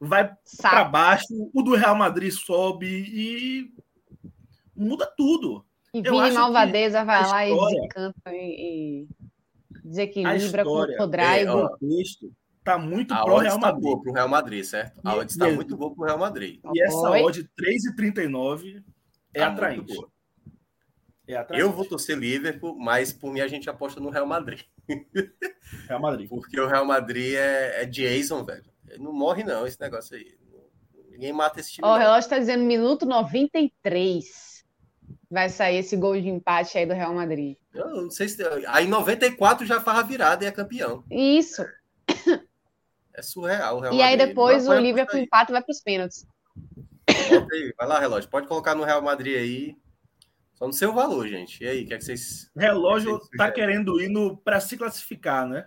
vai 0.00 0.36
para 0.60 0.84
baixo, 0.84 1.50
o 1.52 1.62
do 1.62 1.74
Real 1.74 1.94
Madrid 1.94 2.30
sobe 2.32 2.86
e 2.86 3.72
muda 4.76 5.06
tudo. 5.16 5.64
E 5.94 6.02
Vini 6.02 6.32
Malvadeza 6.32 7.04
vai 7.04 7.22
lá 7.22 7.46
história, 7.46 7.72
e 7.72 7.76
desencanta 7.76 8.34
e, 8.34 9.08
desequilibra 9.84 10.64
com 10.64 10.70
o 10.70 10.96
Codraigo. 10.96 11.50
É, 11.52 11.54
o 11.54 11.78
texto 11.78 12.32
tá 12.64 12.76
muito 12.76 13.14
pro 13.14 13.38
Real 13.38 13.60
tá 13.60 13.66
Madrid. 13.72 13.92
Tá 13.92 14.00
pro 14.00 14.12
Real 14.12 14.28
Madrid, 14.28 14.64
certo? 14.64 15.00
A 15.04 15.14
odd 15.14 15.30
está 15.30 15.50
muito 15.50 15.76
boa 15.76 15.94
pro 15.94 16.04
Real 16.04 16.18
Madrid. 16.18 16.60
E 16.74 16.82
essa 16.82 17.10
Oi? 17.10 17.22
odd 17.22 17.48
3,39 17.96 18.82
é 19.32 19.38
tá 19.38 19.46
atraente. 19.48 19.94
É 21.28 21.46
eu 21.52 21.70
vou 21.70 21.84
torcer 21.84 22.18
Liverpool, 22.18 22.76
mas 22.76 23.12
por 23.12 23.32
mim 23.32 23.40
a 23.40 23.46
gente 23.46 23.70
aposta 23.70 24.00
no 24.00 24.10
Real 24.10 24.26
Madrid. 24.26 24.62
Real 25.88 26.00
Madrid. 26.00 26.28
Porque 26.28 26.58
o 26.58 26.66
Real 26.66 26.84
Madrid 26.84 27.34
é, 27.36 27.82
é 27.82 27.86
Jason, 27.86 28.44
velho. 28.44 28.64
Ele 28.88 29.02
não 29.02 29.12
morre, 29.12 29.44
não, 29.44 29.64
esse 29.64 29.80
negócio 29.80 30.16
aí. 30.16 30.36
Ninguém 31.10 31.32
mata 31.32 31.60
esse 31.60 31.72
time. 31.72 31.86
Ó, 31.86 31.94
o 31.94 31.98
relógio 31.98 32.26
está 32.26 32.38
dizendo 32.38 32.64
minuto 32.64 33.06
93. 33.06 34.53
Vai 35.34 35.48
sair 35.48 35.78
esse 35.78 35.96
gol 35.96 36.14
de 36.14 36.28
empate 36.28 36.78
aí 36.78 36.86
do 36.86 36.94
Real 36.94 37.12
Madrid. 37.12 37.56
Eu 37.74 37.88
não 37.88 38.08
sei 38.08 38.28
se. 38.28 38.40
Aí 38.68 38.86
94 38.86 39.66
já 39.66 39.80
faz 39.80 39.98
a 39.98 40.02
virada 40.02 40.44
e 40.44 40.46
é 40.46 40.52
campeão. 40.52 41.02
Isso. 41.10 41.64
É 43.16 43.22
surreal. 43.22 43.92
e 43.92 44.02
aí 44.02 44.16
depois 44.16 44.66
o 44.66 44.74
Liverpool 44.74 45.18
empata 45.18 45.50
e 45.50 45.54
vai 45.54 45.62
para 45.62 45.72
os 45.72 45.80
pênaltis. 45.80 46.26
Vai 47.76 47.86
lá, 47.86 47.98
relógio. 47.98 48.30
Pode 48.30 48.46
colocar 48.46 48.74
no 48.74 48.84
Real 48.84 49.02
Madrid 49.02 49.36
aí. 49.36 49.76
Só 50.54 50.66
não 50.66 50.72
sei 50.72 50.86
o 50.88 50.94
valor, 50.94 51.26
gente. 51.28 51.62
E 51.62 51.68
aí, 51.68 51.84
o 51.84 51.86
que, 51.86 51.94
é 51.94 51.98
que 51.98 52.04
vocês. 52.04 52.50
Relógio 52.56 53.18
que 53.18 53.36
tá 53.36 53.50
querendo 53.50 54.00
ir 54.00 54.08
no 54.08 54.36
para 54.36 54.60
se 54.60 54.76
classificar, 54.76 55.48
né? 55.48 55.66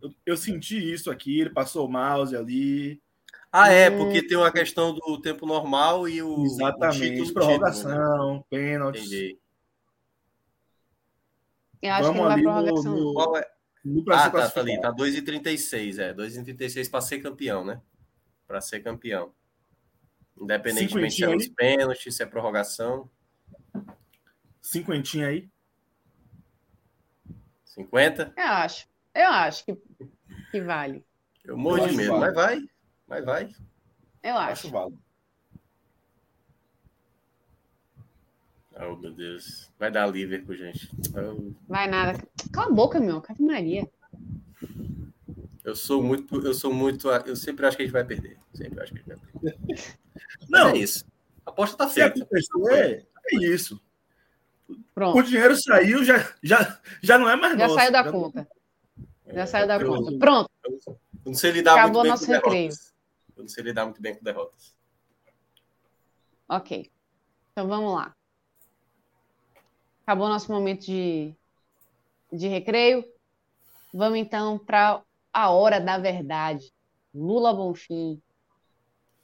Eu, 0.00 0.10
eu, 0.26 0.36
senti 0.36 0.92
isso 0.92 1.10
aqui, 1.10 1.40
ele 1.40 1.50
passou 1.50 1.86
o 1.86 1.90
mouse 1.90 2.36
ali. 2.36 3.00
Ah, 3.50 3.70
é, 3.72 3.90
porque 3.90 4.26
tem 4.26 4.36
uma 4.36 4.52
questão 4.52 4.94
do 4.94 5.20
tempo 5.20 5.46
normal 5.46 6.08
e 6.08 6.22
o. 6.22 6.44
Exatamente, 6.44 7.30
o 7.30 7.32
prorrogação, 7.32 8.34
né? 8.34 8.44
pênalti. 8.50 8.98
Entendi. 8.98 9.38
Eu 11.80 11.92
acho 11.92 12.12
Vamos 12.12 12.26
que 12.26 12.32
ali 12.32 12.42
no, 12.42 12.82
no, 12.82 13.14
Qual 13.14 13.36
é? 13.36 13.48
no 13.84 14.04
ah, 14.12 14.30
tá, 14.30 14.50
tá 14.50 14.60
ali, 14.60 14.80
tá 14.80 14.92
2,36, 14.92 15.98
é. 15.98 16.12
2,36 16.12 16.90
para 16.90 17.00
ser 17.00 17.20
campeão, 17.20 17.64
né? 17.64 17.80
Para 18.46 18.60
ser 18.60 18.80
campeão. 18.80 19.32
Independentemente 20.36 21.14
se 21.14 21.24
é 21.24 21.34
os 21.34 21.48
pênaltis, 21.48 22.16
se 22.16 22.22
é 22.22 22.26
prorrogação. 22.26 23.08
Cinquentinha 24.60 25.28
aí. 25.28 25.48
50? 27.64 28.34
Eu 28.36 28.44
acho. 28.44 28.88
Eu 29.14 29.28
acho 29.28 29.64
que, 29.64 29.78
que 30.50 30.60
vale. 30.60 31.04
Eu 31.44 31.56
morro 31.56 31.78
eu 31.78 31.88
de 31.88 31.96
medo, 31.96 32.18
vale. 32.18 32.20
mas 32.20 32.34
vai. 32.34 32.77
Mas 33.08 33.24
vai. 33.24 33.48
Eu 34.22 34.36
acho. 34.36 34.52
acho 34.52 34.70
válido. 34.70 35.00
Oh, 38.80 38.96
meu 38.96 39.12
Deus. 39.12 39.72
Vai 39.78 39.90
dar 39.90 40.06
Liverpool, 40.06 40.54
gente. 40.54 40.90
Oh. 41.16 41.52
Vai 41.66 41.88
nada. 41.88 42.22
Cala 42.52 42.68
a 42.68 42.72
boca, 42.72 43.00
meu. 43.00 43.20
Cata 43.20 43.42
Maria. 43.42 43.90
Eu 45.64 45.74
sou 45.74 46.02
muito, 46.02 46.40
eu 46.46 46.54
sou 46.54 46.72
muito, 46.72 47.10
eu 47.10 47.36
sempre 47.36 47.66
acho 47.66 47.76
que 47.76 47.82
a 47.82 47.86
gente 47.86 47.92
vai 47.92 48.04
perder. 48.04 48.38
Sempre 48.54 48.80
acho 48.80 48.92
que 48.92 49.00
a 49.00 49.02
gente 49.02 49.08
vai 49.08 49.42
perder. 49.42 49.98
Não, 50.48 50.66
Mas 50.66 50.74
é 50.74 50.78
isso. 50.78 51.04
A 51.44 51.50
aposta 51.50 51.76
tá 51.76 51.88
feita. 51.88 52.26
É, 52.70 53.04
é 53.32 53.36
isso. 53.36 53.80
Pronto. 54.94 55.18
O 55.18 55.22
dinheiro 55.22 55.56
saiu, 55.56 56.04
já, 56.04 56.34
já, 56.42 56.80
já 57.02 57.18
não 57.18 57.28
é 57.28 57.36
mais 57.36 57.52
já 57.52 57.58
nosso. 57.58 57.74
Saiu 57.74 57.92
da 57.92 58.02
já 58.02 58.12
conta. 58.12 58.48
Já 59.26 59.46
saiu 59.46 59.66
da 59.66 59.84
conta. 59.84 60.18
Pronto. 60.18 60.50
Eu 60.64 60.98
não 61.24 61.34
sei 61.34 61.50
lidar 61.52 61.72
Acabou 61.72 62.02
muito 62.02 62.02
bem 62.02 62.10
nosso 62.10 62.26
recreio. 62.30 62.68
derrotas. 62.68 62.94
Eu 63.38 63.44
não 63.44 63.48
sei 63.48 63.64
lidar 63.64 63.84
muito 63.84 64.02
bem 64.02 64.16
com 64.16 64.24
derrotas. 64.24 64.76
Ok. 66.48 66.90
Então 67.52 67.68
vamos 67.68 67.94
lá. 67.94 68.14
Acabou 70.02 70.28
nosso 70.28 70.50
momento 70.50 70.86
de, 70.86 71.34
de 72.32 72.48
recreio. 72.48 73.04
Vamos 73.94 74.18
então 74.18 74.58
para 74.58 75.02
a 75.32 75.50
hora 75.50 75.80
da 75.80 75.98
verdade. 75.98 76.72
Lula 77.14 77.54
Bonfim. 77.54 78.20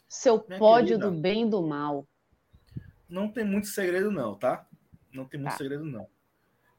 Seu 0.09 0.45
Minha 0.47 0.59
pódio 0.59 0.99
querida. 0.99 1.11
do 1.11 1.21
bem 1.21 1.47
e 1.47 1.51
do 1.51 1.63
mal. 1.67 2.07
Não 3.09 3.29
tem 3.29 3.45
muito 3.45 3.67
segredo, 3.67 4.11
não, 4.11 4.35
tá? 4.35 4.67
Não 5.13 5.25
tem 5.25 5.41
muito 5.41 5.53
tá. 5.53 5.59
segredo, 5.59 5.85
não. 5.85 6.07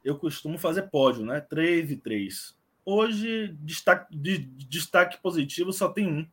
Eu 0.04 0.18
costumo 0.18 0.58
fazer 0.58 0.84
pódio, 0.84 1.26
né? 1.26 1.42
3 1.42 1.92
e 1.92 1.98
3. 1.98 2.58
Hoje, 2.86 3.48
destaque, 3.60 4.16
de, 4.16 4.38
destaque 4.38 5.22
positivo 5.22 5.74
só 5.74 5.90
tem 5.90 6.08
um. 6.08 6.30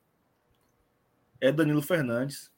É 1.43 1.51
Danilo 1.51 1.83
Fernandes. 1.83 2.53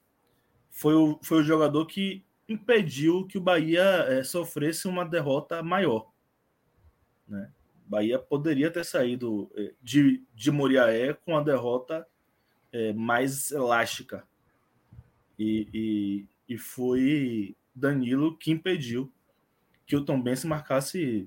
Foi 0.70 0.94
o, 0.94 1.18
foi 1.22 1.38
o 1.40 1.42
jogador 1.42 1.86
que 1.86 2.22
impediu 2.46 3.26
que 3.26 3.38
o 3.38 3.40
Bahia 3.40 3.82
é, 3.82 4.22
sofresse 4.22 4.86
uma 4.86 5.06
derrota 5.06 5.62
maior. 5.62 6.12
Né? 7.26 7.50
Bahia 7.86 8.18
poderia 8.18 8.70
ter 8.70 8.84
saído 8.84 9.50
é, 9.56 9.72
de, 9.82 10.22
de 10.34 10.50
Moriaé 10.50 11.14
com 11.14 11.34
a 11.34 11.42
derrota 11.42 12.06
é, 12.70 12.92
mais 12.92 13.50
elástica. 13.50 14.22
E, 15.38 15.66
e, 15.72 16.54
e, 16.54 16.58
foi 16.58 17.56
Danilo 17.74 18.36
que 18.36 18.50
impediu 18.50 19.10
que 19.86 19.96
o 19.96 20.04
Tom 20.04 20.20
Benz 20.20 20.44
marcasse 20.44 21.26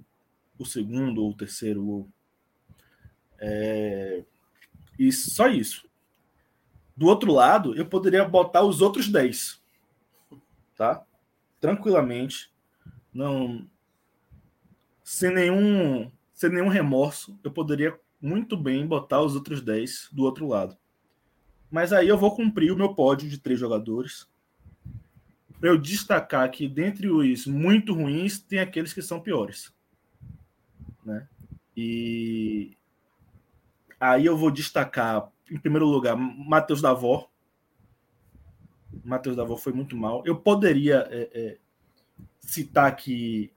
o 0.60 0.66
segundo 0.66 1.24
ou 1.24 1.32
o 1.32 1.36
terceiro 1.36 1.84
gol. 1.84 2.10
É... 3.40 4.24
E 4.98 5.12
só 5.12 5.48
isso. 5.48 5.87
Do 6.98 7.06
outro 7.06 7.32
lado, 7.32 7.76
eu 7.76 7.86
poderia 7.86 8.26
botar 8.26 8.64
os 8.64 8.82
outros 8.82 9.08
10. 9.08 9.62
Tá? 10.76 11.06
Tranquilamente. 11.62 12.52
Não. 13.14 13.68
Sem 15.04 15.32
nenhum, 15.32 16.12
sem 16.34 16.50
nenhum 16.50 16.68
remorso, 16.68 17.40
eu 17.44 17.52
poderia 17.52 17.98
muito 18.20 18.58
bem 18.58 18.86
botar 18.86 19.22
os 19.22 19.36
outros 19.36 19.62
10 19.62 20.10
do 20.12 20.24
outro 20.24 20.48
lado. 20.48 20.76
Mas 21.70 21.94
aí 21.94 22.08
eu 22.08 22.18
vou 22.18 22.36
cumprir 22.36 22.72
o 22.72 22.76
meu 22.76 22.96
pódio 22.96 23.30
de 23.30 23.38
três 23.38 23.60
jogadores 23.60 24.28
para 25.60 25.70
eu 25.70 25.78
destacar 25.78 26.50
que 26.50 26.68
dentre 26.68 27.10
os 27.10 27.46
muito 27.46 27.94
ruins 27.94 28.40
tem 28.40 28.60
aqueles 28.60 28.94
que 28.94 29.02
são 29.02 29.20
piores, 29.20 29.74
né? 31.04 31.28
E 31.76 32.76
aí 34.00 34.26
eu 34.26 34.38
vou 34.38 34.52
destacar 34.52 35.32
em 35.50 35.58
primeiro 35.58 35.86
lugar 35.86 36.16
Matheus 36.16 36.82
Davó. 36.82 37.30
Matheus 39.04 39.36
Davó 39.36 39.56
foi 39.56 39.74
muito 39.74 39.96
mal. 39.96 40.24
Eu 40.26 40.36
poderia 40.36 41.08
é, 41.10 41.30
é, 41.34 41.58
citar 42.40 42.88
aqui 42.88 43.52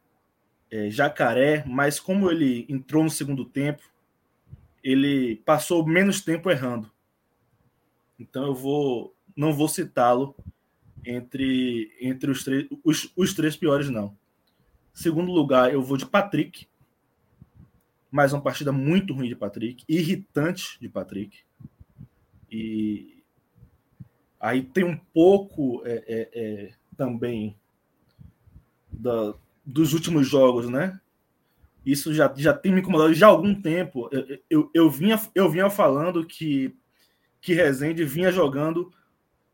é, 0.71 0.91
Jacaré, 0.91 1.65
mas 1.67 1.99
como 1.99 2.31
ele 2.31 2.67
entrou 2.69 3.03
no 3.03 3.11
segundo 3.11 3.45
tempo, 3.45 3.83
ele 4.83 5.37
passou 5.45 5.87
menos 5.87 6.21
tempo 6.21 6.51
errando. 6.51 6.91
Então 8.19 8.47
eu 8.47 8.55
vou 8.55 9.15
não 9.37 9.53
vou 9.53 9.69
citá-lo 9.69 10.35
entre, 11.05 11.97
entre 12.01 12.31
os, 12.31 12.45
os, 12.85 13.13
os 13.17 13.35
três 13.35 13.57
piores, 13.57 13.89
não. 13.89 14.17
Segundo 14.93 15.33
lugar, 15.33 15.73
eu 15.73 15.83
vou 15.83 15.97
de 15.97 16.07
Patrick. 16.07 16.69
Mais 18.11 18.33
uma 18.33 18.43
partida 18.43 18.73
muito 18.73 19.15
ruim 19.15 19.29
de 19.29 19.37
Patrick, 19.37 19.85
irritante 19.89 20.79
de 20.81 20.89
Patrick. 20.89 21.39
E 22.51 23.23
aí 24.41 24.63
tem 24.63 24.85
um 24.85 24.97
pouco 24.97 25.83
é, 25.85 26.05
é, 26.07 26.29
é, 26.33 26.73
também 26.97 27.57
da, 28.91 29.35
dos 29.65 29.93
últimos 29.93 30.29
jogos, 30.29 30.69
né? 30.69 31.01
Isso 31.85 32.13
já, 32.13 32.33
já 32.37 32.53
tem 32.53 32.73
me 32.73 32.81
incomodado 32.81 33.15
já 33.15 33.27
há 33.27 33.31
algum 33.31 33.55
tempo. 33.55 34.09
Eu, 34.13 34.39
eu, 34.51 34.71
eu, 34.75 34.91
vinha, 34.91 35.21
eu 35.35 35.49
vinha 35.49 35.71
falando 35.71 36.27
que, 36.27 36.77
que 37.41 37.55
Rezende 37.55 38.05
vinha 38.05 38.31
jogando 38.31 38.93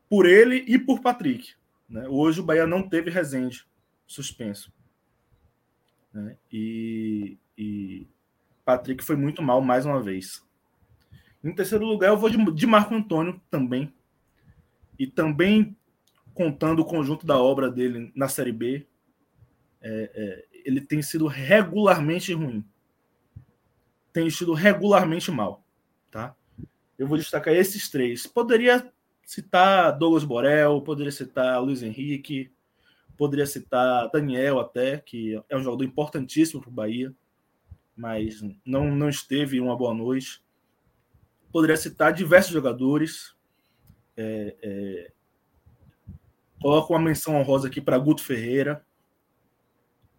por 0.09 0.26
ele 0.26 0.64
e 0.66 0.78
por 0.78 1.01
Patrick. 1.01 1.55
Né? 1.88 2.07
Hoje 2.09 2.40
o 2.40 2.44
Bahia 2.44 2.66
não 2.66 2.88
teve 2.88 3.11
Rezende 3.11 3.64
suspenso. 4.07 4.72
Né? 6.12 6.36
E, 6.53 7.38
e 7.57 8.07
Patrick 8.64 9.05
foi 9.05 9.16
muito 9.16 9.42
mal 9.42 9.61
mais 9.61 9.86
uma 9.86 10.03
vez. 10.03 10.45
Em 11.47 11.55
terceiro 11.55 11.86
lugar, 11.86 12.09
eu 12.09 12.16
vou 12.16 12.28
de, 12.28 12.53
de 12.53 12.66
Marco 12.66 12.92
Antônio 12.92 13.40
também. 13.49 13.92
E 14.99 15.07
também 15.07 15.76
contando 16.34 16.80
o 16.80 16.84
conjunto 16.84 17.24
da 17.24 17.38
obra 17.38 17.70
dele 17.70 18.11
na 18.16 18.28
Série 18.28 18.51
B, 18.51 18.84
é, 19.80 20.11
é, 20.12 20.44
ele 20.64 20.80
tem 20.80 21.01
sido 21.03 21.28
regularmente 21.28 22.32
ruim. 22.32 22.64
Tem 24.12 24.28
sido 24.28 24.55
regularmente 24.55 25.30
mal. 25.30 25.64
Tá? 26.11 26.34
Eu 26.99 27.07
vou 27.07 27.16
destacar 27.16 27.55
esses 27.55 27.88
três. 27.88 28.26
Poderia 28.26 28.92
citar 29.24 29.97
Douglas 29.97 30.24
Borel, 30.24 30.80
poderia 30.82 31.12
citar 31.12 31.62
Luiz 31.62 31.80
Henrique, 31.80 32.51
poderia 33.16 33.47
citar 33.47 34.11
Daniel 34.11 34.59
até, 34.59 34.99
que 34.99 35.40
é 35.49 35.57
um 35.57 35.62
jogador 35.62 35.84
importantíssimo 35.84 36.61
para 36.61 36.70
o 36.70 36.72
Bahia, 36.72 37.14
mas 37.97 38.42
não, 38.64 38.90
não 38.94 39.09
esteve 39.09 39.61
uma 39.61 39.76
boa 39.76 39.94
noite. 39.94 40.44
Poderia 41.53 41.76
citar 41.76 42.12
diversos 42.12 42.53
jogadores. 42.53 43.34
É, 44.16 44.57
é, 44.62 45.12
coloco 46.61 46.92
uma 46.92 47.01
menção 47.01 47.36
honrosa 47.36 47.68
aqui 47.68 47.80
para 47.80 47.99
Guto 47.99 48.22
Ferreira, 48.22 48.84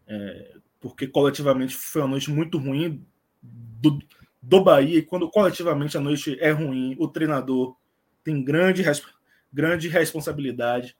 é, 0.07 0.57
porque 0.79 1.07
coletivamente 1.07 1.75
foi 1.75 2.01
uma 2.01 2.09
noite 2.09 2.31
muito 2.31 2.57
ruim 2.57 3.05
do, 3.41 3.99
do 4.41 4.63
Bahia, 4.63 4.99
e 4.99 5.01
quando 5.01 5.29
coletivamente 5.29 5.97
a 5.97 6.01
noite 6.01 6.37
é 6.39 6.51
ruim, 6.51 6.95
o 6.99 7.07
treinador 7.07 7.75
tem 8.23 8.43
grande, 8.43 8.83
grande 9.51 9.87
responsabilidade. 9.87 10.97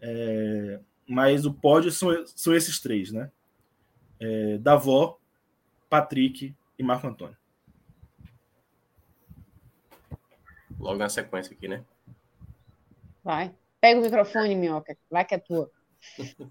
É, 0.00 0.80
mas 1.08 1.44
o 1.44 1.52
pódio 1.52 1.90
são, 1.90 2.10
são 2.26 2.54
esses 2.54 2.80
três, 2.80 3.12
né? 3.12 3.30
É, 4.18 4.58
Davó, 4.58 5.18
Patrick 5.88 6.54
e 6.78 6.82
Marco 6.82 7.06
Antônio. 7.06 7.36
Logo 10.82 10.98
na 10.98 11.08
sequência 11.08 11.54
aqui, 11.54 11.68
né? 11.68 11.84
Vai. 13.22 13.54
Pega 13.80 14.00
o 14.00 14.02
microfone, 14.02 14.56
Minhoca. 14.56 14.96
Vai 15.08 15.24
que 15.24 15.34
é 15.34 15.38
tua. 15.38 15.70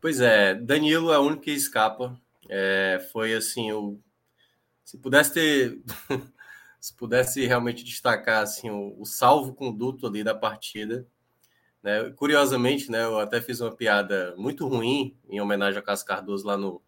pois 0.00 0.20
é, 0.22 0.54
Danilo 0.54 1.12
é 1.12 1.18
o 1.18 1.22
único 1.22 1.42
que 1.42 1.50
escapa. 1.50 2.18
É, 2.48 3.06
foi 3.12 3.34
assim, 3.34 3.70
o... 3.72 4.00
se 4.84 4.96
pudesse 4.96 5.34
ter 5.34 5.78
se 6.80 6.94
pudesse 6.94 7.46
realmente 7.46 7.84
destacar 7.84 8.42
assim 8.42 8.68
o, 8.70 9.00
o 9.00 9.04
salvo 9.04 9.54
conduto 9.54 10.06
ali 10.06 10.24
da 10.24 10.34
partida, 10.34 11.06
né? 11.82 12.10
Curiosamente, 12.16 12.90
né, 12.90 13.04
eu 13.04 13.20
até 13.20 13.40
fiz 13.40 13.60
uma 13.60 13.70
piada 13.70 14.34
muito 14.36 14.66
ruim 14.66 15.16
em 15.28 15.40
homenagem 15.40 15.78
a 15.78 15.82
Cássio 15.82 16.06
Cardoso 16.06 16.46
lá 16.46 16.56
no 16.56 16.82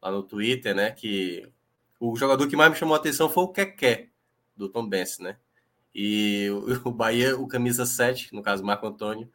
lá 0.00 0.10
no 0.10 0.22
Twitter, 0.22 0.74
né, 0.74 0.92
que 0.92 1.50
o 1.98 2.14
jogador 2.16 2.46
que 2.46 2.54
mais 2.54 2.70
me 2.70 2.76
chamou 2.76 2.94
a 2.94 2.98
atenção 2.98 3.28
foi 3.28 3.44
o 3.44 3.48
Keké 3.48 4.08
do 4.56 4.68
Tom 4.68 4.86
Benz, 4.86 5.18
né? 5.18 5.36
E 5.98 6.50
o, 6.84 6.90
Bahia, 6.90 7.38
o 7.38 7.48
camisa 7.48 7.86
7, 7.86 8.34
no 8.34 8.42
caso 8.42 8.62
Marco 8.62 8.86
Antônio, 8.86 9.32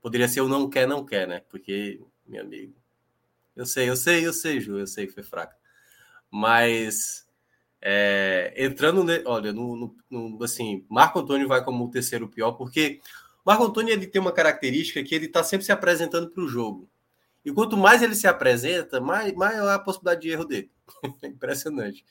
poderia 0.00 0.28
ser 0.28 0.40
o 0.40 0.48
não 0.48 0.70
quer, 0.70 0.86
não 0.86 1.04
quer, 1.04 1.26
né? 1.26 1.42
Porque, 1.50 2.00
meu 2.24 2.42
amigo, 2.42 2.76
eu 3.56 3.66
sei, 3.66 3.90
eu 3.90 3.96
sei, 3.96 4.24
eu 4.24 4.32
sei, 4.32 4.60
Ju, 4.60 4.78
eu 4.78 4.86
sei 4.86 5.08
que 5.08 5.12
foi 5.12 5.24
fraca. 5.24 5.56
Mas 6.30 7.26
é, 7.82 8.54
entrando, 8.56 9.02
ne, 9.02 9.20
olha, 9.26 9.52
no, 9.52 9.76
no, 9.76 9.96
no, 10.08 10.44
assim, 10.44 10.86
Marco 10.88 11.18
Antônio 11.18 11.48
vai 11.48 11.64
como 11.64 11.84
o 11.84 11.90
terceiro 11.90 12.28
pior, 12.28 12.52
porque 12.52 13.00
Marco 13.44 13.64
Antônio 13.64 13.92
ele 13.92 14.06
tem 14.06 14.20
uma 14.20 14.32
característica 14.32 15.02
que 15.02 15.14
ele 15.14 15.26
está 15.26 15.42
sempre 15.42 15.66
se 15.66 15.72
apresentando 15.72 16.30
para 16.30 16.42
o 16.44 16.48
jogo. 16.48 16.88
E 17.44 17.52
quanto 17.52 17.76
mais 17.76 18.00
ele 18.00 18.14
se 18.14 18.28
apresenta, 18.28 19.00
mais, 19.00 19.32
maior 19.34 19.70
é 19.70 19.74
a 19.74 19.78
possibilidade 19.78 20.20
de 20.20 20.30
erro 20.30 20.44
dele. 20.44 20.70
Impressionante. 21.24 22.04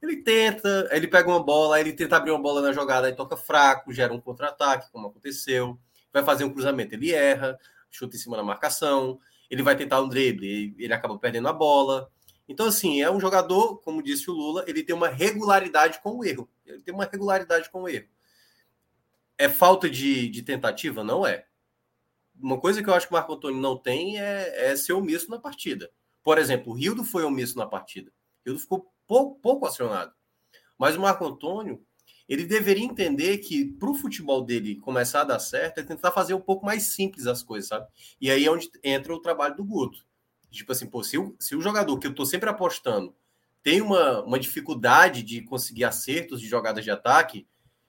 Ele 0.00 0.16
tenta, 0.22 0.88
ele 0.92 1.08
pega 1.08 1.28
uma 1.28 1.42
bola, 1.42 1.80
ele 1.80 1.92
tenta 1.92 2.16
abrir 2.16 2.30
uma 2.30 2.40
bola 2.40 2.62
na 2.62 2.72
jogada, 2.72 3.08
aí 3.08 3.14
toca 3.14 3.36
fraco, 3.36 3.92
gera 3.92 4.12
um 4.12 4.20
contra-ataque, 4.20 4.90
como 4.92 5.08
aconteceu. 5.08 5.78
Vai 6.12 6.22
fazer 6.22 6.44
um 6.44 6.52
cruzamento, 6.52 6.94
ele 6.94 7.12
erra, 7.12 7.58
chuta 7.90 8.16
em 8.16 8.18
cima 8.18 8.36
da 8.36 8.42
marcação. 8.42 9.20
Ele 9.50 9.62
vai 9.62 9.76
tentar 9.76 10.00
um 10.00 10.08
drible, 10.08 10.74
ele 10.78 10.92
acaba 10.92 11.18
perdendo 11.18 11.48
a 11.48 11.52
bola. 11.52 12.10
Então, 12.48 12.66
assim, 12.66 13.02
é 13.02 13.10
um 13.10 13.20
jogador, 13.20 13.78
como 13.78 14.02
disse 14.02 14.30
o 14.30 14.34
Lula, 14.34 14.64
ele 14.66 14.82
tem 14.82 14.94
uma 14.94 15.08
regularidade 15.08 16.00
com 16.00 16.18
o 16.18 16.24
erro. 16.24 16.48
Ele 16.64 16.80
tem 16.80 16.94
uma 16.94 17.04
regularidade 17.04 17.68
com 17.70 17.82
o 17.82 17.88
erro. 17.88 18.08
É 19.36 19.48
falta 19.48 19.88
de, 19.88 20.28
de 20.28 20.42
tentativa? 20.42 21.04
Não 21.04 21.26
é. 21.26 21.46
Uma 22.40 22.58
coisa 22.58 22.82
que 22.82 22.88
eu 22.88 22.94
acho 22.94 23.06
que 23.06 23.12
o 23.12 23.16
Marco 23.16 23.32
Antônio 23.32 23.60
não 23.60 23.76
tem 23.76 24.20
é, 24.20 24.70
é 24.70 24.76
ser 24.76 24.92
omisso 24.92 25.30
na 25.30 25.38
partida. 25.38 25.90
Por 26.22 26.38
exemplo, 26.38 26.72
o 26.72 26.76
Rildo 26.76 27.04
foi 27.04 27.24
omisso 27.24 27.58
na 27.58 27.66
partida. 27.66 28.10
O 28.10 28.48
Rildo 28.48 28.60
ficou 28.60 28.92
pouco, 29.08 29.40
pouco 29.40 29.66
acionado. 29.66 30.12
Mas 30.78 30.94
o 30.94 31.00
Marco 31.00 31.26
Antônio, 31.26 31.82
ele 32.28 32.44
deveria 32.44 32.84
entender 32.84 33.38
que 33.38 33.64
para 33.64 33.90
o 33.90 33.94
futebol 33.94 34.44
dele 34.44 34.76
começar 34.76 35.22
a 35.22 35.24
dar 35.24 35.38
certo, 35.40 35.78
é 35.78 35.82
tentar 35.82 36.12
fazer 36.12 36.34
um 36.34 36.40
pouco 36.40 36.64
mais 36.64 36.84
simples 36.84 37.26
as 37.26 37.42
coisas, 37.42 37.68
sabe? 37.68 37.88
E 38.20 38.30
aí 38.30 38.44
é 38.44 38.50
onde 38.50 38.70
entra 38.84 39.12
o 39.12 39.20
trabalho 39.20 39.56
do 39.56 39.64
Guto. 39.64 40.06
Tipo 40.50 40.72
assim, 40.72 40.86
pô, 40.86 41.02
se 41.02 41.18
o, 41.18 41.34
se 41.40 41.56
o 41.56 41.60
jogador 41.60 41.98
que 41.98 42.06
eu 42.06 42.14
tô 42.14 42.24
sempre 42.24 42.48
apostando 42.48 43.14
tem 43.62 43.80
uma, 43.80 44.22
uma 44.22 44.38
dificuldade 44.38 45.22
de 45.22 45.42
conseguir 45.42 45.84
acertos 45.84 46.40
de 46.40 46.46
jogadas 46.46 46.84
de 46.84 46.90
ataque, 46.90 47.46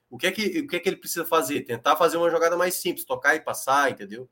o 0.09 0.17
que, 0.17 0.27
é 0.27 0.31
que, 0.31 0.59
o 0.59 0.67
que 0.67 0.75
é 0.75 0.79
que 0.79 0.89
ele 0.89 0.97
precisa 0.97 1.23
fazer? 1.23 1.61
Tentar 1.61 1.95
fazer 1.95 2.17
uma 2.17 2.29
jogada 2.29 2.57
mais 2.57 2.73
simples, 2.75 3.05
tocar 3.05 3.35
e 3.35 3.39
passar, 3.39 3.91
entendeu? 3.91 4.27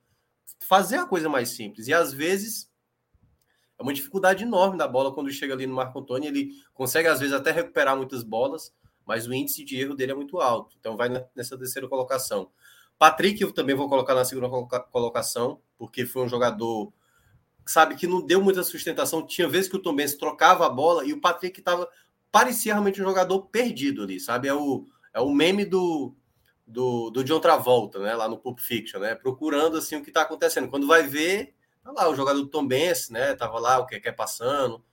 Fazer 0.67 0.97
a 0.97 1.05
coisa 1.05 1.29
mais 1.29 1.49
simples. 1.49 1.87
E 1.87 1.93
às 1.93 2.11
vezes 2.11 2.69
é 3.77 3.83
uma 3.83 3.93
dificuldade 3.93 4.43
enorme 4.43 4.77
da 4.77 4.87
bola 4.87 5.13
quando 5.13 5.31
chega 5.31 5.53
ali 5.53 5.67
no 5.67 5.75
Marco 5.75 5.99
Antônio. 5.99 6.27
Ele 6.27 6.51
consegue, 6.73 7.07
às 7.07 7.19
vezes, 7.19 7.33
até 7.33 7.51
recuperar 7.51 7.95
muitas 7.95 8.23
bolas, 8.23 8.73
mas 9.05 9.27
o 9.27 9.33
índice 9.33 9.63
de 9.63 9.79
erro 9.79 9.95
dele 9.95 10.11
é 10.11 10.15
muito 10.15 10.39
alto. 10.39 10.75
Então 10.79 10.97
vai 10.97 11.09
nessa 11.35 11.57
terceira 11.57 11.87
colocação. 11.87 12.49
Patrick, 12.97 13.41
eu 13.41 13.51
também 13.51 13.75
vou 13.75 13.87
colocar 13.87 14.15
na 14.15 14.25
segunda 14.25 14.49
colocação, 14.91 15.61
porque 15.77 16.05
foi 16.05 16.23
um 16.23 16.29
jogador 16.29 16.91
sabe, 17.67 17.95
que 17.95 18.07
não 18.07 18.25
deu 18.25 18.41
muita 18.41 18.63
sustentação. 18.63 19.25
Tinha 19.25 19.47
vezes 19.47 19.69
que 19.69 19.75
o 19.75 19.81
Tom 19.81 19.95
Benz 19.95 20.15
trocava 20.15 20.65
a 20.65 20.69
bola 20.69 21.05
e 21.05 21.13
o 21.13 21.21
Patrick 21.21 21.59
estava 21.59 21.87
parecia 22.31 22.73
realmente 22.73 23.01
um 23.01 23.05
jogador 23.05 23.47
perdido 23.47 24.03
ali, 24.03 24.19
sabe? 24.19 24.47
É 24.47 24.53
o, 24.53 24.85
é 25.13 25.19
o 25.19 25.31
meme 25.31 25.65
do, 25.65 26.13
do, 26.65 27.09
do 27.09 27.23
John 27.23 27.39
Travolta, 27.39 27.99
né? 27.99 28.15
Lá 28.15 28.27
no 28.27 28.37
Pulp 28.37 28.59
Fiction, 28.59 28.99
né? 28.99 29.15
Procurando 29.15 29.77
assim 29.77 29.95
o 29.95 30.03
que 30.03 30.09
está 30.09 30.21
acontecendo. 30.21 30.69
Quando 30.69 30.87
vai 30.87 31.03
ver, 31.03 31.55
tá 31.93 32.03
lá 32.03 32.09
o 32.09 32.15
jogador 32.15 32.41
do 32.41 32.47
Tom 32.47 32.67
Benz, 32.67 33.09
né? 33.09 33.33
Tava 33.35 33.59
lá 33.59 33.79
o 33.79 33.85
que 33.85 33.99
quer 33.99 34.11
passando. 34.11 34.83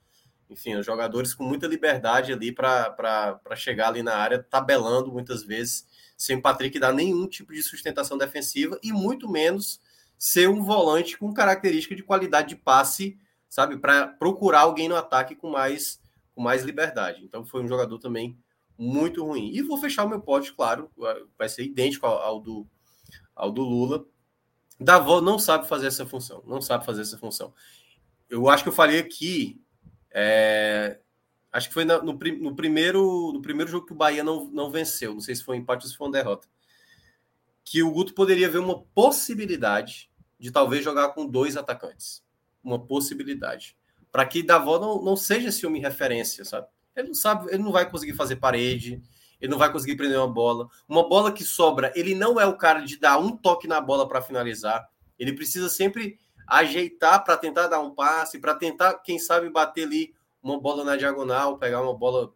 Enfim, 0.49 0.77
os 0.77 0.87
jogadores 0.87 1.35
com 1.35 1.43
muita 1.43 1.67
liberdade 1.67 2.33
ali 2.33 2.53
para 2.53 3.41
chegar 3.57 3.89
ali 3.89 4.03
na 4.03 4.15
área, 4.15 4.43
tabelando 4.43 5.11
muitas 5.11 5.43
vezes, 5.43 5.87
sem 6.17 6.37
o 6.37 6.43
Patrick 6.43 6.79
dar 6.79 6.93
nenhum 6.93 7.27
tipo 7.27 7.53
de 7.53 7.63
sustentação 7.63 8.17
defensiva 8.17 8.79
e 8.83 8.93
muito 8.93 9.29
menos 9.29 9.81
ser 10.19 10.49
um 10.49 10.63
volante 10.63 11.19
com 11.19 11.33
característica 11.33 11.97
de 11.97 12.03
qualidade 12.03 12.51
de 12.51 12.57
passe, 12.57 13.19
sabe, 13.49 13.79
para 13.79 14.07
procurar 14.07 14.61
alguém 14.61 14.89
no 14.89 14.97
ataque 14.97 15.35
com 15.35 15.51
mais 15.51 16.01
com 16.35 16.43
mais 16.43 16.63
liberdade. 16.63 17.25
Então 17.25 17.45
foi 17.45 17.63
um 17.63 17.69
jogador 17.69 17.99
também 17.99 18.37
muito 18.77 19.25
ruim. 19.25 19.51
E 19.53 19.63
vou 19.63 19.79
fechar 19.79 20.05
o 20.05 20.09
meu 20.09 20.21
pódio, 20.21 20.55
claro, 20.55 20.91
vai 21.39 21.49
ser 21.49 21.65
idêntico 21.65 22.07
ao, 22.07 22.19
ao 22.19 22.41
do 22.41 22.67
ao 23.35 23.51
do 23.51 23.63
Lula. 23.63 24.05
Davó 24.79 25.21
não 25.21 25.39
sabe 25.39 25.69
fazer 25.69 25.87
essa 25.87 26.05
função, 26.07 26.43
não 26.47 26.61
sabe 26.61 26.85
fazer 26.85 27.03
essa 27.03 27.19
função. 27.19 27.53
Eu 28.29 28.49
acho 28.49 28.63
que 28.63 28.69
eu 28.69 28.73
falei 28.73 28.99
aqui, 28.99 29.61
é, 30.11 30.99
acho 31.53 31.69
que 31.69 31.75
foi 31.75 31.85
no, 31.85 32.03
no, 32.03 32.17
primeiro 32.57 33.33
no 33.33 33.41
primeiro 33.41 33.71
jogo 33.71 33.87
que 33.87 33.93
o 33.93 33.97
Bahia 33.97 34.25
não, 34.25 34.47
não 34.47 34.71
venceu, 34.71 35.15
não 35.15 35.21
sei 35.21 35.35
se 35.35 35.45
foi 35.45 35.57
um 35.57 35.61
empate 35.61 35.85
ou 35.85 35.91
se 35.91 35.97
foi 35.97 36.07
uma 36.07 36.13
derrota, 36.13 36.49
que 37.65 37.83
o 37.83 37.91
Guto 37.91 38.15
poderia 38.15 38.49
ver 38.49 38.59
uma 38.59 38.83
possibilidade 38.95 40.11
de 40.39 40.51
talvez 40.51 40.85
jogar 40.85 41.11
com 41.11 41.27
dois 41.27 41.57
atacantes. 41.57 42.23
Uma 42.63 42.79
possibilidade. 42.79 43.77
Para 44.13 44.27
que 44.27 44.43
Davó 44.43 44.79
não, 44.79 45.03
não 45.03 45.17
seja 45.17 45.49
esse 45.49 45.67
homem 45.67 45.81
referência, 45.81 46.45
sabe? 46.45 46.67
Ele 46.95 47.09
não 47.09 47.15
sabe, 47.15 47.49
ele 47.53 47.63
não 47.63 47.73
vai 47.73 47.89
conseguir 47.91 48.13
fazer 48.13 48.37
parede, 48.37 49.03
ele 49.45 49.51
não 49.51 49.59
vai 49.59 49.71
conseguir 49.71 49.95
prender 49.95 50.19
uma 50.19 50.27
bola. 50.27 50.71
Uma 50.89 51.07
bola 51.07 51.31
que 51.31 51.45
sobra, 51.45 51.93
ele 51.95 52.15
não 52.15 52.41
é 52.41 52.47
o 52.47 52.57
cara 52.57 52.81
de 52.81 52.97
dar 52.97 53.19
um 53.19 53.37
toque 53.37 53.69
na 53.69 53.79
bola 53.79 54.09
para 54.09 54.23
finalizar. 54.23 54.89
Ele 55.19 55.35
precisa 55.35 55.69
sempre 55.69 56.19
ajeitar 56.47 57.23
para 57.23 57.37
tentar 57.37 57.69
dar 57.69 57.79
um 57.81 57.95
passe, 57.95 58.39
para 58.39 58.55
tentar, 58.55 58.95
quem 59.01 59.19
sabe, 59.19 59.51
bater 59.51 59.85
ali 59.85 60.15
uma 60.43 60.59
bola 60.59 60.83
na 60.83 60.97
diagonal, 60.97 61.59
pegar 61.59 61.83
uma 61.83 61.93
bola 61.93 62.35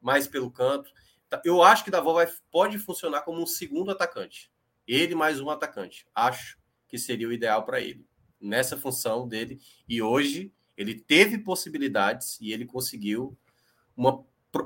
mais 0.00 0.26
pelo 0.26 0.50
canto. 0.50 0.90
Tá, 1.28 1.40
eu 1.44 1.62
acho 1.62 1.84
que 1.84 1.90
Davó 1.90 2.14
vai, 2.14 2.26
pode 2.50 2.80
funcionar 2.80 3.20
como 3.20 3.40
um 3.40 3.46
segundo 3.46 3.92
atacante. 3.92 4.50
Ele 4.88 5.14
mais 5.14 5.40
um 5.40 5.50
atacante. 5.50 6.04
Acho 6.12 6.58
que 6.88 6.98
seria 6.98 7.28
o 7.28 7.32
ideal 7.32 7.64
para 7.64 7.80
ele 7.80 8.04
nessa 8.40 8.76
função 8.76 9.28
dele. 9.28 9.60
E 9.88 10.02
hoje 10.02 10.52
ele 10.76 10.96
teve 10.96 11.38
possibilidades 11.38 12.40
e 12.40 12.52
ele 12.52 12.66
conseguiu 12.66 13.38
uma 13.96 14.24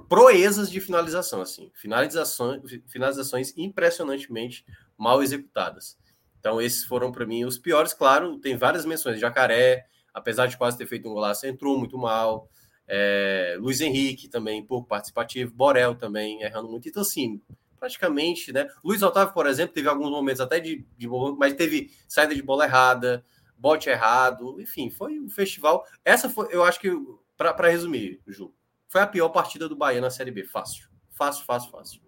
proezas 0.08 0.70
de 0.70 0.80
finalização, 0.80 1.42
assim, 1.42 1.70
finalizações, 1.74 2.62
finalizações 2.86 3.52
impressionantemente 3.56 4.64
mal 4.96 5.22
executadas. 5.22 5.98
Então, 6.38 6.60
esses 6.60 6.84
foram 6.84 7.10
para 7.10 7.26
mim 7.26 7.44
os 7.44 7.58
piores. 7.58 7.94
Claro, 7.94 8.38
tem 8.38 8.56
várias 8.56 8.84
menções. 8.84 9.18
Jacaré, 9.18 9.86
apesar 10.12 10.46
de 10.46 10.56
quase 10.56 10.76
ter 10.76 10.86
feito 10.86 11.08
um 11.08 11.14
golaço, 11.14 11.46
entrou 11.46 11.78
muito 11.78 11.96
mal. 11.96 12.48
É, 12.86 13.56
Luiz 13.58 13.80
Henrique 13.80 14.28
também, 14.28 14.64
pouco 14.64 14.86
participativo. 14.86 15.54
Borel 15.54 15.94
também, 15.94 16.42
errando 16.42 16.68
muito. 16.68 16.88
Então, 16.88 17.02
assim, 17.02 17.40
praticamente, 17.78 18.52
né? 18.52 18.68
Luiz 18.82 19.02
Otávio, 19.02 19.34
por 19.34 19.46
exemplo, 19.46 19.74
teve 19.74 19.88
alguns 19.88 20.10
momentos 20.10 20.40
até 20.40 20.60
de, 20.60 20.86
de 20.96 21.08
mas 21.38 21.54
teve 21.54 21.90
saída 22.08 22.34
de 22.34 22.42
bola 22.42 22.64
errada, 22.64 23.24
bote 23.56 23.88
errado, 23.88 24.60
enfim, 24.60 24.90
foi 24.90 25.18
um 25.18 25.28
festival. 25.28 25.86
Essa 26.04 26.28
foi, 26.28 26.48
eu 26.50 26.62
acho 26.64 26.80
que, 26.80 26.90
para 27.36 27.68
resumir, 27.68 28.20
Ju, 28.26 28.52
foi 28.94 29.00
a 29.00 29.08
pior 29.08 29.28
partida 29.30 29.68
do 29.68 29.74
Bahia 29.74 30.00
na 30.00 30.08
Série 30.08 30.30
B. 30.30 30.44
Fácil. 30.44 30.88
Fácil, 31.10 31.44
fácil, 31.44 31.68
fácil. 31.68 32.00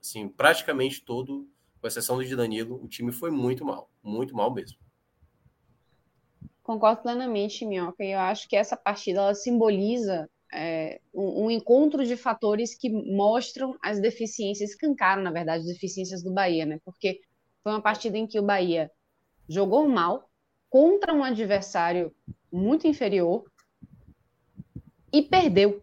Assim, 0.00 0.28
praticamente 0.28 1.04
todo, 1.04 1.48
com 1.80 1.86
exceção 1.86 2.16
do 2.16 2.24
de 2.24 2.34
Danilo, 2.34 2.82
o 2.82 2.88
time 2.88 3.12
foi 3.12 3.30
muito 3.30 3.64
mal. 3.64 3.88
Muito 4.02 4.34
mal 4.34 4.52
mesmo. 4.52 4.76
Concordo 6.60 7.00
plenamente, 7.00 7.64
Minhoca. 7.64 8.02
Eu 8.02 8.18
acho 8.18 8.48
que 8.48 8.56
essa 8.56 8.76
partida 8.76 9.20
ela 9.20 9.36
simboliza 9.36 10.28
é, 10.52 11.00
um, 11.14 11.44
um, 11.44 11.50
encontro 11.50 12.04
de 12.04 12.16
fatores 12.16 12.74
que 12.74 12.90
mostram 12.90 13.78
as 13.80 14.00
deficiências, 14.00 14.70
escancaram, 14.70 15.22
na 15.22 15.30
verdade, 15.30 15.60
as 15.60 15.72
deficiências 15.72 16.24
do 16.24 16.34
Bahia, 16.34 16.66
né? 16.66 16.80
Porque 16.84 17.20
foi 17.62 17.70
uma 17.70 17.80
partida 17.80 18.18
em 18.18 18.26
que 18.26 18.40
o 18.40 18.44
Bahia 18.44 18.90
jogou 19.48 19.88
mal 19.88 20.28
contra 20.68 21.14
um 21.14 21.22
adversário 21.22 22.12
muito 22.50 22.88
inferior 22.88 23.44
e 25.12 25.22
perdeu. 25.22 25.80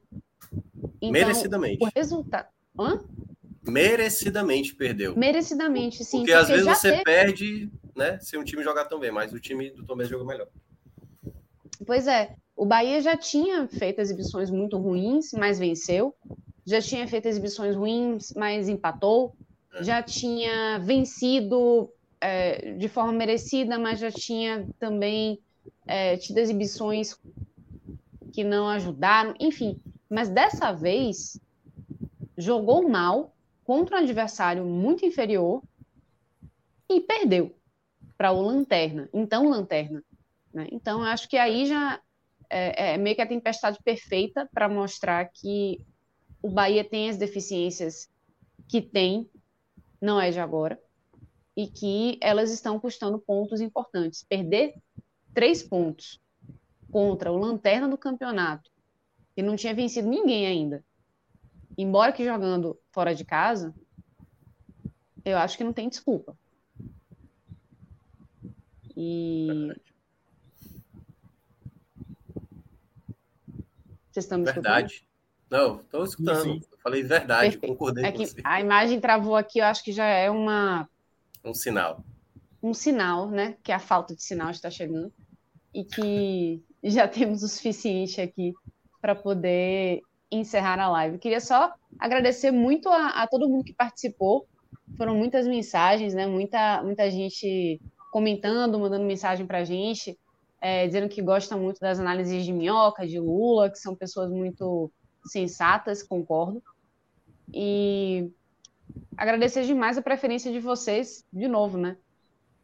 Então, 1.02 1.12
Merecidamente. 1.12 1.84
O 1.84 1.90
resultado. 1.96 2.48
Hã? 2.78 3.00
Merecidamente 3.68 4.74
perdeu. 4.76 5.16
Merecidamente, 5.16 6.04
sim. 6.04 6.20
Porque, 6.20 6.32
porque 6.32 6.34
às 6.34 6.48
vezes 6.48 6.66
você 6.66 6.92
teve... 6.92 7.04
perde, 7.04 7.70
né? 7.96 8.20
Se 8.20 8.38
um 8.38 8.44
time 8.44 8.64
jogar 8.64 8.86
tão 8.86 9.00
bem, 9.00 9.12
mas 9.12 9.34
o 9.34 9.40
time 9.40 9.70
do 9.70 9.86
Tomé 9.86 10.06
jogou 10.06 10.26
melhor. 10.26 10.48
Pois 11.86 12.08
é. 12.08 12.36
O 12.56 12.66
Bahia 12.66 13.02
já 13.02 13.16
tinha 13.16 13.68
feito 13.68 14.00
exibições 14.00 14.50
muito 14.50 14.78
ruins, 14.78 15.32
mas 15.32 15.58
venceu. 15.58 16.14
Já 16.66 16.82
tinha 16.82 17.08
feito 17.08 17.26
exibições 17.28 17.76
ruins, 17.76 18.34
mas 18.36 18.68
empatou. 18.68 19.34
É. 19.74 19.84
Já 19.84 20.04
tinha 20.04 20.78
vencido 20.80 21.90
é, 22.20 22.74
de 22.74 22.88
forma 22.90 23.14
merecida, 23.14 23.80
mas 23.80 24.00
já 24.00 24.12
tinha 24.12 24.68
também 24.78 25.40
é, 25.88 26.18
tido 26.18 26.38
exibições 26.38 27.18
que 28.34 28.44
não 28.44 28.68
ajudaram. 28.68 29.34
Enfim, 29.40 29.80
mas 30.10 30.30
dessa 30.30 30.72
vez 30.72 31.40
jogou 32.38 32.88
mal 32.90 33.36
contra 33.64 33.98
um 33.98 34.00
adversário 34.00 34.66
muito 34.66 35.06
inferior 35.06 35.62
e 36.90 37.00
perdeu 37.00 37.56
para 38.18 38.32
o 38.32 38.42
Lanterna. 38.42 39.08
Então, 39.14 39.48
Lanterna. 39.48 40.04
Né? 40.54 40.68
Então, 40.72 41.04
acho 41.04 41.30
que 41.30 41.38
aí 41.38 41.68
já 41.68 42.02
é, 42.50 42.94
é 42.94 42.98
meio 42.98 43.16
que 43.16 43.22
a 43.22 43.28
tempestade 43.28 43.78
perfeita 43.84 44.50
para 44.52 44.68
mostrar 44.68 45.26
que 45.26 45.86
o 46.42 46.50
Bahia 46.50 46.84
tem 46.84 47.10
as 47.10 47.18
deficiências 47.18 48.10
que 48.68 48.82
tem, 48.82 49.30
não 50.02 50.20
é 50.20 50.32
de 50.32 50.40
agora, 50.40 50.80
e 51.56 51.68
que 51.68 52.18
elas 52.22 52.52
estão 52.52 52.80
custando 52.80 53.20
pontos 53.20 53.62
importantes. 53.62 54.24
Perder 54.24 54.74
três 55.34 55.62
pontos 55.62 56.20
contra 56.92 57.32
o 57.32 57.38
Lanterna 57.38 57.88
do 57.88 57.98
campeonato 57.98 58.69
que 59.40 59.44
não 59.44 59.56
tinha 59.56 59.74
vencido 59.74 60.10
ninguém 60.10 60.46
ainda. 60.46 60.84
Embora 61.78 62.12
que 62.12 62.26
jogando 62.26 62.78
fora 62.92 63.16
de 63.16 63.24
casa, 63.24 63.74
eu 65.24 65.38
acho 65.38 65.58
que 65.58 65.64
não 65.64 65.72
tem 65.72 65.88
desculpa. 65.88 66.38
E. 68.98 69.72
Vocês 74.12 74.26
estão 74.26 74.40
me 74.40 74.44
Verdade. 74.44 74.96
Escutando? 74.96 75.10
Não, 75.50 75.80
estou 75.80 76.04
escutando. 76.04 76.44
Sim. 76.44 76.62
Eu 76.70 76.78
falei 76.80 77.02
verdade, 77.02 77.52
Perfeito. 77.52 77.72
concordei 77.72 78.04
é 78.04 78.12
com 78.12 78.18
você. 78.18 78.42
A 78.44 78.60
imagem 78.60 79.00
travou 79.00 79.38
aqui, 79.38 79.60
eu 79.60 79.66
acho 79.66 79.82
que 79.82 79.94
já 79.94 80.06
é 80.06 80.30
uma. 80.30 80.90
Um 81.46 81.54
sinal. 81.54 82.04
Um 82.62 82.74
sinal, 82.74 83.30
né? 83.30 83.56
Que 83.64 83.72
a 83.72 83.80
falta 83.80 84.14
de 84.14 84.22
sinal 84.22 84.52
está 84.52 84.70
chegando. 84.70 85.14
E 85.74 85.86
que 85.86 86.62
já 86.84 87.08
temos 87.08 87.42
o 87.42 87.48
suficiente 87.48 88.20
aqui 88.20 88.54
para 89.02 89.16
poder 89.16 90.02
encerrar 90.32 90.80
a 90.80 90.90
live. 90.90 91.18
Queria 91.18 91.40
só 91.40 91.74
agradecer 91.98 92.52
muito 92.52 92.90
a, 92.90 93.24
a, 93.24 93.28
todo 93.28 93.50
mundo 93.50 93.64
que 93.64 93.74
participou. 93.74 94.48
Foram 94.98 95.16
muitas 95.16 95.48
mensagens, 95.48 96.14
né? 96.14 96.28
Muita, 96.28 96.84
muita 96.84 97.10
gente 97.10 97.82
comentando, 98.12 98.80
mandando 98.80 99.06
mensagem 99.06 99.46
para 99.46 99.60
a 99.60 99.64
gente, 99.64 100.18
é, 100.62 100.86
dizendo 100.88 101.10
que 101.10 101.22
gosta 101.22 101.56
muito 101.56 101.80
das 101.80 102.00
análises 102.00 102.44
de 102.44 102.52
Minhoca, 102.52 103.08
de 103.08 103.20
Lula, 103.20 103.70
que 103.70 103.78
são 103.78 103.96
pessoas 103.96 104.32
muito 104.32 104.92
sensatas, 105.26 106.04
concordo. 106.04 106.62
E 107.54 108.32
agradecer 109.18 109.66
demais 109.66 109.98
a 109.98 110.02
preferência 110.02 110.52
de 110.52 110.60
vocês, 110.60 111.26
de 111.32 111.48
novo, 111.48 111.78
né? 111.78 111.98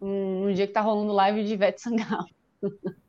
Um, 0.01 0.47
um 0.47 0.53
dia 0.53 0.67
que 0.67 0.73
tá 0.73 0.81
rolando 0.81 1.13
live 1.13 1.43
de 1.43 1.53
Ivete 1.53 1.81
Sangalo. 1.81 2.27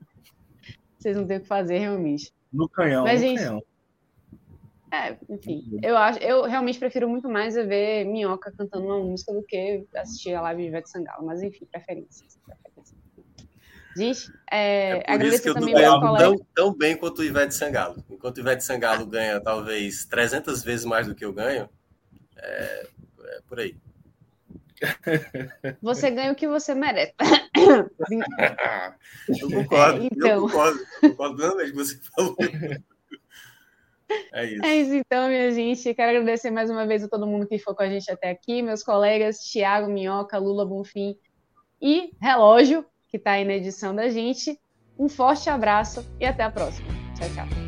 vocês 0.99 1.17
não 1.17 1.27
têm 1.27 1.39
o 1.39 1.41
que 1.41 1.47
fazer, 1.47 1.79
realmente. 1.79 2.33
No 2.57 2.69
canhão, 2.69 3.05
Mas, 3.05 3.21
no 3.21 3.27
gente, 3.29 3.39
canhão. 3.39 3.63
É, 4.93 5.17
enfim, 5.29 5.79
eu 5.83 5.97
acho, 5.97 6.19
eu 6.21 6.45
realmente 6.45 6.79
prefiro 6.79 7.09
muito 7.09 7.29
mais 7.29 7.55
ver 7.55 8.05
Minhoca 8.05 8.53
cantando 8.57 8.87
uma 8.87 8.99
música 8.99 9.33
do 9.33 9.43
que 9.43 9.85
assistir 9.95 10.33
a 10.35 10.41
live 10.43 10.63
de 10.63 10.69
Ivete 10.69 10.89
Sangalo, 10.89 11.27
mas 11.27 11.43
enfim, 11.43 11.67
preferências. 11.67 12.39
Gente, 13.97 14.31
é, 14.51 14.99
é 14.99 15.13
agradecer 15.13 15.55
também 15.55 15.75
meus 15.75 15.99
colegas. 15.99 16.19
Tão, 16.19 16.47
tão 16.55 16.75
bem 16.77 16.97
quanto 16.97 17.21
o 17.21 17.25
Ivete 17.25 17.55
Sangalo. 17.55 18.05
Enquanto 18.11 18.37
o 18.37 18.41
Ivete 18.41 18.63
Sangalo 18.63 19.07
ganha 19.07 19.41
talvez 19.41 20.05
300 20.05 20.63
vezes 20.63 20.85
mais 20.85 21.07
do 21.07 21.15
que 21.15 21.25
eu 21.25 21.33
ganho, 21.33 21.69
é, 22.37 22.87
é 23.25 23.41
por 23.49 23.59
aí. 23.59 23.75
Você 25.83 26.11
ganha 26.11 26.33
o 26.33 26.35
que 26.35 26.49
você 26.49 26.75
merece. 26.75 27.15
eu 29.29 29.51
concordo. 29.51 30.03
É, 30.03 30.09
então... 30.13 30.29
Eu 30.29 30.41
concordo. 30.43 30.79
Concordo 31.01 31.37
plenamente 31.37 31.73
você 31.73 31.99
falou. 32.15 32.37
É 34.33 34.45
isso. 34.45 34.65
É 34.65 34.77
isso 34.77 34.95
então, 34.95 35.29
minha 35.29 35.51
gente. 35.51 35.95
Quero 35.95 36.11
agradecer 36.11 36.51
mais 36.51 36.71
uma 36.71 36.87
vez 36.87 37.03
a 37.03 37.09
todo 37.09 37.27
mundo 37.27 37.47
que 37.47 37.59
ficou 37.59 37.75
com 37.75 37.83
a 37.83 37.89
gente 37.89 38.11
até 38.11 38.31
aqui, 38.31 38.63
meus 38.63 38.83
colegas 38.83 39.39
Tiago, 39.39 39.91
Minhoca, 39.91 40.39
Lula 40.39 40.65
Bonfim 40.65 41.17
e 41.81 42.11
Relógio, 42.21 42.85
que 43.09 43.17
está 43.17 43.33
aí 43.33 43.45
na 43.45 43.55
edição 43.55 43.95
da 43.95 44.09
gente. 44.09 44.59
Um 44.99 45.09
forte 45.09 45.51
abraço 45.51 46.07
e 46.21 46.25
até 46.25 46.43
a 46.43 46.51
próxima. 46.51 46.89
Tchau, 47.19 47.29
tchau. 47.35 47.66